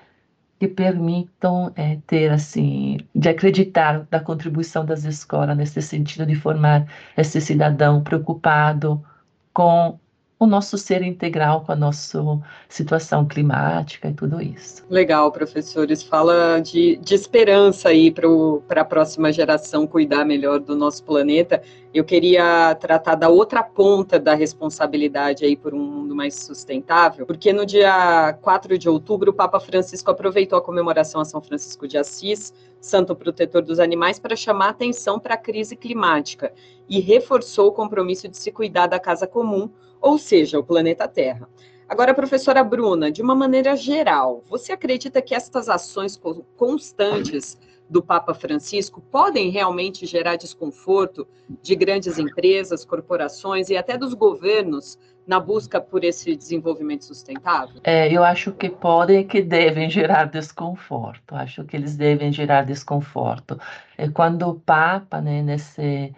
que 0.58 0.68
permitam 0.68 1.72
é, 1.76 1.98
ter, 2.06 2.30
assim, 2.30 2.98
de 3.14 3.28
acreditar 3.28 4.06
da 4.10 4.20
contribuição 4.20 4.84
das 4.84 5.04
escolas 5.04 5.56
nesse 5.56 5.82
sentido 5.82 6.26
de 6.26 6.34
formar 6.34 6.86
esse 7.16 7.40
cidadão 7.40 8.02
preocupado 8.02 9.04
com 9.52 9.98
o 10.38 10.46
nosso 10.46 10.76
ser 10.76 11.00
integral 11.00 11.62
com 11.62 11.72
a 11.72 11.76
nossa 11.76 12.22
situação 12.68 13.24
climática 13.26 14.08
e 14.08 14.12
tudo 14.12 14.40
isso. 14.40 14.84
Legal, 14.90 15.32
professores. 15.32 16.02
Fala 16.02 16.60
de, 16.60 16.96
de 16.96 17.14
esperança 17.14 17.88
aí 17.88 18.10
para 18.10 18.82
a 18.82 18.84
próxima 18.84 19.32
geração 19.32 19.86
cuidar 19.86 20.26
melhor 20.26 20.60
do 20.60 20.76
nosso 20.76 21.02
planeta. 21.04 21.62
Eu 21.94 22.04
queria 22.04 22.74
tratar 22.74 23.14
da 23.14 23.30
outra 23.30 23.62
ponta 23.62 24.18
da 24.18 24.34
responsabilidade 24.34 25.42
aí 25.42 25.56
por 25.56 25.72
um 25.72 25.78
mundo 25.78 26.14
mais 26.14 26.34
sustentável, 26.34 27.24
porque 27.24 27.50
no 27.54 27.64
dia 27.64 28.36
4 28.42 28.76
de 28.76 28.90
outubro 28.90 29.30
o 29.30 29.34
Papa 29.34 29.58
Francisco 29.58 30.10
aproveitou 30.10 30.58
a 30.58 30.62
comemoração 30.62 31.22
a 31.22 31.24
São 31.24 31.40
Francisco 31.40 31.88
de 31.88 31.96
Assis, 31.96 32.52
santo 32.78 33.16
protetor 33.16 33.62
dos 33.62 33.80
animais, 33.80 34.18
para 34.18 34.36
chamar 34.36 34.68
atenção 34.68 35.18
para 35.18 35.34
a 35.34 35.38
crise 35.38 35.74
climática 35.74 36.52
e 36.86 37.00
reforçou 37.00 37.68
o 37.68 37.72
compromisso 37.72 38.28
de 38.28 38.36
se 38.36 38.52
cuidar 38.52 38.86
da 38.86 39.00
casa 39.00 39.26
comum 39.26 39.70
ou 40.00 40.18
seja, 40.18 40.58
o 40.58 40.64
planeta 40.64 41.06
Terra. 41.08 41.48
Agora, 41.88 42.14
professora 42.14 42.64
Bruna, 42.64 43.10
de 43.12 43.22
uma 43.22 43.34
maneira 43.34 43.76
geral, 43.76 44.42
você 44.48 44.72
acredita 44.72 45.22
que 45.22 45.34
estas 45.34 45.68
ações 45.68 46.20
constantes 46.56 47.58
do 47.88 48.02
Papa 48.02 48.34
Francisco 48.34 49.00
podem 49.00 49.50
realmente 49.50 50.04
gerar 50.04 50.34
desconforto 50.34 51.26
de 51.62 51.76
grandes 51.76 52.18
empresas, 52.18 52.84
corporações 52.84 53.70
e 53.70 53.76
até 53.76 53.96
dos 53.96 54.14
governos 54.14 54.98
na 55.26 55.40
busca 55.40 55.80
por 55.80 56.04
esse 56.04 56.36
desenvolvimento 56.36 57.04
sustentável? 57.04 57.80
É, 57.82 58.12
eu 58.12 58.22
acho 58.22 58.52
que 58.52 58.68
podem 58.68 59.20
e 59.20 59.24
que 59.24 59.42
devem 59.42 59.90
gerar 59.90 60.26
desconforto. 60.26 61.34
Acho 61.34 61.64
que 61.64 61.76
eles 61.76 61.96
devem 61.96 62.32
gerar 62.32 62.62
desconforto. 62.62 63.58
É 63.98 64.08
quando 64.08 64.48
o 64.48 64.54
Papa, 64.54 65.20
né, 65.20 65.42
nesse 65.42 66.12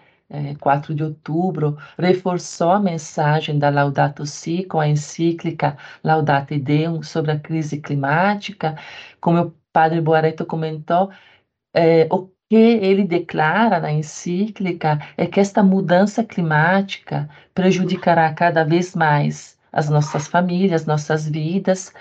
4 0.61 0.93
é, 0.93 0.97
de 0.97 1.05
outubro, 1.05 1.79
reforçou 1.99 2.71
a 2.73 2.81
mensagem 2.81 3.59
da 3.59 3.71
Laudato 3.71 4.27
Si 4.27 4.65
com 4.65 4.79
a 4.81 4.89
encíclica 4.89 5.77
Laudate 6.05 6.59
Deum 6.59 7.03
sobre 7.03 7.33
a 7.33 7.39
crise 7.41 7.81
climática. 7.81 8.77
Como 9.21 9.41
o 9.41 9.55
padre 9.73 10.01
Boareto 10.01 10.45
comentou, 10.45 11.11
é, 11.75 12.07
o 12.11 12.29
que 12.49 12.57
ele 12.57 13.05
declara 13.05 13.81
na 13.81 13.93
encíclica 13.93 14.99
é 15.17 15.27
que 15.27 15.41
esta 15.41 15.63
mudança 15.63 16.25
climática 16.25 17.29
prejudicará 17.55 18.33
cada 18.33 18.65
vez 18.65 18.95
mais 18.95 19.59
as 19.73 19.89
nossas 19.89 20.27
famílias, 20.27 20.87
nossas 20.87 21.29
vidas, 21.29 21.93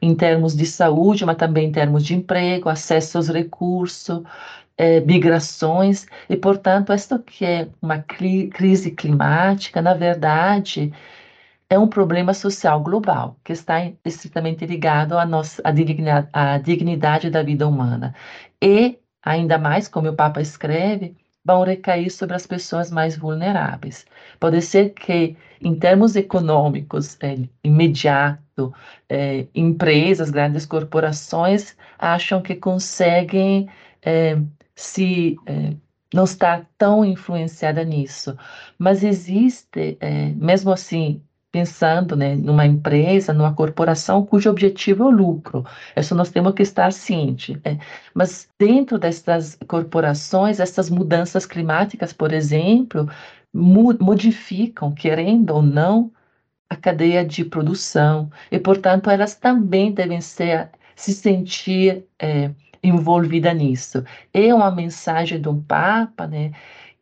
em 0.00 0.14
termos 0.14 0.54
de 0.54 0.66
saúde, 0.66 1.24
mas 1.24 1.36
também 1.36 1.68
em 1.68 1.72
termos 1.72 2.04
de 2.04 2.14
emprego, 2.14 2.68
acesso 2.68 3.16
aos 3.18 3.28
recursos, 3.28 4.22
é, 4.76 5.00
migrações, 5.00 6.06
e, 6.28 6.36
portanto, 6.36 6.92
esta 6.92 7.18
que 7.18 7.44
é 7.44 7.68
uma 7.80 7.98
cri 8.02 8.48
crise 8.48 8.90
climática, 8.90 9.80
na 9.82 9.94
verdade, 9.94 10.92
é 11.70 11.78
um 11.78 11.88
problema 11.88 12.34
social 12.34 12.80
global, 12.82 13.36
que 13.44 13.52
está 13.52 13.90
estritamente 14.04 14.66
ligado 14.66 15.18
à, 15.18 15.24
nossa, 15.26 15.62
à, 15.64 15.70
dignidade, 15.72 16.28
à 16.32 16.58
dignidade 16.58 17.30
da 17.30 17.42
vida 17.42 17.66
humana. 17.68 18.14
E, 18.62 18.98
ainda 19.22 19.58
mais, 19.58 19.88
como 19.88 20.08
o 20.08 20.14
Papa 20.14 20.40
escreve, 20.40 21.16
vão 21.44 21.62
recair 21.62 22.10
sobre 22.10 22.34
as 22.36 22.46
pessoas 22.46 22.90
mais 22.90 23.16
vulneráveis. 23.16 24.06
Pode 24.40 24.62
ser 24.62 24.90
que, 24.90 25.36
em 25.60 25.74
termos 25.78 26.16
econômicos, 26.16 27.16
é, 27.20 27.36
imediato, 27.62 28.72
é, 29.08 29.46
empresas, 29.54 30.30
grandes 30.30 30.64
corporações 30.66 31.76
acham 31.98 32.40
que 32.42 32.54
conseguem 32.54 33.68
é, 34.02 34.38
se 34.74 35.36
é, 35.46 35.74
não 36.12 36.24
está 36.24 36.64
tão 36.78 37.04
influenciada 37.04 37.84
nisso. 37.84 38.36
Mas 38.78 39.02
existe, 39.02 39.96
é, 40.00 40.28
mesmo 40.30 40.72
assim, 40.72 41.22
pensando 41.54 42.16
né, 42.16 42.34
numa 42.34 42.66
empresa, 42.66 43.32
numa 43.32 43.54
corporação 43.54 44.26
cujo 44.26 44.50
objetivo 44.50 45.04
é 45.04 45.06
o 45.06 45.10
lucro. 45.10 45.64
Isso 45.96 46.14
nós 46.14 46.30
temos 46.30 46.52
que 46.54 46.62
estar 46.62 46.92
cientes. 46.92 47.56
É. 47.64 47.78
Mas 48.12 48.48
dentro 48.58 48.98
dessas 48.98 49.56
corporações, 49.68 50.58
essas 50.58 50.90
mudanças 50.90 51.46
climáticas, 51.46 52.12
por 52.12 52.32
exemplo, 52.32 53.08
modificam, 53.52 54.92
querendo 54.92 55.50
ou 55.50 55.62
não, 55.62 56.12
a 56.68 56.76
cadeia 56.76 57.24
de 57.24 57.44
produção 57.44 58.30
e, 58.50 58.58
portanto, 58.58 59.08
elas 59.08 59.36
também 59.36 59.92
devem 59.92 60.20
ser 60.20 60.70
se 60.96 61.12
sentir 61.12 62.04
é, 62.18 62.50
envolvida 62.84 63.52
nisso. 63.54 64.04
É 64.32 64.54
uma 64.54 64.70
mensagem 64.70 65.40
do 65.40 65.54
Papa, 65.62 66.26
né, 66.26 66.52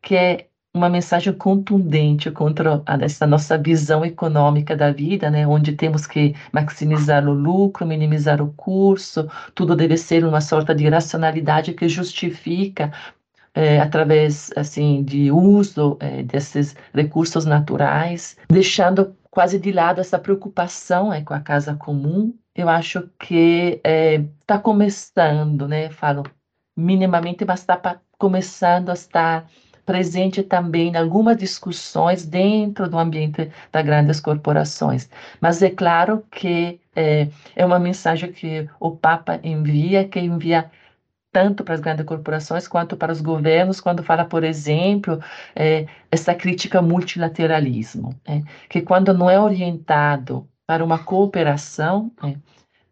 que 0.01 0.15
é 0.15 0.47
uma 0.75 0.89
mensagem 0.89 1.31
contundente 1.33 2.31
contra 2.31 2.81
essa 3.01 3.27
nossa 3.27 3.57
visão 3.57 4.03
econômica 4.03 4.75
da 4.75 4.91
vida, 4.91 5.29
né, 5.29 5.45
onde 5.45 5.73
temos 5.73 6.07
que 6.07 6.35
maximizar 6.51 7.27
o 7.27 7.33
lucro, 7.33 7.85
minimizar 7.85 8.41
o 8.41 8.51
curso, 8.53 9.29
tudo 9.53 9.75
deve 9.75 9.97
ser 9.97 10.25
uma 10.25 10.41
sorte 10.41 10.73
de 10.73 10.89
racionalidade 10.89 11.73
que 11.73 11.87
justifica 11.87 12.91
é, 13.53 13.79
através 13.79 14.51
assim 14.55 15.03
de 15.03 15.31
uso 15.31 15.97
é, 15.99 16.23
desses 16.23 16.75
recursos 16.93 17.45
naturais, 17.45 18.35
deixando 18.49 19.15
quase 19.29 19.59
de 19.59 19.71
lado 19.71 20.01
essa 20.01 20.17
preocupação 20.17 21.13
é, 21.13 21.21
com 21.21 21.33
a 21.35 21.39
casa 21.39 21.75
comum 21.75 22.33
eu 22.55 22.69
acho 22.69 23.09
que 23.19 23.81
está 23.83 24.55
eh, 24.55 24.59
começando, 24.59 25.67
né? 25.67 25.89
Falo 25.89 26.23
minimamente, 26.75 27.45
mas 27.45 27.61
está 27.61 28.01
começando 28.17 28.89
a 28.89 28.93
estar 28.93 29.49
presente 29.85 30.43
também 30.43 30.89
em 30.89 30.95
algumas 30.97 31.37
discussões 31.37 32.25
dentro 32.25 32.89
do 32.89 32.97
ambiente 32.97 33.51
das 33.71 33.85
grandes 33.85 34.19
corporações. 34.19 35.09
Mas 35.41 35.61
é 35.61 35.69
claro 35.69 36.23
que 36.31 36.79
é, 36.95 37.27
é 37.55 37.65
uma 37.65 37.79
mensagem 37.79 38.31
que 38.31 38.69
o 38.79 38.95
Papa 38.95 39.39
envia, 39.43 40.07
que 40.07 40.19
envia 40.19 40.71
tanto 41.31 41.63
para 41.63 41.73
as 41.75 41.81
grandes 41.81 42.05
corporações 42.05 42.67
quanto 42.67 42.95
para 42.95 43.11
os 43.11 43.19
governos, 43.21 43.81
quando 43.81 44.03
fala, 44.03 44.23
por 44.25 44.43
exemplo, 44.43 45.19
é, 45.55 45.87
essa 46.11 46.33
crítica 46.35 46.77
ao 46.77 46.83
multilateralismo, 46.83 48.15
é, 48.25 48.41
que 48.69 48.81
quando 48.81 49.13
não 49.13 49.29
é 49.29 49.39
orientado 49.39 50.47
para 50.73 50.83
uma 50.83 50.97
cooperação, 50.97 52.11
né, 52.23 52.41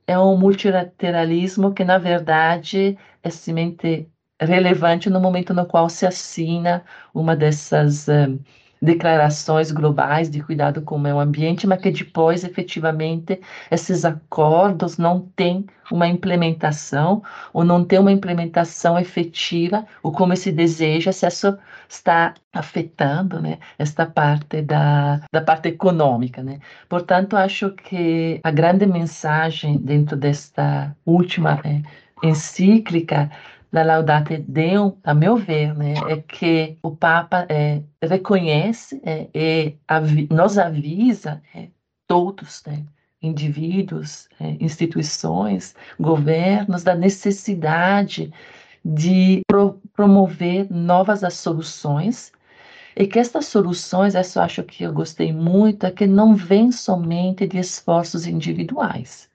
é 0.07 0.19
um 0.19 0.37
multilateralismo 0.37 1.73
que, 1.73 1.83
na 1.83 1.97
verdade, 1.97 2.95
é 3.23 3.29
simplesmente 3.31 4.07
relevante 4.39 5.09
no 5.09 5.19
momento 5.19 5.51
no 5.53 5.65
qual 5.65 5.89
se 5.89 6.05
assina 6.05 6.85
uma 7.13 7.35
dessas 7.35 8.07
um, 8.07 8.37
declarações 8.81 9.71
globais 9.71 10.29
de 10.29 10.41
cuidado 10.41 10.81
com 10.81 10.95
o 10.95 10.99
meio 10.99 11.19
ambiente, 11.19 11.67
mas 11.67 11.79
que 11.79 11.91
depois, 11.91 12.43
efetivamente, 12.43 13.39
esses 13.69 14.03
acordos 14.03 14.97
não 14.97 15.21
têm 15.35 15.67
uma 15.91 16.07
implementação 16.07 17.21
ou 17.53 17.63
não 17.63 17.83
tem 17.85 17.99
uma 17.99 18.11
implementação 18.11 18.97
efetiva, 18.97 19.85
ou 20.01 20.11
como 20.11 20.35
se 20.35 20.51
deseja, 20.51 21.11
se 21.11 21.27
isso 21.27 21.57
está 21.87 22.33
afetando 22.53 23.39
né, 23.41 23.59
esta 23.77 24.05
parte 24.05 24.61
da, 24.61 25.21
da 25.31 25.41
parte 25.41 25.67
econômica. 25.67 26.41
Né? 26.41 26.59
Portanto, 26.89 27.37
acho 27.37 27.71
que 27.71 28.39
a 28.43 28.49
grande 28.49 28.85
mensagem 28.87 29.77
dentro 29.77 30.15
desta 30.17 30.95
última 31.05 31.59
é, 31.63 31.81
encíclica 32.23 33.29
da 33.71 33.83
Laudate 33.83 34.37
Deum, 34.37 34.97
a 35.03 35.13
meu 35.13 35.37
ver, 35.37 35.73
né, 35.75 35.93
é 36.09 36.17
que 36.17 36.77
o 36.83 36.91
Papa 36.91 37.45
é, 37.49 37.81
reconhece 38.01 39.01
é, 39.03 39.27
e 39.33 39.75
avi 39.87 40.27
nos 40.29 40.57
avisa, 40.57 41.41
é, 41.55 41.67
todos, 42.05 42.63
né, 42.67 42.83
indivíduos, 43.21 44.27
é, 44.39 44.57
instituições, 44.59 45.73
governos, 45.99 46.83
da 46.83 46.95
necessidade 46.95 48.33
de 48.83 49.41
pro 49.47 49.79
promover 49.93 50.67
novas 50.71 51.21
soluções 51.35 52.31
e 52.95 53.07
que 53.07 53.19
estas 53.19 53.45
soluções, 53.45 54.15
essa 54.15 54.39
eu 54.39 54.43
acho 54.43 54.63
que 54.63 54.83
eu 54.83 54.91
gostei 54.91 55.31
muito, 55.31 55.85
é 55.85 55.91
que 55.91 56.05
não 56.05 56.35
vêm 56.35 56.71
somente 56.71 57.47
de 57.47 57.57
esforços 57.57 58.27
individuais, 58.27 59.29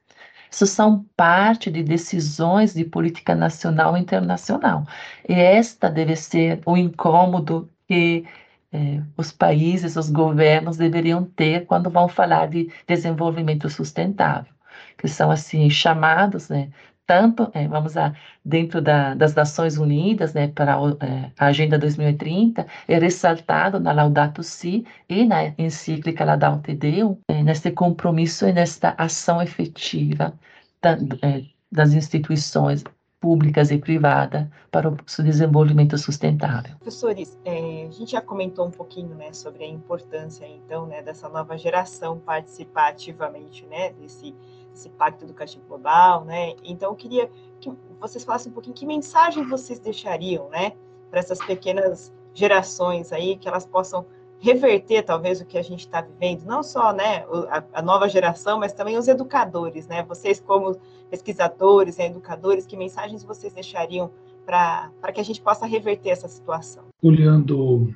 isso 0.57 0.67
são 0.67 1.05
parte 1.15 1.71
de 1.71 1.83
decisões 1.83 2.73
de 2.73 2.83
política 2.85 3.35
nacional 3.35 3.95
e 3.97 4.01
internacional. 4.01 4.87
E 5.29 5.35
esta 5.35 5.91
deve 5.91 6.17
ser 6.17 6.63
o 6.65 6.77
incômodo 6.79 7.71
que 7.87 8.25
eh, 8.73 9.03
os 9.19 9.31
países, 9.33 9.97
os 9.97 10.09
governos 10.11 10.79
deveriam 10.79 11.25
ter 11.25 11.67
quando 11.67 11.91
vão 11.91 12.09
falar 12.09 12.49
de 12.49 12.73
desenvolvimento 12.87 13.69
sustentável, 13.69 14.53
que 14.97 15.07
são 15.09 15.31
assim 15.31 15.69
chamados, 15.69 16.49
né, 16.49 16.71
tanto, 17.07 17.51
é, 17.55 17.69
vamos 17.69 17.97
a, 17.97 18.13
dentro 18.45 18.83
da, 18.83 19.15
das 19.15 19.35
Nações 19.35 19.79
Unidas, 19.79 20.35
né, 20.35 20.49
para 20.49 20.77
é, 21.01 21.31
a 21.39 21.47
Agenda 21.47 21.79
2030, 21.79 22.67
é 22.89 22.99
ressaltado 22.99 23.79
na 23.79 23.93
Laudato 23.93 24.43
Si 24.43 24.85
e 25.09 25.25
na 25.25 25.55
encíclica 25.57 26.25
Laudato 26.25 26.75
Deum, 26.75 27.17
é, 27.29 27.43
nesse 27.43 27.71
compromisso 27.71 28.47
e 28.47 28.53
nesta 28.53 28.95
ação 28.99 29.41
efetiva 29.41 30.35
da, 30.83 30.99
é, 31.23 31.45
das 31.71 31.93
instituições 31.93 32.83
públicas 33.21 33.71
e 33.71 33.79
privadas 33.79 34.47
para 34.71 34.89
o 34.89 34.97
desenvolvimento 35.23 35.97
sustentável. 35.97 36.77
Professores, 36.77 37.39
é, 37.45 37.87
a 37.89 37.91
gente 37.91 38.13
já 38.13 38.21
comentou 38.21 38.67
um 38.67 38.71
pouquinho 38.71 39.15
né, 39.15 39.33
sobre 39.33 39.65
a 39.65 39.69
importância, 39.69 40.47
então, 40.47 40.87
né, 40.87 41.03
dessa 41.03 41.29
nova 41.29 41.57
geração 41.57 42.19
participar 42.19 42.89
ativamente 42.89 43.65
né, 43.67 43.93
desse 43.95 44.35
esse 44.77 44.89
Pacto 44.91 45.25
Educativo 45.25 45.65
Global, 45.67 46.25
né? 46.25 46.55
Então, 46.63 46.91
eu 46.91 46.95
queria 46.95 47.31
que 47.59 47.73
vocês 47.99 48.23
falassem 48.23 48.51
um 48.51 48.55
pouquinho 48.55 48.77
que 48.77 48.87
mensagem 48.87 49.49
vocês 49.49 49.79
deixariam, 49.79 50.49
né, 50.51 50.73
para 51.11 51.19
essas 51.19 51.39
pequenas 51.39 52.13
gerações 52.35 53.13
aí, 53.13 53.37
que 53.37 53.49
elas 53.49 53.67
possam 53.67 54.05
reverter 54.39 55.03
talvez 55.03 55.41
o 55.41 55.47
que 55.47 55.57
a 55.57 55.63
gente 55.63 55.81
está 55.81 56.03
vivendo, 56.03 56.45
não 56.45 56.63
só 56.63 56.93
né, 56.93 57.25
a, 57.49 57.65
a, 57.73 57.83
nova 57.83 58.07
geração, 58.07 58.59
mas 58.59 58.75
também 58.75 58.99
os 58.99 59.09
educadores, 59.09 59.87
né? 59.89 60.03
Vocês 60.03 60.39
como 60.39 60.79
pesquisadores, 61.11 61.97
né, 61.97 62.07
educadores, 62.07 62.67
que 62.67 62.77
mensagens 62.77 63.25
vocês 63.25 63.55
deixariam 63.55 64.11
para 64.45 65.13
que 65.15 65.21
a 65.21 65.25
gente 65.25 65.41
possa 65.41 65.65
reverter 65.65 66.11
essa 66.11 66.29
situação? 66.29 66.85
Olhando 67.03 67.95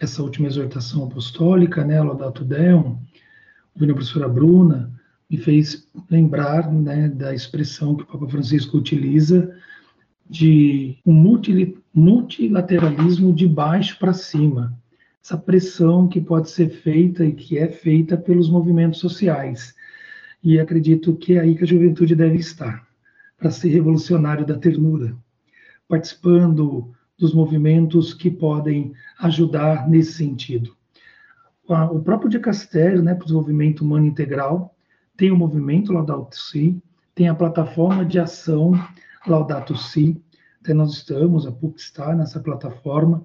essa 0.00 0.22
última 0.22 0.48
exortação 0.48 1.04
apostólica, 1.04 1.84
né, 1.84 2.02
Laudato 2.02 2.42
Deum, 2.42 2.98
ouvindo 3.74 3.92
a 3.92 3.94
professora 3.94 4.28
Bruna, 4.28 4.90
me 5.32 5.38
fez 5.38 5.88
lembrar 6.10 6.70
né, 6.70 7.08
da 7.08 7.34
expressão 7.34 7.96
que 7.96 8.02
o 8.02 8.06
Papa 8.06 8.28
Francisco 8.28 8.76
utiliza 8.76 9.56
de 10.28 10.98
um 11.06 11.14
multilateralismo 11.94 13.34
de 13.34 13.48
baixo 13.48 13.98
para 13.98 14.12
cima. 14.12 14.78
Essa 15.24 15.38
pressão 15.38 16.06
que 16.06 16.20
pode 16.20 16.50
ser 16.50 16.68
feita 16.68 17.24
e 17.24 17.32
que 17.32 17.56
é 17.56 17.66
feita 17.66 18.14
pelos 18.14 18.50
movimentos 18.50 19.00
sociais. 19.00 19.74
E 20.44 20.60
acredito 20.60 21.16
que 21.16 21.34
é 21.34 21.40
aí 21.40 21.54
que 21.54 21.64
a 21.64 21.66
juventude 21.66 22.14
deve 22.14 22.36
estar, 22.36 22.86
para 23.38 23.50
ser 23.50 23.70
revolucionário 23.70 24.44
da 24.44 24.58
ternura, 24.58 25.16
participando 25.88 26.92
dos 27.16 27.32
movimentos 27.32 28.12
que 28.12 28.30
podem 28.30 28.92
ajudar 29.18 29.88
nesse 29.88 30.12
sentido. 30.12 30.76
O 31.66 32.00
próprio 32.00 32.28
de 32.28 32.38
Castério, 32.38 33.02
né, 33.02 33.14
para 33.14 33.22
o 33.22 33.26
desenvolvimento 33.26 33.80
humano 33.80 34.04
integral, 34.04 34.71
tem 35.16 35.30
o 35.30 35.36
movimento 35.36 35.92
Laudato 35.92 36.36
Si, 36.36 36.80
tem 37.14 37.28
a 37.28 37.34
plataforma 37.34 38.04
de 38.04 38.18
ação 38.18 38.72
Laudato 39.26 39.76
Si, 39.76 40.20
até 40.60 40.72
nós 40.72 40.92
estamos, 40.92 41.46
a 41.46 41.52
PUC 41.52 41.80
está 41.80 42.14
nessa 42.14 42.40
plataforma, 42.40 43.24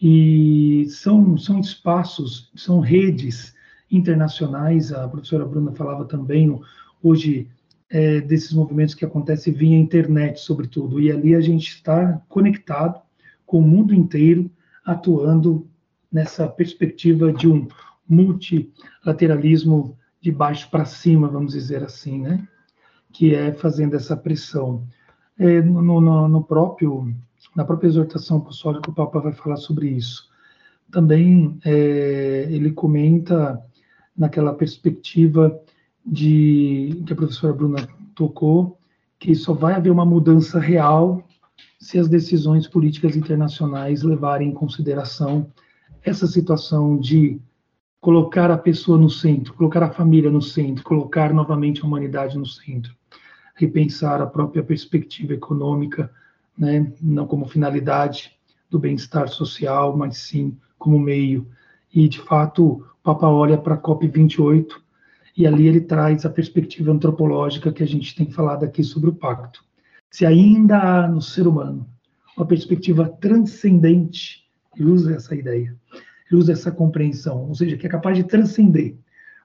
e 0.00 0.86
são, 0.88 1.38
são 1.38 1.60
espaços, 1.60 2.50
são 2.56 2.80
redes 2.80 3.54
internacionais, 3.90 4.92
a 4.92 5.06
professora 5.08 5.44
Bruna 5.44 5.72
falava 5.72 6.04
também 6.04 6.60
hoje 7.02 7.48
é, 7.88 8.20
desses 8.20 8.52
movimentos 8.52 8.94
que 8.94 9.04
acontecem 9.04 9.52
via 9.52 9.76
internet, 9.76 10.40
sobretudo, 10.40 11.00
e 11.00 11.12
ali 11.12 11.34
a 11.34 11.40
gente 11.40 11.68
está 11.68 12.20
conectado 12.28 13.00
com 13.46 13.58
o 13.58 13.62
mundo 13.62 13.94
inteiro, 13.94 14.50
atuando 14.84 15.68
nessa 16.10 16.48
perspectiva 16.48 17.32
de 17.32 17.46
um 17.46 17.68
multilateralismo 18.08 19.96
de 20.22 20.30
baixo 20.30 20.70
para 20.70 20.84
cima, 20.84 21.28
vamos 21.28 21.52
dizer 21.52 21.82
assim, 21.82 22.20
né? 22.20 22.46
que 23.12 23.34
é 23.34 23.52
fazendo 23.52 23.94
essa 23.94 24.16
pressão. 24.16 24.86
É, 25.38 25.60
no, 25.60 26.00
no, 26.00 26.28
no, 26.28 26.44
próprio, 26.44 27.12
na 27.54 27.64
própria 27.64 27.88
exortação 27.88 28.38
apostólica, 28.38 28.88
o 28.88 28.94
Papa 28.94 29.20
vai 29.20 29.32
falar 29.32 29.56
sobre 29.56 29.88
isso. 29.88 30.30
Também 30.90 31.58
é, 31.64 32.46
ele 32.50 32.70
comenta 32.70 33.60
naquela 34.16 34.54
perspectiva 34.54 35.60
de 36.04 37.02
que 37.06 37.12
a 37.12 37.16
professora 37.16 37.52
Bruna 37.52 37.88
tocou, 38.14 38.78
que 39.18 39.34
só 39.34 39.52
vai 39.52 39.74
haver 39.74 39.90
uma 39.90 40.04
mudança 40.04 40.58
real 40.58 41.22
se 41.78 41.98
as 41.98 42.08
decisões 42.08 42.68
políticas 42.68 43.16
internacionais 43.16 44.02
levarem 44.02 44.50
em 44.50 44.54
consideração 44.54 45.50
essa 46.04 46.26
situação 46.26 46.98
de 46.98 47.40
colocar 48.02 48.50
a 48.50 48.58
pessoa 48.58 48.98
no 48.98 49.08
centro, 49.08 49.54
colocar 49.54 49.80
a 49.84 49.92
família 49.92 50.28
no 50.28 50.42
centro, 50.42 50.82
colocar 50.82 51.32
novamente 51.32 51.82
a 51.82 51.86
humanidade 51.86 52.36
no 52.36 52.44
centro, 52.44 52.92
repensar 53.54 54.20
a 54.20 54.26
própria 54.26 54.60
perspectiva 54.60 55.34
econômica, 55.34 56.10
né, 56.58 56.92
não 57.00 57.28
como 57.28 57.46
finalidade 57.46 58.32
do 58.68 58.76
bem-estar 58.76 59.28
social, 59.28 59.96
mas 59.96 60.18
sim 60.18 60.58
como 60.76 60.98
meio. 60.98 61.46
E, 61.94 62.08
de 62.08 62.20
fato, 62.20 62.64
o 62.64 62.84
Papa 63.04 63.28
olha 63.28 63.56
para 63.56 63.74
a 63.74 63.80
COP28 63.80 64.66
e 65.36 65.46
ali 65.46 65.68
ele 65.68 65.80
traz 65.80 66.26
a 66.26 66.30
perspectiva 66.30 66.90
antropológica 66.90 67.72
que 67.72 67.84
a 67.84 67.86
gente 67.86 68.16
tem 68.16 68.28
falado 68.32 68.64
aqui 68.64 68.82
sobre 68.82 69.10
o 69.10 69.14
pacto. 69.14 69.64
Se 70.10 70.26
ainda 70.26 70.76
há 70.76 71.06
no 71.06 71.22
ser 71.22 71.46
humano 71.46 71.88
uma 72.36 72.46
perspectiva 72.46 73.08
transcendente, 73.20 74.44
ele 74.76 74.90
usa 74.90 75.14
essa 75.14 75.36
ideia, 75.36 75.76
usa 76.36 76.52
essa 76.52 76.70
compreensão, 76.70 77.48
ou 77.48 77.54
seja, 77.54 77.76
que 77.76 77.86
é 77.86 77.90
capaz 77.90 78.16
de 78.16 78.24
transcender 78.24 78.96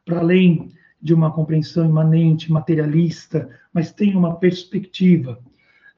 para 0.08 0.20
além 0.20 0.70
de 1.02 1.14
uma 1.14 1.32
compreensão 1.32 1.86
imanente, 1.86 2.52
materialista, 2.52 3.50
mas 3.74 3.92
tem 3.92 4.16
uma 4.16 4.36
perspectiva 4.36 5.38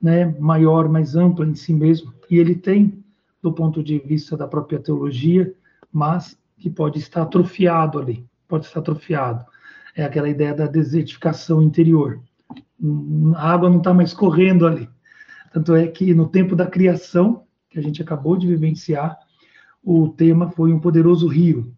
né, 0.02 0.26
maior, 0.40 0.90
mais 0.90 1.16
ampla 1.16 1.46
em 1.46 1.56
si 1.56 1.74
mesmo, 1.74 2.14
e 2.30 2.38
ele 2.38 2.56
tem, 2.56 3.04
do 3.42 3.54
ponto 3.54 3.84
de 3.84 4.00
vista 4.00 4.36
da 4.36 4.48
própria 4.48 4.80
teologia, 4.80 5.54
mas 5.92 6.38
que 6.58 6.70
pode 6.70 7.00
estar 7.00 7.22
atrofiado 7.22 8.00
ali, 8.00 8.26
pode 8.48 8.66
estar 8.66 8.80
atrofiado. 8.80 9.46
É 9.96 10.04
aquela 10.04 10.30
ideia 10.30 10.54
da 10.54 10.68
desertificação 10.68 11.62
interior. 11.62 12.20
A 13.36 13.52
água 13.52 13.70
não 13.70 13.78
está 13.78 13.94
mais 13.94 14.14
correndo 14.14 14.66
ali. 14.66 14.90
Tanto 15.54 15.76
é 15.76 15.88
que 15.88 16.14
no 16.14 16.28
tempo 16.28 16.56
da 16.56 16.68
criação, 16.68 17.44
que 17.70 17.80
a 17.80 17.82
gente 17.82 18.02
acabou 18.02 18.38
de 18.38 18.48
vivenciar, 18.48 19.18
o 19.84 20.10
tema 20.10 20.50
foi 20.52 20.74
um 20.74 20.80
poderoso 20.80 21.28
rio, 21.28 21.74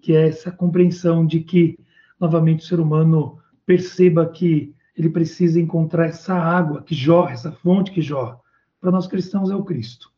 que 0.00 0.14
é 0.14 0.28
essa 0.28 0.50
compreensão 0.50 1.26
de 1.26 1.40
que, 1.40 1.78
novamente, 2.20 2.64
o 2.64 2.66
ser 2.66 2.80
humano 2.80 3.38
perceba 3.64 4.26
que 4.26 4.74
ele 4.96 5.10
precisa 5.10 5.60
encontrar 5.60 6.06
essa 6.06 6.34
água 6.34 6.82
que 6.82 6.94
jorra, 6.94 7.32
essa 7.32 7.52
fonte 7.52 7.90
que 7.90 8.00
jorra. 8.00 8.38
Para 8.80 8.90
nós 8.90 9.06
cristãos 9.06 9.50
é 9.50 9.54
o 9.54 9.64
Cristo, 9.64 10.10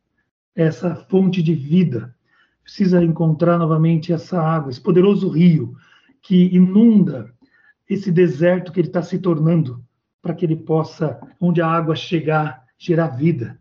essa 0.54 0.94
fonte 0.94 1.42
de 1.42 1.54
vida. 1.54 2.14
Precisa 2.62 3.02
encontrar 3.02 3.58
novamente 3.58 4.12
essa 4.12 4.40
água, 4.40 4.70
esse 4.70 4.80
poderoso 4.80 5.28
rio 5.28 5.74
que 6.22 6.54
inunda 6.54 7.32
esse 7.88 8.12
deserto 8.12 8.70
que 8.70 8.80
ele 8.80 8.88
está 8.88 9.02
se 9.02 9.18
tornando, 9.18 9.82
para 10.20 10.34
que 10.34 10.44
ele 10.44 10.56
possa, 10.56 11.18
onde 11.40 11.62
a 11.62 11.66
água 11.66 11.96
chegar, 11.96 12.64
gerar 12.76 13.08
vida. 13.08 13.58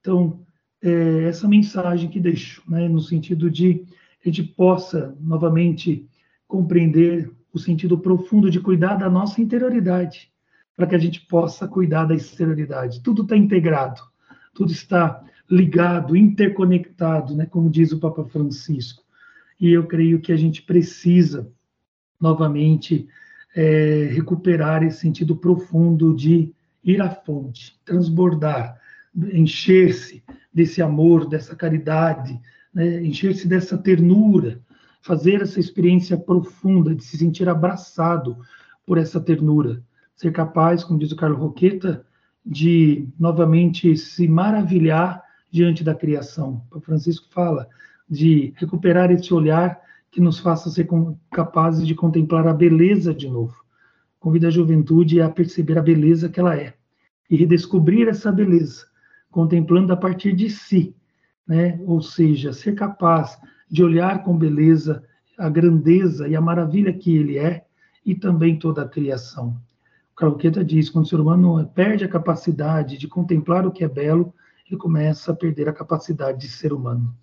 Então, 0.00 0.40
é, 0.82 1.24
essa 1.24 1.48
mensagem 1.48 2.08
que 2.08 2.20
deixo, 2.20 2.62
né, 2.68 2.88
no 2.88 3.00
sentido 3.00 3.50
de 3.50 3.84
a 4.24 4.28
gente 4.28 4.42
possa 4.42 5.16
novamente 5.20 6.06
compreender 6.46 7.30
o 7.52 7.58
sentido 7.58 7.98
profundo 7.98 8.50
de 8.50 8.60
cuidar 8.60 8.96
da 8.96 9.08
nossa 9.08 9.40
interioridade, 9.40 10.30
para 10.76 10.86
que 10.86 10.94
a 10.94 10.98
gente 10.98 11.20
possa 11.22 11.66
cuidar 11.66 12.04
da 12.04 12.14
exterioridade. 12.14 13.02
Tudo 13.02 13.22
está 13.22 13.36
integrado, 13.36 14.00
tudo 14.54 14.70
está 14.70 15.24
ligado, 15.50 16.16
interconectado, 16.16 17.34
né, 17.34 17.46
como 17.46 17.70
diz 17.70 17.90
o 17.92 17.98
Papa 17.98 18.24
Francisco. 18.24 19.02
E 19.60 19.72
eu 19.72 19.86
creio 19.86 20.20
que 20.20 20.32
a 20.32 20.36
gente 20.36 20.62
precisa 20.62 21.50
novamente 22.20 23.08
é, 23.56 24.08
recuperar 24.12 24.82
esse 24.82 25.00
sentido 25.00 25.36
profundo 25.36 26.14
de 26.14 26.52
ir 26.84 27.00
à 27.00 27.10
fonte, 27.10 27.76
transbordar, 27.84 28.80
encher-se 29.32 30.22
desse 30.52 30.82
amor, 30.82 31.28
dessa 31.28 31.54
caridade, 31.56 32.40
né? 32.72 33.02
encher-se 33.04 33.46
dessa 33.46 33.76
ternura, 33.76 34.60
fazer 35.00 35.42
essa 35.42 35.60
experiência 35.60 36.16
profunda 36.16 36.94
de 36.94 37.04
se 37.04 37.16
sentir 37.16 37.48
abraçado 37.48 38.36
por 38.86 38.98
essa 38.98 39.20
ternura, 39.20 39.82
ser 40.14 40.32
capaz, 40.32 40.82
como 40.82 40.98
diz 40.98 41.12
o 41.12 41.16
Carlos 41.16 41.38
Roqueta, 41.38 42.04
de 42.44 43.08
novamente 43.18 43.96
se 43.96 44.26
maravilhar 44.26 45.22
diante 45.50 45.84
da 45.84 45.94
criação. 45.94 46.62
O 46.72 46.80
Francisco 46.80 47.28
fala 47.30 47.68
de 48.08 48.52
recuperar 48.56 49.10
esse 49.10 49.32
olhar 49.32 49.80
que 50.10 50.20
nos 50.20 50.38
faça 50.38 50.70
ser 50.70 50.88
capazes 51.30 51.86
de 51.86 51.94
contemplar 51.94 52.46
a 52.46 52.54
beleza 52.54 53.14
de 53.14 53.28
novo. 53.28 53.56
Convida 54.18 54.48
a 54.48 54.50
juventude 54.50 55.20
a 55.20 55.28
perceber 55.28 55.78
a 55.78 55.82
beleza 55.82 56.28
que 56.28 56.40
ela 56.40 56.56
é 56.56 56.74
e 57.30 57.36
redescobrir 57.36 58.08
essa 58.08 58.32
beleza 58.32 58.87
contemplando 59.30 59.92
a 59.92 59.96
partir 59.96 60.34
de 60.34 60.50
si, 60.50 60.94
né? 61.46 61.80
Ou 61.86 62.00
seja, 62.00 62.52
ser 62.52 62.74
capaz 62.74 63.38
de 63.70 63.82
olhar 63.82 64.22
com 64.22 64.36
beleza 64.36 65.02
a 65.38 65.48
grandeza 65.48 66.26
e 66.26 66.34
a 66.34 66.40
maravilha 66.40 66.92
que 66.92 67.16
ele 67.16 67.38
é 67.38 67.64
e 68.04 68.14
também 68.14 68.58
toda 68.58 68.82
a 68.82 68.88
criação. 68.88 69.56
O 70.12 70.16
Carloqueta 70.16 70.64
diz, 70.64 70.90
quando 70.90 71.04
o 71.04 71.08
ser 71.08 71.20
humano 71.20 71.64
perde 71.74 72.04
a 72.04 72.08
capacidade 72.08 72.98
de 72.98 73.06
contemplar 73.06 73.66
o 73.66 73.70
que 73.70 73.84
é 73.84 73.88
belo, 73.88 74.34
ele 74.66 74.76
começa 74.76 75.32
a 75.32 75.36
perder 75.36 75.68
a 75.68 75.72
capacidade 75.72 76.40
de 76.40 76.48
ser 76.48 76.72
humano. 76.72 77.14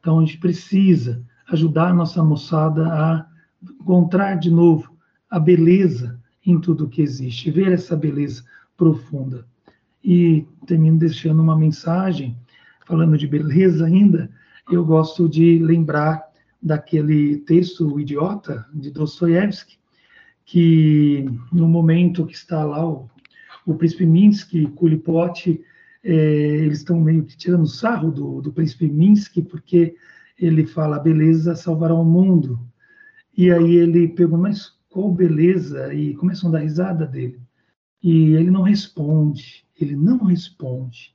Então 0.00 0.18
a 0.18 0.24
gente 0.24 0.38
precisa 0.38 1.22
ajudar 1.48 1.88
a 1.88 1.94
nossa 1.94 2.22
moçada 2.24 2.86
a 2.86 3.26
encontrar 3.62 4.36
de 4.36 4.50
novo 4.50 4.96
a 5.28 5.38
beleza 5.38 6.18
em 6.44 6.58
tudo 6.58 6.88
que 6.88 7.02
existe, 7.02 7.50
ver 7.50 7.72
essa 7.72 7.94
beleza 7.94 8.42
profunda. 8.76 9.46
E 10.02 10.46
termino 10.66 10.98
deixando 10.98 11.42
uma 11.42 11.56
mensagem, 11.56 12.36
falando 12.86 13.18
de 13.18 13.26
beleza 13.26 13.86
ainda, 13.86 14.30
eu 14.70 14.84
gosto 14.84 15.28
de 15.28 15.58
lembrar 15.58 16.30
daquele 16.62 17.38
texto 17.38 17.94
O 17.94 18.00
Idiota, 18.00 18.66
de 18.72 18.90
Dostoiévski, 18.90 19.78
que 20.44 21.26
no 21.52 21.68
momento 21.68 22.26
que 22.26 22.34
está 22.34 22.64
lá 22.64 22.86
o, 22.86 23.08
o 23.66 23.74
príncipe 23.74 24.06
Minsky, 24.06 24.66
Kulipot, 24.66 25.60
é, 26.02 26.12
eles 26.12 26.78
estão 26.78 27.00
meio 27.00 27.24
que 27.24 27.36
tirando 27.36 27.66
sarro 27.66 28.10
do, 28.10 28.40
do 28.40 28.52
príncipe 28.52 28.88
Minsky, 28.88 29.42
porque 29.42 29.94
ele 30.38 30.66
fala, 30.66 30.98
beleza 30.98 31.54
salvará 31.54 31.94
o 31.94 32.04
mundo. 32.04 32.58
E 33.36 33.50
aí 33.50 33.76
ele 33.76 34.08
pergunta, 34.08 34.42
mas 34.42 34.72
qual 34.88 35.12
beleza? 35.12 35.92
E 35.94 36.14
começam 36.14 36.48
a 36.48 36.52
dar 36.54 36.60
risada 36.60 37.06
dele. 37.06 37.40
E 38.02 38.34
ele 38.34 38.50
não 38.50 38.62
responde 38.62 39.64
ele 39.84 39.96
não 39.96 40.24
responde. 40.24 41.14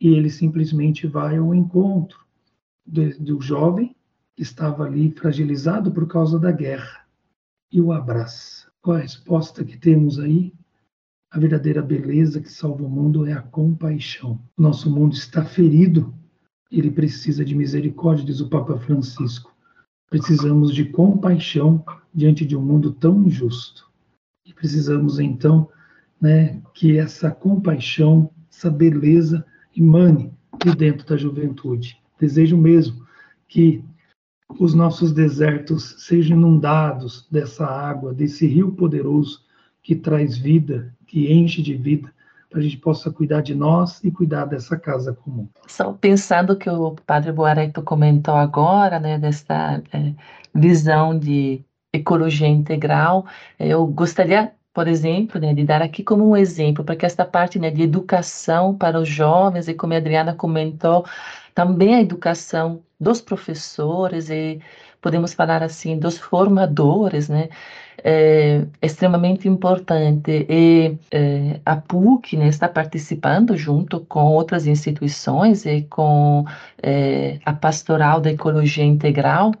E 0.00 0.08
ele 0.08 0.30
simplesmente 0.30 1.06
vai 1.06 1.36
ao 1.36 1.54
encontro 1.54 2.18
do, 2.86 3.08
do 3.18 3.40
jovem 3.40 3.94
que 4.34 4.42
estava 4.42 4.84
ali 4.84 5.10
fragilizado 5.10 5.92
por 5.92 6.06
causa 6.06 6.38
da 6.38 6.50
guerra 6.50 7.06
e 7.70 7.80
o 7.80 7.92
abraça. 7.92 8.70
Qual 8.80 8.96
a 8.96 9.00
resposta 9.00 9.64
que 9.64 9.76
temos 9.76 10.18
aí? 10.18 10.52
A 11.30 11.38
verdadeira 11.38 11.82
beleza 11.82 12.40
que 12.40 12.50
salva 12.50 12.82
o 12.82 12.88
mundo 12.88 13.26
é 13.26 13.32
a 13.32 13.42
compaixão. 13.42 14.40
Nosso 14.56 14.90
mundo 14.90 15.14
está 15.14 15.44
ferido, 15.44 16.12
ele 16.70 16.90
precisa 16.90 17.44
de 17.44 17.54
misericórdia, 17.54 18.24
diz 18.24 18.40
o 18.40 18.48
Papa 18.48 18.78
Francisco. 18.78 19.54
Precisamos 20.08 20.74
de 20.74 20.86
compaixão 20.86 21.84
diante 22.12 22.44
de 22.44 22.56
um 22.56 22.62
mundo 22.62 22.92
tão 22.92 23.22
injusto. 23.22 23.88
E 24.44 24.52
precisamos 24.52 25.20
então, 25.20 25.68
né, 26.20 26.60
que 26.74 26.98
essa 26.98 27.30
compaixão, 27.30 28.30
essa 28.50 28.70
beleza 28.70 29.44
emane 29.76 30.32
de 30.62 30.74
dentro 30.76 31.06
da 31.06 31.16
juventude. 31.16 31.98
Desejo 32.18 32.56
mesmo 32.56 33.06
que 33.48 33.82
os 34.58 34.74
nossos 34.74 35.12
desertos 35.12 35.96
sejam 35.98 36.36
inundados 36.36 37.26
dessa 37.30 37.64
água, 37.64 38.12
desse 38.12 38.46
rio 38.46 38.72
poderoso 38.72 39.40
que 39.82 39.94
traz 39.94 40.36
vida, 40.36 40.94
que 41.06 41.32
enche 41.32 41.62
de 41.62 41.74
vida, 41.74 42.12
para 42.50 42.58
a 42.58 42.62
gente 42.62 42.76
possa 42.78 43.10
cuidar 43.10 43.42
de 43.42 43.54
nós 43.54 44.02
e 44.02 44.10
cuidar 44.10 44.44
dessa 44.44 44.76
casa 44.76 45.12
comum. 45.12 45.48
Só 45.68 45.92
pensando 45.92 46.56
que 46.56 46.68
o 46.68 46.96
Padre 47.06 47.30
Boareto 47.30 47.80
comentou 47.80 48.34
agora, 48.34 48.98
né, 48.98 49.18
dessa 49.18 49.80
é, 49.92 50.12
visão 50.52 51.16
de 51.16 51.64
ecologia 51.92 52.48
integral, 52.48 53.24
eu 53.58 53.86
gostaria 53.86 54.52
por 54.72 54.88
exemplo, 54.88 55.40
né, 55.40 55.52
de 55.54 55.64
dar 55.64 55.82
aqui 55.82 56.02
como 56.02 56.28
um 56.28 56.36
exemplo, 56.36 56.84
para 56.84 56.96
que 56.96 57.06
esta 57.06 57.24
parte 57.24 57.58
né, 57.58 57.70
de 57.70 57.82
educação 57.82 58.76
para 58.76 59.00
os 59.00 59.08
jovens, 59.08 59.68
e 59.68 59.74
como 59.74 59.94
a 59.94 59.96
Adriana 59.96 60.34
comentou, 60.34 61.04
também 61.54 61.94
a 61.94 62.00
educação 62.00 62.82
dos 62.98 63.20
professores 63.20 64.30
e 64.30 64.60
podemos 65.00 65.32
falar 65.32 65.62
assim 65.62 65.98
dos 65.98 66.18
formadores, 66.18 67.28
né, 67.28 67.48
é 68.04 68.66
extremamente 68.82 69.48
importante. 69.48 70.46
E 70.48 70.96
é, 71.10 71.60
a 71.64 71.76
PUC 71.76 72.36
né, 72.36 72.48
está 72.48 72.68
participando 72.68 73.56
junto 73.56 74.00
com 74.00 74.24
outras 74.32 74.66
instituições 74.66 75.66
e 75.66 75.82
com 75.82 76.44
é, 76.82 77.38
a 77.44 77.52
Pastoral 77.52 78.20
da 78.20 78.30
Ecologia 78.30 78.84
Integral 78.84 79.52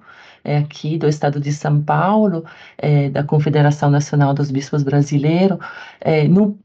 é, 0.44 0.58
aqui 0.58 0.98
do 0.98 1.08
Estado 1.08 1.40
de 1.40 1.52
São 1.52 1.82
Paulo, 1.82 2.44
é, 2.78 3.10
da 3.10 3.24
Confederação 3.24 3.90
Nacional 3.90 4.34
dos 4.34 4.50
Bispos 4.50 4.82
Brasileiros, 4.82 5.58
é, 6.00 6.26
no 6.28 6.58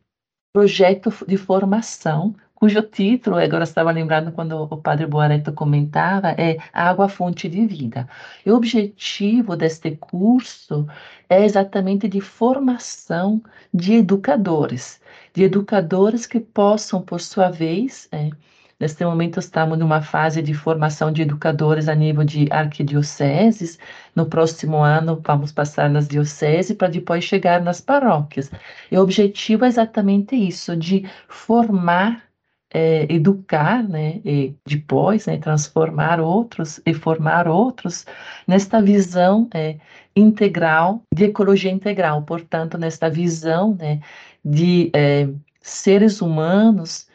projeto 0.53 1.11
de 1.27 1.37
formação 1.37 2.35
cujo 2.55 2.81
título, 2.81 3.37
agora 3.37 3.63
estava 3.63 3.91
lembrando 3.91 4.31
quando 4.31 4.53
o 4.63 4.77
padre 4.77 5.05
Boareto 5.05 5.53
comentava, 5.53 6.29
é 6.31 6.57
Água 6.73 7.07
Fonte 7.09 7.49
de 7.49 7.65
Vida. 7.67 8.07
E 8.45 8.49
o 8.51 8.55
objetivo 8.55 9.55
deste 9.55 9.95
curso 9.97 10.87
é 11.29 11.43
exatamente 11.43 12.07
de 12.07 12.21
formação 12.21 13.43
de 13.73 13.95
educadores, 13.95 15.01
de 15.33 15.43
educadores 15.43 16.25
que 16.25 16.39
possam, 16.39 17.01
por 17.01 17.21
sua 17.21 17.51
vez, 17.51 18.07
é, 18.11 18.31
Neste 18.79 19.05
momento, 19.05 19.39
estamos 19.39 19.77
numa 19.79 20.01
fase 20.01 20.41
de 20.41 20.53
formação 20.53 21.09
de 21.11 21.21
educadores 21.21 21.87
a 21.87 21.95
nível 21.95 22.25
de 22.25 22.47
arquidioceses. 22.51 23.79
No 24.13 24.25
próximo 24.25 24.77
ano, 24.77 25.21
vamos 25.25 25.51
passar 25.53 25.89
nas 25.89 26.07
dioceses 26.07 26.75
para 26.75 26.89
depois 26.89 27.23
chegar 27.23 27.61
nas 27.61 27.79
paróquias. 27.79 28.51
E 28.91 28.97
o 28.97 29.01
objetivo 29.01 29.63
é 29.63 29.69
exatamente 29.69 30.35
isso, 30.35 30.75
de 30.75 31.05
formar 31.29 32.25
é, 32.73 33.05
educar, 33.09 33.81
né, 33.87 34.19
e 34.25 34.53
depois, 34.65 35.25
né, 35.27 35.37
transformar 35.37 36.19
outros 36.19 36.81
e 36.85 36.93
formar 36.93 37.47
outros 37.47 38.05
nesta 38.45 38.81
visão 38.81 39.47
é, 39.53 39.77
integral 40.13 41.01
de 41.13 41.25
ecologia 41.25 41.71
integral, 41.71 42.23
portanto, 42.23 42.77
nesta 42.77 43.09
visão, 43.09 43.75
né, 43.75 44.01
de 44.43 44.91
é, 44.93 45.29
seres 45.61 46.21
humanos 46.21 47.07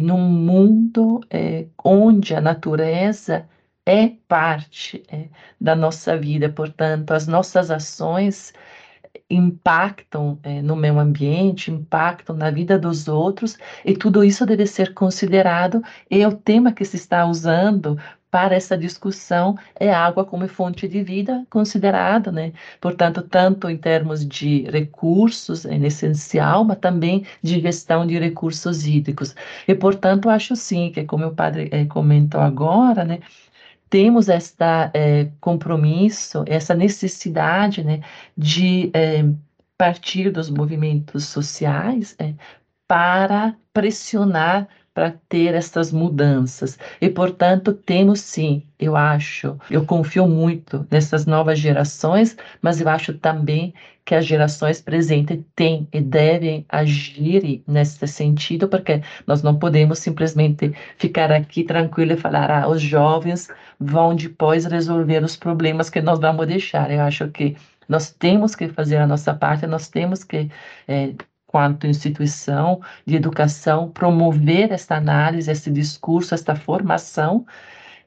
num 0.00 0.20
mundo 0.20 1.20
é, 1.30 1.66
onde 1.84 2.34
a 2.34 2.40
natureza 2.40 3.48
é 3.86 4.08
parte 4.28 5.02
é, 5.08 5.28
da 5.60 5.74
nossa 5.74 6.16
vida, 6.16 6.48
portanto, 6.48 7.12
as 7.12 7.26
nossas 7.26 7.70
ações 7.70 8.52
impactam 9.28 10.38
é, 10.42 10.62
no 10.62 10.76
meio 10.76 10.98
ambiente, 10.98 11.70
impactam 11.70 12.36
na 12.36 12.50
vida 12.50 12.78
dos 12.78 13.08
outros, 13.08 13.56
e 13.84 13.94
tudo 13.96 14.24
isso 14.24 14.46
deve 14.46 14.66
ser 14.66 14.94
considerado, 14.94 15.82
e 16.10 16.24
o 16.26 16.32
tema 16.34 16.72
que 16.72 16.84
se 16.84 16.96
está 16.96 17.24
usando 17.26 17.98
para 18.34 18.56
essa 18.56 18.76
discussão 18.76 19.56
é 19.78 19.94
água 19.94 20.24
como 20.24 20.48
fonte 20.48 20.88
de 20.88 21.04
vida 21.04 21.46
considerada, 21.48 22.32
né? 22.32 22.52
Portanto, 22.80 23.22
tanto 23.22 23.70
em 23.70 23.76
termos 23.76 24.26
de 24.26 24.62
recursos, 24.68 25.64
é 25.64 25.76
essencial, 25.76 26.64
mas 26.64 26.78
também 26.78 27.24
de 27.40 27.60
gestão 27.60 28.04
de 28.04 28.18
recursos 28.18 28.88
hídricos. 28.88 29.36
E, 29.68 29.72
portanto, 29.76 30.28
acho 30.28 30.56
sim 30.56 30.90
que, 30.90 31.04
como 31.04 31.26
o 31.26 31.32
padre 31.32 31.68
é, 31.70 31.84
comentou 31.84 32.40
agora, 32.40 33.04
né? 33.04 33.20
temos 33.88 34.28
esta 34.28 34.90
é, 34.92 35.28
compromisso, 35.40 36.42
essa 36.48 36.74
necessidade 36.74 37.84
né, 37.84 38.00
de 38.36 38.90
é, 38.92 39.24
partir 39.78 40.32
dos 40.32 40.50
movimentos 40.50 41.26
sociais 41.26 42.16
é, 42.18 42.34
para 42.88 43.54
pressionar 43.72 44.66
para 44.94 45.10
ter 45.28 45.54
essas 45.54 45.90
mudanças. 45.92 46.78
E, 47.00 47.08
portanto, 47.10 47.72
temos 47.74 48.20
sim, 48.20 48.62
eu 48.78 48.96
acho, 48.96 49.58
eu 49.68 49.84
confio 49.84 50.28
muito 50.28 50.86
nessas 50.90 51.26
novas 51.26 51.58
gerações, 51.58 52.36
mas 52.62 52.80
eu 52.80 52.88
acho 52.88 53.12
também 53.14 53.74
que 54.04 54.14
as 54.14 54.26
gerações 54.26 54.80
presentes 54.80 55.40
têm 55.56 55.88
e 55.92 56.00
devem 56.00 56.64
agir 56.68 57.62
nesse 57.66 58.06
sentido, 58.06 58.68
porque 58.68 59.02
nós 59.26 59.42
não 59.42 59.58
podemos 59.58 59.98
simplesmente 59.98 60.72
ficar 60.98 61.32
aqui 61.32 61.64
tranquilo 61.64 62.12
e 62.12 62.16
falar, 62.16 62.50
ah, 62.50 62.68
os 62.68 62.80
jovens 62.82 63.48
vão 63.80 64.14
depois 64.14 64.66
resolver 64.66 65.24
os 65.24 65.36
problemas 65.36 65.90
que 65.90 66.00
nós 66.02 66.18
vamos 66.20 66.46
deixar. 66.46 66.90
Eu 66.90 67.00
acho 67.00 67.28
que 67.30 67.56
nós 67.88 68.10
temos 68.10 68.54
que 68.54 68.68
fazer 68.68 68.96
a 68.98 69.06
nossa 69.06 69.34
parte, 69.34 69.66
nós 69.66 69.88
temos 69.88 70.22
que 70.24 70.50
é, 70.86 71.14
quanto 71.54 71.86
instituição 71.86 72.80
de 73.06 73.14
educação, 73.14 73.88
promover 73.88 74.72
esta 74.72 74.96
análise, 74.96 75.48
esse 75.48 75.70
discurso, 75.70 76.34
esta 76.34 76.56
formação 76.56 77.46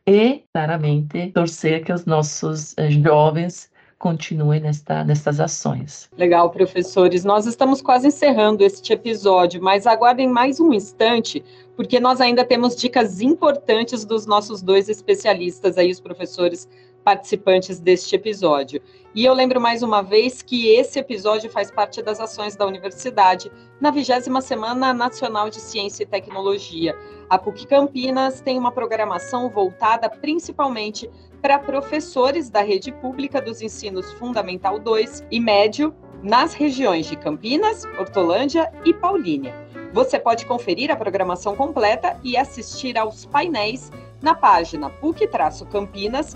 e, 0.06 0.44
claramente, 0.52 1.32
torcer 1.32 1.82
que 1.82 1.94
os 1.94 2.06
nossos 2.06 2.78
eh, 2.78 2.92
jovens 2.92 3.72
continuem 3.98 4.60
nesta, 4.60 5.02
nestas 5.06 5.40
ações. 5.40 6.10
Legal, 6.18 6.50
professores. 6.50 7.24
Nós 7.24 7.46
estamos 7.46 7.82
quase 7.82 8.10
encerrando 8.10 8.66
este 8.66 8.92
episódio, 8.92 9.62
mas 9.62 9.88
aguardem 9.88 10.28
mais 10.28 10.60
um 10.60 10.74
instante, 10.74 11.42
porque 11.74 12.02
nós 12.02 12.20
ainda 12.20 12.44
temos 12.44 12.76
dicas 12.76 13.22
importantes 13.22 14.04
dos 14.04 14.26
nossos 14.26 14.62
dois 14.62 14.90
especialistas 14.90 15.78
aí, 15.78 15.90
os 15.90 16.02
professores 16.02 16.68
participantes 17.08 17.80
deste 17.80 18.18
episódio. 18.18 18.82
E 19.16 19.24
eu 19.24 19.34
lembro 19.34 19.62
mais 19.62 19.82
uma 19.82 20.02
vez 20.02 20.42
que 20.42 20.68
esse 20.68 21.00
episódio 21.00 21.50
faz 21.50 21.72
parte 21.72 22.02
das 22.02 22.20
ações 22.20 22.58
da 22.58 22.66
universidade 22.66 23.50
na 23.80 23.92
20 23.92 24.24
Semana 24.42 24.94
Nacional 24.94 25.50
de 25.50 25.62
Ciência 25.62 26.04
e 26.04 26.06
Tecnologia. 26.06 26.94
A 27.30 27.40
PUC 27.40 27.66
Campinas 27.66 28.42
tem 28.42 28.60
uma 28.60 28.74
programação 28.74 29.50
voltada 29.50 30.10
principalmente 30.10 31.10
para 31.42 31.58
professores 31.58 32.50
da 32.50 32.62
rede 32.62 32.92
pública 32.92 33.42
dos 33.42 33.62
ensinos 33.62 34.12
Fundamental 34.12 34.78
2 34.78 35.28
e 35.32 35.40
Médio 35.40 35.96
nas 36.22 36.54
regiões 36.54 37.06
de 37.06 37.16
Campinas, 37.16 37.86
Hortolândia 37.98 38.70
e 38.84 38.94
Paulínia. 38.94 39.56
Você 39.94 40.20
pode 40.20 40.46
conferir 40.46 40.92
a 40.92 40.96
programação 40.98 41.56
completa 41.56 42.20
e 42.22 42.36
assistir 42.36 42.98
aos 42.98 43.26
painéis 43.26 43.94
na 44.22 44.36
página 44.36 44.90
PUC-Campinas 44.90 46.36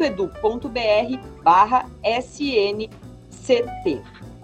edu.br 0.00 1.42
barra 1.42 1.86
SNCT. 2.02 2.88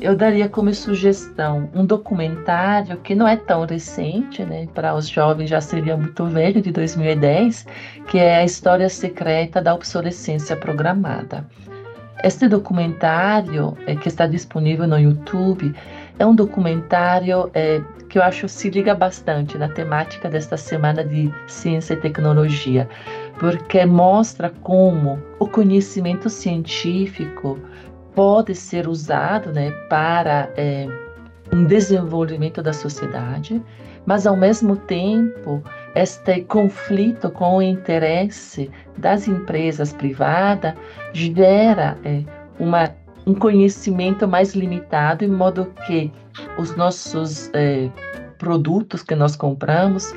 eu 0.00 0.16
daria 0.16 0.48
como 0.48 0.72
sugestão 0.72 1.68
um 1.74 1.84
documentário 1.84 2.96
que 2.98 3.14
não 3.14 3.28
é 3.28 3.36
tão 3.36 3.66
recente, 3.66 4.42
né? 4.44 4.66
Para 4.74 4.94
os 4.94 5.06
jovens 5.06 5.50
já 5.50 5.60
seria 5.60 5.96
muito 5.96 6.26
velho, 6.26 6.62
de 6.62 6.72
2010, 6.72 7.66
que 8.08 8.18
é 8.18 8.36
a 8.36 8.44
História 8.44 8.88
Secreta 8.88 9.60
da 9.60 9.74
Obsolescência 9.74 10.56
Programada. 10.56 11.46
Este 12.22 12.48
documentário, 12.48 13.76
é, 13.86 13.96
que 13.96 14.08
está 14.08 14.26
disponível 14.26 14.86
no 14.86 14.98
YouTube, 14.98 15.74
é 16.18 16.26
um 16.26 16.34
documentário 16.34 17.50
é, 17.54 17.80
que 18.08 18.18
eu 18.18 18.22
acho 18.22 18.48
se 18.48 18.68
liga 18.68 18.94
bastante 18.94 19.56
na 19.56 19.68
temática 19.68 20.28
desta 20.28 20.56
semana 20.56 21.02
de 21.02 21.32
ciência 21.46 21.94
e 21.94 21.96
tecnologia, 21.96 22.88
porque 23.38 23.86
mostra 23.86 24.50
como 24.62 25.18
o 25.38 25.46
conhecimento 25.46 26.28
científico 26.28 27.58
pode 28.14 28.54
ser 28.54 28.86
usado 28.86 29.52
né, 29.52 29.70
para 29.88 30.50
é, 30.56 30.86
um 31.52 31.64
desenvolvimento 31.64 32.62
da 32.62 32.72
sociedade, 32.72 33.62
mas 34.04 34.26
ao 34.26 34.36
mesmo 34.36 34.76
tempo 34.76 35.62
este 35.94 36.42
conflito 36.42 37.30
com 37.30 37.56
o 37.56 37.62
interesse 37.62 38.70
das 38.98 39.26
empresas 39.26 39.92
privadas 39.92 40.74
gera 41.12 41.96
é, 42.04 42.22
uma, 42.58 42.90
um 43.26 43.34
conhecimento 43.34 44.28
mais 44.28 44.54
limitado, 44.54 45.24
em 45.24 45.28
modo 45.28 45.72
que 45.86 46.12
os 46.58 46.76
nossos 46.76 47.50
é, 47.54 47.88
produtos 48.38 49.02
que 49.02 49.14
nós 49.14 49.36
compramos 49.36 50.14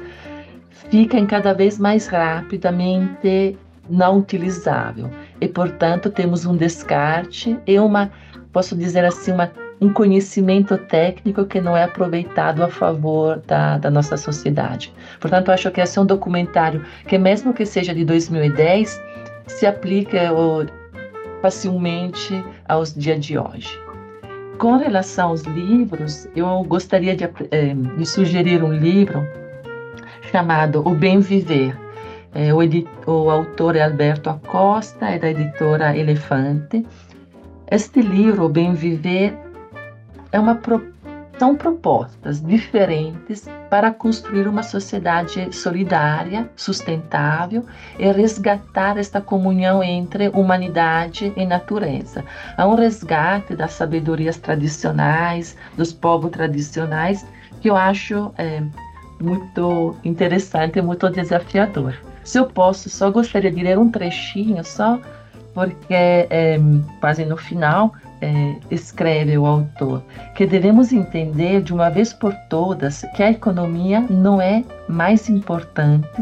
ficam 0.89 1.25
cada 1.25 1.53
vez 1.53 1.79
mais 1.79 2.07
rapidamente 2.07 3.57
não 3.89 4.19
utilizável. 4.19 5.09
E, 5.41 5.47
portanto, 5.47 6.09
temos 6.09 6.45
um 6.45 6.55
descarte 6.55 7.57
e 7.65 7.79
uma, 7.79 8.11
posso 8.51 8.75
dizer 8.75 9.03
assim, 9.03 9.31
uma, 9.31 9.51
um 9.83 9.91
conhecimento 9.91 10.77
técnico 10.77 11.45
que 11.45 11.59
não 11.59 11.75
é 11.75 11.83
aproveitado 11.83 12.63
a 12.63 12.69
favor 12.69 13.41
da, 13.45 13.77
da 13.77 13.91
nossa 13.91 14.15
sociedade. 14.15 14.93
Portanto, 15.19 15.51
acho 15.51 15.69
que 15.71 15.81
esse 15.81 15.99
é 15.99 16.01
um 16.01 16.05
documentário 16.05 16.83
que, 17.05 17.17
mesmo 17.17 17.53
que 17.53 17.65
seja 17.65 17.93
de 17.93 18.05
2010, 18.05 19.01
se 19.47 19.65
aplica 19.65 20.31
facilmente 21.41 22.43
aos 22.67 22.93
dias 22.93 23.25
de 23.25 23.37
hoje. 23.37 23.77
Com 24.57 24.77
relação 24.77 25.29
aos 25.29 25.41
livros, 25.41 26.29
eu 26.33 26.63
gostaria 26.63 27.15
de, 27.15 27.25
eh, 27.51 27.73
de 27.97 28.05
sugerir 28.05 28.63
um 28.63 28.71
livro 28.71 29.27
chamado 30.31 30.87
O 30.87 30.95
Bem 30.95 31.19
Viver, 31.19 31.77
é, 32.33 32.51
o, 32.53 32.59
o, 33.05 33.29
autor 33.29 33.75
é 33.75 33.83
Alberto 33.83 34.29
Acosta, 34.29 35.05
é 35.07 35.19
da 35.19 35.29
editora 35.29 35.95
Elefante. 35.95 36.83
Este 37.69 38.01
livro, 38.01 38.49
Bem 38.49 38.73
Viver, 38.73 39.37
é 40.33 40.39
uma 40.39 40.55
pro, 40.55 40.83
são 41.37 41.55
propostas 41.55 42.41
diferentes 42.41 43.47
para 43.69 43.91
construir 43.91 44.47
uma 44.47 44.63
sociedade 44.63 45.55
solidária, 45.55 46.49
sustentável 46.55 47.65
e 47.97 48.11
resgatar 48.11 48.97
esta 48.97 49.21
comunhão 49.21 49.83
entre 49.83 50.29
humanidade 50.29 51.31
e 51.35 51.45
natureza. 51.45 52.25
Há 52.57 52.67
um 52.67 52.75
resgate 52.75 53.55
das 53.55 53.71
sabedorias 53.73 54.37
tradicionais, 54.37 55.55
dos 55.77 55.93
povos 55.93 56.31
tradicionais, 56.31 57.25
que 57.61 57.69
eu 57.69 57.77
acho 57.77 58.33
é, 58.37 58.63
muito 59.21 59.95
interessante 60.03 60.79
e 60.79 60.81
muito 60.81 61.09
desafiador. 61.09 61.95
Se 62.23 62.39
eu 62.39 62.45
posso, 62.45 62.89
só 62.89 63.11
gostaria 63.11 63.51
de 63.51 63.61
ler 63.61 63.77
um 63.77 63.89
trechinho 63.89 64.63
só, 64.63 64.99
porque 65.53 65.93
é, 65.93 66.57
quase 66.99 67.25
no 67.25 67.37
final 67.37 67.93
é, 68.23 68.55
escreve 68.71 69.37
o 69.37 69.45
autor 69.45 70.01
que 70.33 70.47
devemos 70.47 70.93
entender 70.93 71.61
de 71.61 71.73
uma 71.73 71.89
vez 71.89 72.13
por 72.13 72.33
todas 72.49 73.01
que 73.13 73.21
a 73.21 73.31
economia 73.31 73.99
não 74.09 74.41
é 74.41 74.63
mais 74.87 75.27
importante 75.27 76.21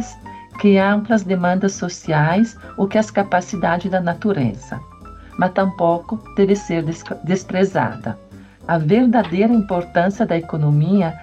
que 0.60 0.80
amplas 0.80 1.24
demandas 1.24 1.74
sociais 1.74 2.58
ou 2.76 2.88
que 2.88 2.98
as 2.98 3.12
capacidades 3.12 3.92
da 3.92 4.02
natureza, 4.02 4.80
mas 5.38 5.54
tampouco 5.54 6.20
deve 6.36 6.56
ser 6.56 6.84
desprezada. 7.24 8.18
A 8.68 8.80
verdadeira 8.80 9.54
importância 9.54 10.26
da 10.26 10.38
economia 10.38 11.16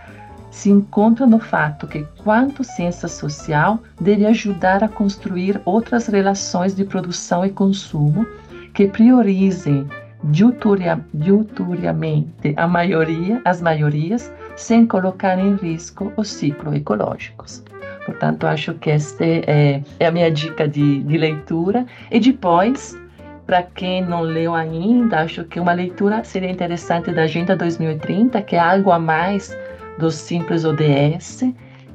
se 0.51 0.71
encontra 0.71 1.27
no 1.27 1.41
fato 1.41 1.87
que, 1.89 2.07
quanto 2.23 2.63
ciência 2.63 3.09
social, 3.09 3.81
deve 4.01 4.27
ajudar 4.27 4.83
a 4.83 4.89
construir 4.89 5.61
outras 5.65 6.07
relações 6.07 6.75
de 6.75 6.85
produção 6.85 7.45
e 7.45 7.51
consumo 7.51 8.27
que 8.75 8.87
priorizem 8.87 9.89
diuturiamente 10.25 12.55
a 12.57 12.67
maioria, 12.67 13.41
as 13.45 13.61
maiorias, 13.61 14.33
sem 14.57 14.87
colocar 14.87 15.39
em 15.39 15.55
risco 15.57 16.13
os 16.17 16.29
ciclos 16.29 16.75
ecológicos. 16.75 17.63
Portanto, 18.05 18.47
acho 18.47 18.75
que 18.75 18.91
esta 18.91 19.25
é, 19.25 19.83
é 20.01 20.07
a 20.07 20.11
minha 20.11 20.31
dica 20.31 20.67
de, 20.67 21.03
de 21.03 21.19
leitura. 21.19 21.87
E 22.11 22.19
depois, 22.19 22.99
para 23.47 23.63
quem 23.63 24.03
não 24.03 24.23
leu 24.23 24.55
ainda, 24.55 25.21
acho 25.21 25.45
que 25.45 25.61
uma 25.61 25.73
leitura 25.73 26.25
seria 26.25 26.51
interessante 26.51 27.13
da 27.13 27.23
Agenda 27.23 27.55
2030, 27.55 28.41
que 28.43 28.57
é 28.57 28.59
algo 28.59 28.91
a 28.91 28.99
mais 28.99 29.57
do 29.99 30.11
Simples 30.11 30.65
ODS 30.65 31.45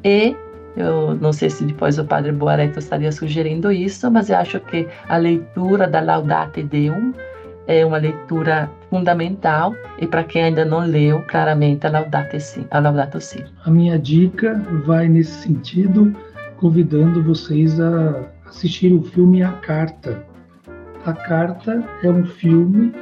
e 0.03 0.35
eu 0.75 1.15
não 1.15 1.31
sei 1.31 1.49
se 1.49 1.63
depois 1.63 1.97
o 1.97 2.05
padre 2.05 2.31
Boareto 2.31 2.79
estaria 2.79 3.11
sugerindo 3.11 3.71
isso, 3.71 4.09
mas 4.11 4.29
eu 4.29 4.37
acho 4.37 4.59
que 4.59 4.87
a 5.07 5.17
leitura 5.17 5.87
da 5.87 6.01
Laudate 6.01 6.63
Deum 6.63 7.13
é 7.67 7.85
uma 7.85 7.97
leitura 7.97 8.69
fundamental 8.89 9.75
e 9.99 10.07
para 10.07 10.23
quem 10.23 10.43
ainda 10.43 10.65
não 10.65 10.85
leu, 10.85 11.21
claramente 11.27 11.85
a 11.87 11.89
Laudate 11.89 12.39
Si, 12.39 12.65
a 12.71 12.79
Laudato 12.79 13.19
Si. 13.21 13.43
A 13.65 13.71
minha 13.71 13.97
dica 13.97 14.61
vai 14.85 15.07
nesse 15.07 15.43
sentido, 15.43 16.13
convidando 16.57 17.23
vocês 17.23 17.79
a 17.79 18.23
assistir 18.45 18.93
o 18.93 19.01
filme 19.01 19.43
A 19.43 19.51
Carta. 19.53 20.25
A 21.05 21.13
Carta 21.13 21.83
é 22.03 22.09
um 22.09 22.25
filme 22.25 22.93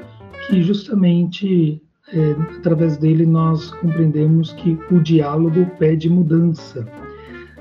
que 0.48 0.62
justamente 0.62 1.82
é, 2.14 2.32
através 2.58 2.98
dele 2.98 3.26
nós 3.26 3.72
compreendemos 3.72 4.54
que 4.54 4.78
o 4.92 5.00
diálogo 5.00 5.66
pede 5.78 6.10
mudança. 6.10 6.86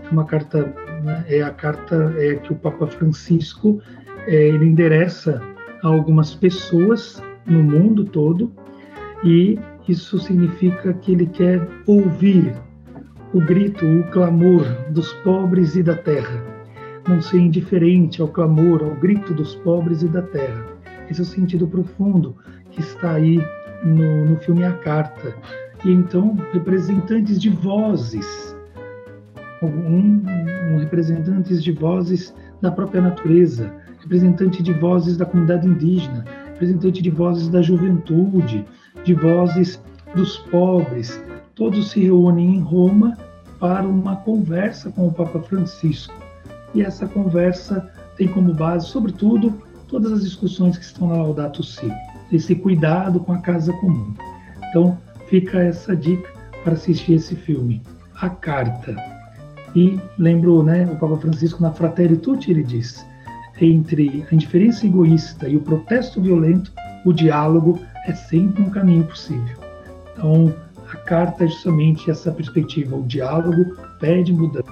É 0.04 0.10
uma 0.10 0.24
carta 0.24 0.74
né, 1.04 1.24
é 1.28 1.42
a 1.42 1.50
carta 1.50 2.12
é 2.18 2.34
que 2.34 2.52
o 2.52 2.56
Papa 2.56 2.86
Francisco 2.86 3.80
é, 4.26 4.48
ele 4.48 4.66
endereça 4.66 5.40
a 5.82 5.88
algumas 5.88 6.34
pessoas 6.34 7.22
no 7.46 7.62
mundo 7.62 8.04
todo 8.04 8.52
e 9.24 9.58
isso 9.88 10.18
significa 10.18 10.92
que 10.94 11.12
ele 11.12 11.26
quer 11.26 11.66
ouvir 11.86 12.54
o 13.32 13.40
grito, 13.40 13.84
o 13.84 14.04
clamor 14.10 14.64
dos 14.90 15.12
pobres 15.24 15.76
e 15.76 15.82
da 15.82 15.94
terra, 15.94 16.42
não 17.08 17.20
ser 17.20 17.38
indiferente 17.38 18.20
ao 18.20 18.28
clamor, 18.28 18.82
ao 18.82 18.94
grito 18.96 19.32
dos 19.34 19.54
pobres 19.56 20.02
e 20.02 20.08
da 20.08 20.22
terra. 20.22 20.66
Esse 21.08 21.20
é 21.20 21.22
o 21.22 21.26
sentido 21.26 21.66
profundo 21.66 22.36
que 22.70 22.80
está 22.80 23.12
aí 23.12 23.42
no, 23.84 24.26
no 24.26 24.36
filme 24.36 24.64
A 24.64 24.72
Carta. 24.72 25.34
E 25.84 25.90
então, 25.90 26.36
representantes 26.52 27.40
de 27.40 27.50
vozes, 27.50 28.56
um, 29.62 29.66
um, 29.66 30.78
representantes 30.78 31.62
de 31.62 31.72
vozes 31.72 32.34
da 32.60 32.70
própria 32.70 33.00
natureza, 33.00 33.72
representante 34.10 34.60
de 34.60 34.72
vozes 34.72 35.16
da 35.16 35.24
comunidade 35.24 35.68
indígena, 35.68 36.24
representante 36.54 37.00
de 37.00 37.10
vozes 37.10 37.48
da 37.48 37.62
juventude, 37.62 38.64
de 39.04 39.14
vozes 39.14 39.80
dos 40.16 40.36
pobres, 40.36 41.22
todos 41.54 41.92
se 41.92 42.00
reúnem 42.00 42.56
em 42.56 42.60
Roma 42.60 43.16
para 43.60 43.86
uma 43.86 44.16
conversa 44.16 44.90
com 44.90 45.06
o 45.06 45.12
Papa 45.12 45.38
Francisco. 45.38 46.12
E 46.74 46.82
essa 46.82 47.06
conversa 47.06 47.88
tem 48.16 48.26
como 48.26 48.52
base, 48.52 48.88
sobretudo, 48.88 49.54
todas 49.86 50.10
as 50.10 50.24
discussões 50.24 50.76
que 50.76 50.84
estão 50.84 51.06
na 51.06 51.22
Laudato 51.22 51.62
Si 51.62 51.88
esse 52.32 52.54
cuidado 52.56 53.20
com 53.20 53.32
a 53.32 53.38
casa 53.38 53.72
comum. 53.74 54.14
Então, 54.68 54.98
fica 55.28 55.60
essa 55.60 55.94
dica 55.94 56.32
para 56.64 56.72
assistir 56.72 57.14
esse 57.14 57.36
filme, 57.36 57.80
A 58.16 58.28
Carta. 58.28 58.96
E 59.74 60.00
lembro, 60.18 60.64
né, 60.64 60.84
o 60.92 60.96
Papa 60.96 61.16
Francisco 61.16 61.62
na 61.62 61.72
Fratelli 61.72 62.16
Tutti 62.16 62.50
ele 62.50 62.62
diz: 62.62 63.04
entre 63.60 64.24
a 64.30 64.34
indiferença 64.34 64.86
egoísta 64.86 65.48
e 65.48 65.56
o 65.56 65.60
protesto 65.60 66.20
violento, 66.20 66.72
o 67.04 67.12
diálogo 67.12 67.78
é 68.06 68.14
sempre 68.14 68.62
um 68.62 68.70
caminho 68.70 69.04
possível. 69.04 69.58
Então, 70.12 70.54
a 70.92 70.96
carta 70.96 71.44
é 71.44 71.48
justamente 71.48 72.10
essa 72.10 72.32
perspectiva. 72.32 72.96
O 72.96 73.02
diálogo 73.02 73.76
pede 73.98 74.32
mudança. 74.32 74.70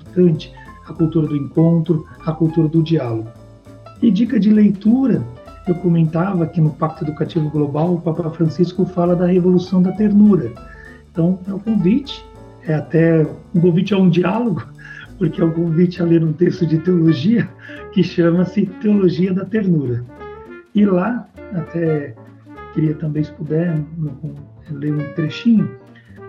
Importante 0.00 0.52
a 0.88 0.92
cultura 0.92 1.28
do 1.28 1.36
encontro, 1.36 2.06
a 2.26 2.32
cultura 2.32 2.68
do 2.68 2.82
diálogo. 2.82 3.28
E 4.02 4.10
dica 4.10 4.40
de 4.40 4.50
leitura, 4.50 5.22
eu 5.66 5.74
comentava 5.76 6.46
que 6.46 6.60
no 6.60 6.70
Pacto 6.70 7.04
Educativo 7.04 7.48
Global 7.50 7.94
o 7.94 8.00
Papa 8.00 8.28
Francisco 8.30 8.84
fala 8.84 9.14
da 9.14 9.26
revolução 9.26 9.82
da 9.82 9.92
ternura. 9.92 10.52
Então, 11.12 11.38
é 11.46 11.52
um 11.52 11.58
convite, 11.58 12.24
é 12.66 12.74
até 12.74 13.26
um 13.54 13.60
convite 13.60 13.94
a 13.94 13.98
um 13.98 14.08
diálogo, 14.08 14.66
porque 15.20 15.42
é 15.42 15.44
um 15.44 15.52
convite 15.52 16.00
a 16.00 16.06
ler 16.06 16.24
um 16.24 16.32
texto 16.32 16.66
de 16.66 16.78
teologia 16.78 17.46
que 17.92 18.02
chama-se 18.02 18.64
Teologia 18.80 19.34
da 19.34 19.44
Ternura. 19.44 20.02
E 20.74 20.86
lá, 20.86 21.28
até 21.52 22.14
queria 22.72 22.94
também, 22.94 23.22
se 23.22 23.30
puder, 23.32 23.78
ler 24.70 24.94
um 24.94 25.12
trechinho 25.12 25.70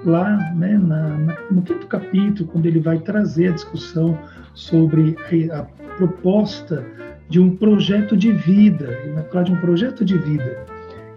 lá 0.04 0.36
né, 0.56 0.78
na, 0.78 1.18
na, 1.18 1.38
no 1.50 1.62
quinto 1.62 1.88
capítulo, 1.88 2.50
quando 2.50 2.66
ele 2.66 2.82
vai 2.82 3.00
trazer 3.00 3.48
a 3.48 3.52
discussão 3.52 4.20
sobre 4.54 5.16
a, 5.54 5.60
a 5.60 5.64
proposta 5.96 6.86
de 7.30 7.40
um 7.40 7.56
projeto 7.56 8.18
de 8.18 8.34
vida, 8.34 9.00
ele 9.04 9.14
vai 9.14 9.24
falar 9.24 9.44
de 9.44 9.54
um 9.54 9.62
projeto 9.62 10.04
de 10.04 10.18
vida. 10.18 10.66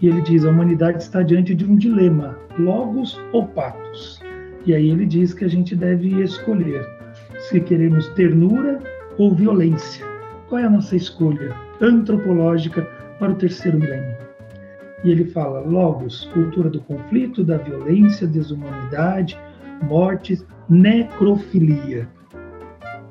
E 0.00 0.06
ele 0.06 0.20
diz: 0.20 0.44
a 0.44 0.50
humanidade 0.50 1.02
está 1.02 1.22
diante 1.22 1.56
de 1.56 1.64
um 1.64 1.74
dilema, 1.74 2.38
logos 2.56 3.20
ou 3.32 3.48
patos. 3.48 4.22
E 4.64 4.72
aí 4.72 4.90
ele 4.90 5.06
diz 5.06 5.34
que 5.34 5.44
a 5.44 5.48
gente 5.48 5.74
deve 5.74 6.22
escolher 6.22 6.93
se 7.48 7.60
queremos 7.60 8.08
ternura 8.10 8.78
ou 9.18 9.34
violência. 9.34 10.04
Qual 10.48 10.60
é 10.60 10.64
a 10.64 10.70
nossa 10.70 10.96
escolha 10.96 11.54
antropológica 11.80 12.82
para 13.18 13.32
o 13.32 13.36
terceiro 13.36 13.78
milênio? 13.78 14.16
E 15.02 15.10
ele 15.10 15.26
fala: 15.26 15.60
Logos, 15.60 16.24
cultura 16.32 16.70
do 16.70 16.80
conflito, 16.80 17.44
da 17.44 17.58
violência, 17.58 18.26
desumanidade, 18.26 19.38
mortes, 19.82 20.44
necrofilia. 20.68 22.08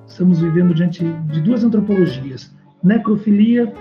Estamos 0.07 0.39
vivendo 0.41 0.73
diante 0.73 1.03
de 1.03 1.41
duas 1.41 1.63
antropologias: 1.63 2.51
necrofilia 2.83 3.71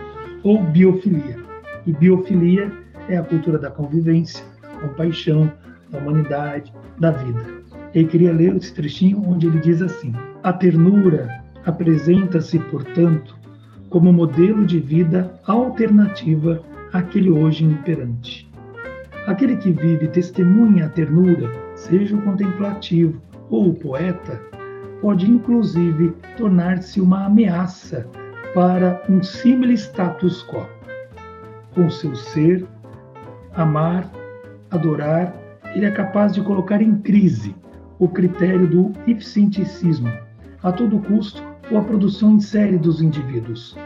ou 0.43 0.63
biofilia. 0.63 1.37
E 1.87 1.93
biofilia 1.93 2.71
é 3.09 3.17
a 3.17 3.23
cultura 3.23 3.59
da 3.59 3.71
convivência, 3.71 4.45
compaixão, 4.81 5.51
da 5.91 5.99
humanidade, 5.99 6.73
da 6.99 7.11
vida. 7.11 7.62
Eu 7.95 8.09
queria 8.09 8.33
ler 8.33 8.57
esse 8.57 8.73
trechinho 8.73 9.23
onde 9.29 9.47
ele 9.47 9.59
diz 9.61 9.83
assim: 9.83 10.15
A 10.43 10.51
ternura 10.51 11.43
apresenta-se, 11.67 12.59
portanto, 12.59 13.37
como 13.91 14.11
modelo 14.11 14.65
de 14.65 14.81
vida 14.81 15.39
alternativa 15.47 16.63
àquele 16.91 17.31
hoje 17.31 17.65
imperante. 17.65 18.51
Aquele 19.27 19.57
que 19.57 19.71
vive 19.71 20.09
testemunha 20.09 20.87
a 20.87 20.89
ternura, 20.89 21.53
seja 21.75 22.17
o 22.17 22.23
contemplativo 22.23 23.21
ou 23.51 23.69
o 23.69 23.75
poeta, 23.75 24.41
pode 25.03 25.31
inclusive 25.31 26.15
tornar-se 26.39 26.99
uma 26.99 27.27
ameaça 27.27 28.09
para 28.55 29.03
um 29.07 29.23
símile 29.23 29.75
status 29.75 30.43
quo. 30.45 30.67
Com 31.75 31.91
seu 31.91 32.17
ser, 32.17 32.67
amar, 33.55 34.11
adorar, 34.71 35.37
ele 35.75 35.85
é 35.85 35.91
capaz 35.91 36.33
de 36.33 36.41
colocar 36.41 36.81
em 36.81 36.97
crise 36.97 37.55
o 38.03 38.09
critério 38.09 38.67
do 38.67 38.93
eficienticismo, 39.07 40.11
a 40.61 40.73
todo 40.73 40.99
custo, 40.99 41.41
ou 41.71 41.79
a 41.79 41.85
produção 41.85 42.33
em 42.33 42.41
série 42.41 42.77
dos 42.77 43.01
indivíduos, 43.01 43.77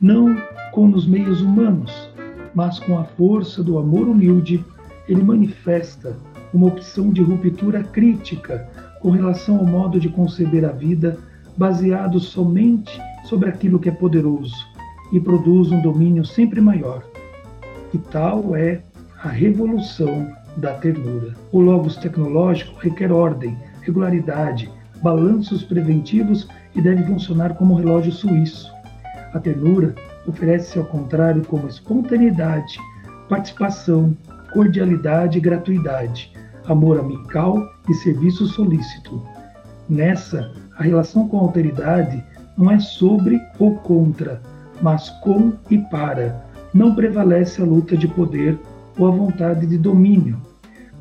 não 0.00 0.36
com 0.70 0.88
os 0.90 1.08
meios 1.08 1.40
humanos, 1.40 2.08
mas 2.54 2.78
com 2.78 2.96
a 2.96 3.02
força 3.02 3.64
do 3.64 3.76
amor 3.76 4.06
humilde, 4.06 4.64
ele 5.08 5.24
manifesta 5.24 6.16
uma 6.52 6.68
opção 6.68 7.10
de 7.10 7.20
ruptura 7.20 7.82
crítica 7.82 8.64
com 9.00 9.10
relação 9.10 9.58
ao 9.58 9.66
modo 9.66 9.98
de 9.98 10.08
conceber 10.08 10.64
a 10.64 10.70
vida 10.70 11.18
baseado 11.56 12.20
somente 12.20 12.96
sobre 13.24 13.48
aquilo 13.48 13.80
que 13.80 13.88
é 13.88 13.92
poderoso 13.92 14.54
e 15.10 15.18
produz 15.18 15.72
um 15.72 15.82
domínio 15.82 16.24
sempre 16.24 16.60
maior. 16.60 17.02
E 17.92 17.98
tal 17.98 18.54
é 18.54 18.84
a 19.20 19.28
revolução 19.28 20.28
da 20.56 20.74
ternura. 20.74 21.34
O 21.52 21.60
logos 21.60 21.96
tecnológico 21.96 22.78
requer 22.80 23.12
ordem, 23.12 23.56
regularidade, 23.82 24.70
balanços 25.02 25.62
preventivos 25.62 26.48
e 26.74 26.80
deve 26.80 27.04
funcionar 27.04 27.54
como 27.54 27.74
relógio 27.74 28.12
suíço. 28.12 28.72
A 29.32 29.38
ternura 29.38 29.94
oferece-se 30.26 30.78
ao 30.78 30.84
contrário 30.84 31.44
como 31.44 31.68
espontaneidade, 31.68 32.78
participação, 33.28 34.16
cordialidade 34.52 35.38
e 35.38 35.40
gratuidade, 35.40 36.32
amor 36.66 36.98
amical 36.98 37.60
e 37.88 37.94
serviço 37.94 38.46
solícito. 38.46 39.22
Nessa, 39.88 40.52
a 40.78 40.82
relação 40.82 41.28
com 41.28 41.38
a 41.38 41.42
alteridade 41.42 42.24
não 42.56 42.70
é 42.70 42.78
sobre 42.78 43.40
ou 43.58 43.76
contra, 43.78 44.40
mas 44.80 45.10
com 45.20 45.52
e 45.70 45.78
para. 45.78 46.42
Não 46.72 46.94
prevalece 46.94 47.60
a 47.60 47.64
luta 47.64 47.96
de 47.96 48.08
poder 48.08 48.58
ou 48.98 49.08
a 49.08 49.10
vontade 49.10 49.66
de 49.66 49.76
domínio, 49.78 50.40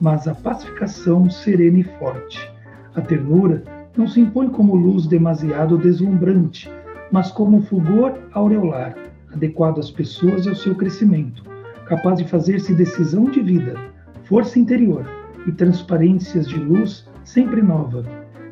mas 0.02 0.28
a 0.28 0.36
pacificação 0.36 1.30
serena 1.30 1.80
e 1.80 1.84
forte. 1.84 2.52
A 2.96 3.02
ternura 3.02 3.64
não 3.96 4.08
se 4.08 4.20
impõe 4.20 4.50
como 4.50 4.76
luz 4.76 5.06
demasiado 5.06 5.78
deslumbrante, 5.78 6.72
mas 7.12 7.32
como 7.32 7.62
fulgor 7.64 8.14
aureolar, 8.34 8.96
adequado 9.32 9.80
às 9.80 9.92
pessoas 9.92 10.46
e 10.46 10.50
ao 10.50 10.56
seu 10.56 10.76
crescimento, 10.76 11.44
capaz 11.86 12.18
de 12.18 12.28
fazer-se 12.28 12.74
decisão 12.74 13.26
de 13.26 13.42
vida, 13.42 13.76
força 14.26 14.58
interior 14.60 15.06
e 15.46 15.52
transparências 15.52 16.48
de 16.48 16.58
luz 16.58 17.08
sempre 17.24 17.62
nova. 17.62 18.04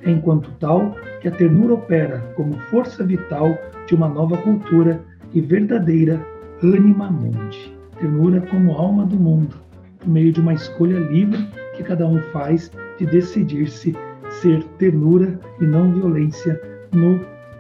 É 0.03 0.11
enquanto 0.11 0.51
tal 0.59 0.95
que 1.21 1.27
a 1.27 1.31
ternura 1.31 1.75
opera 1.75 2.19
como 2.35 2.53
força 2.69 3.03
vital 3.03 3.57
de 3.87 3.95
uma 3.95 4.07
nova 4.07 4.37
cultura 4.37 4.99
e 5.33 5.41
verdadeira 5.41 6.19
anima 6.61 7.09
mundi 7.09 7.80
ternura 8.01 8.41
como 8.41 8.73
alma 8.73 9.05
do 9.05 9.15
mundo, 9.15 9.55
por 9.99 10.09
meio 10.09 10.33
de 10.33 10.41
uma 10.41 10.53
escolha 10.53 10.97
livre 10.97 11.47
que 11.77 11.83
cada 11.83 12.05
um 12.05 12.19
faz 12.33 12.71
de 12.97 13.05
decidir-se 13.05 13.95
ser 14.41 14.63
ternura 14.79 15.39
e 15.59 15.65
não 15.65 15.93
violência 15.93 16.59
no 16.91 17.19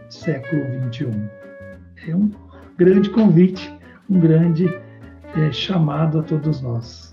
século 0.09 0.63
XXI. 0.91 1.07
É 2.07 2.15
um 2.15 2.31
grande 2.77 3.09
convite, 3.11 3.73
um 4.09 4.19
grande 4.19 4.67
é, 5.35 5.51
chamado 5.51 6.19
a 6.19 6.23
todos 6.23 6.61
nós. 6.61 7.10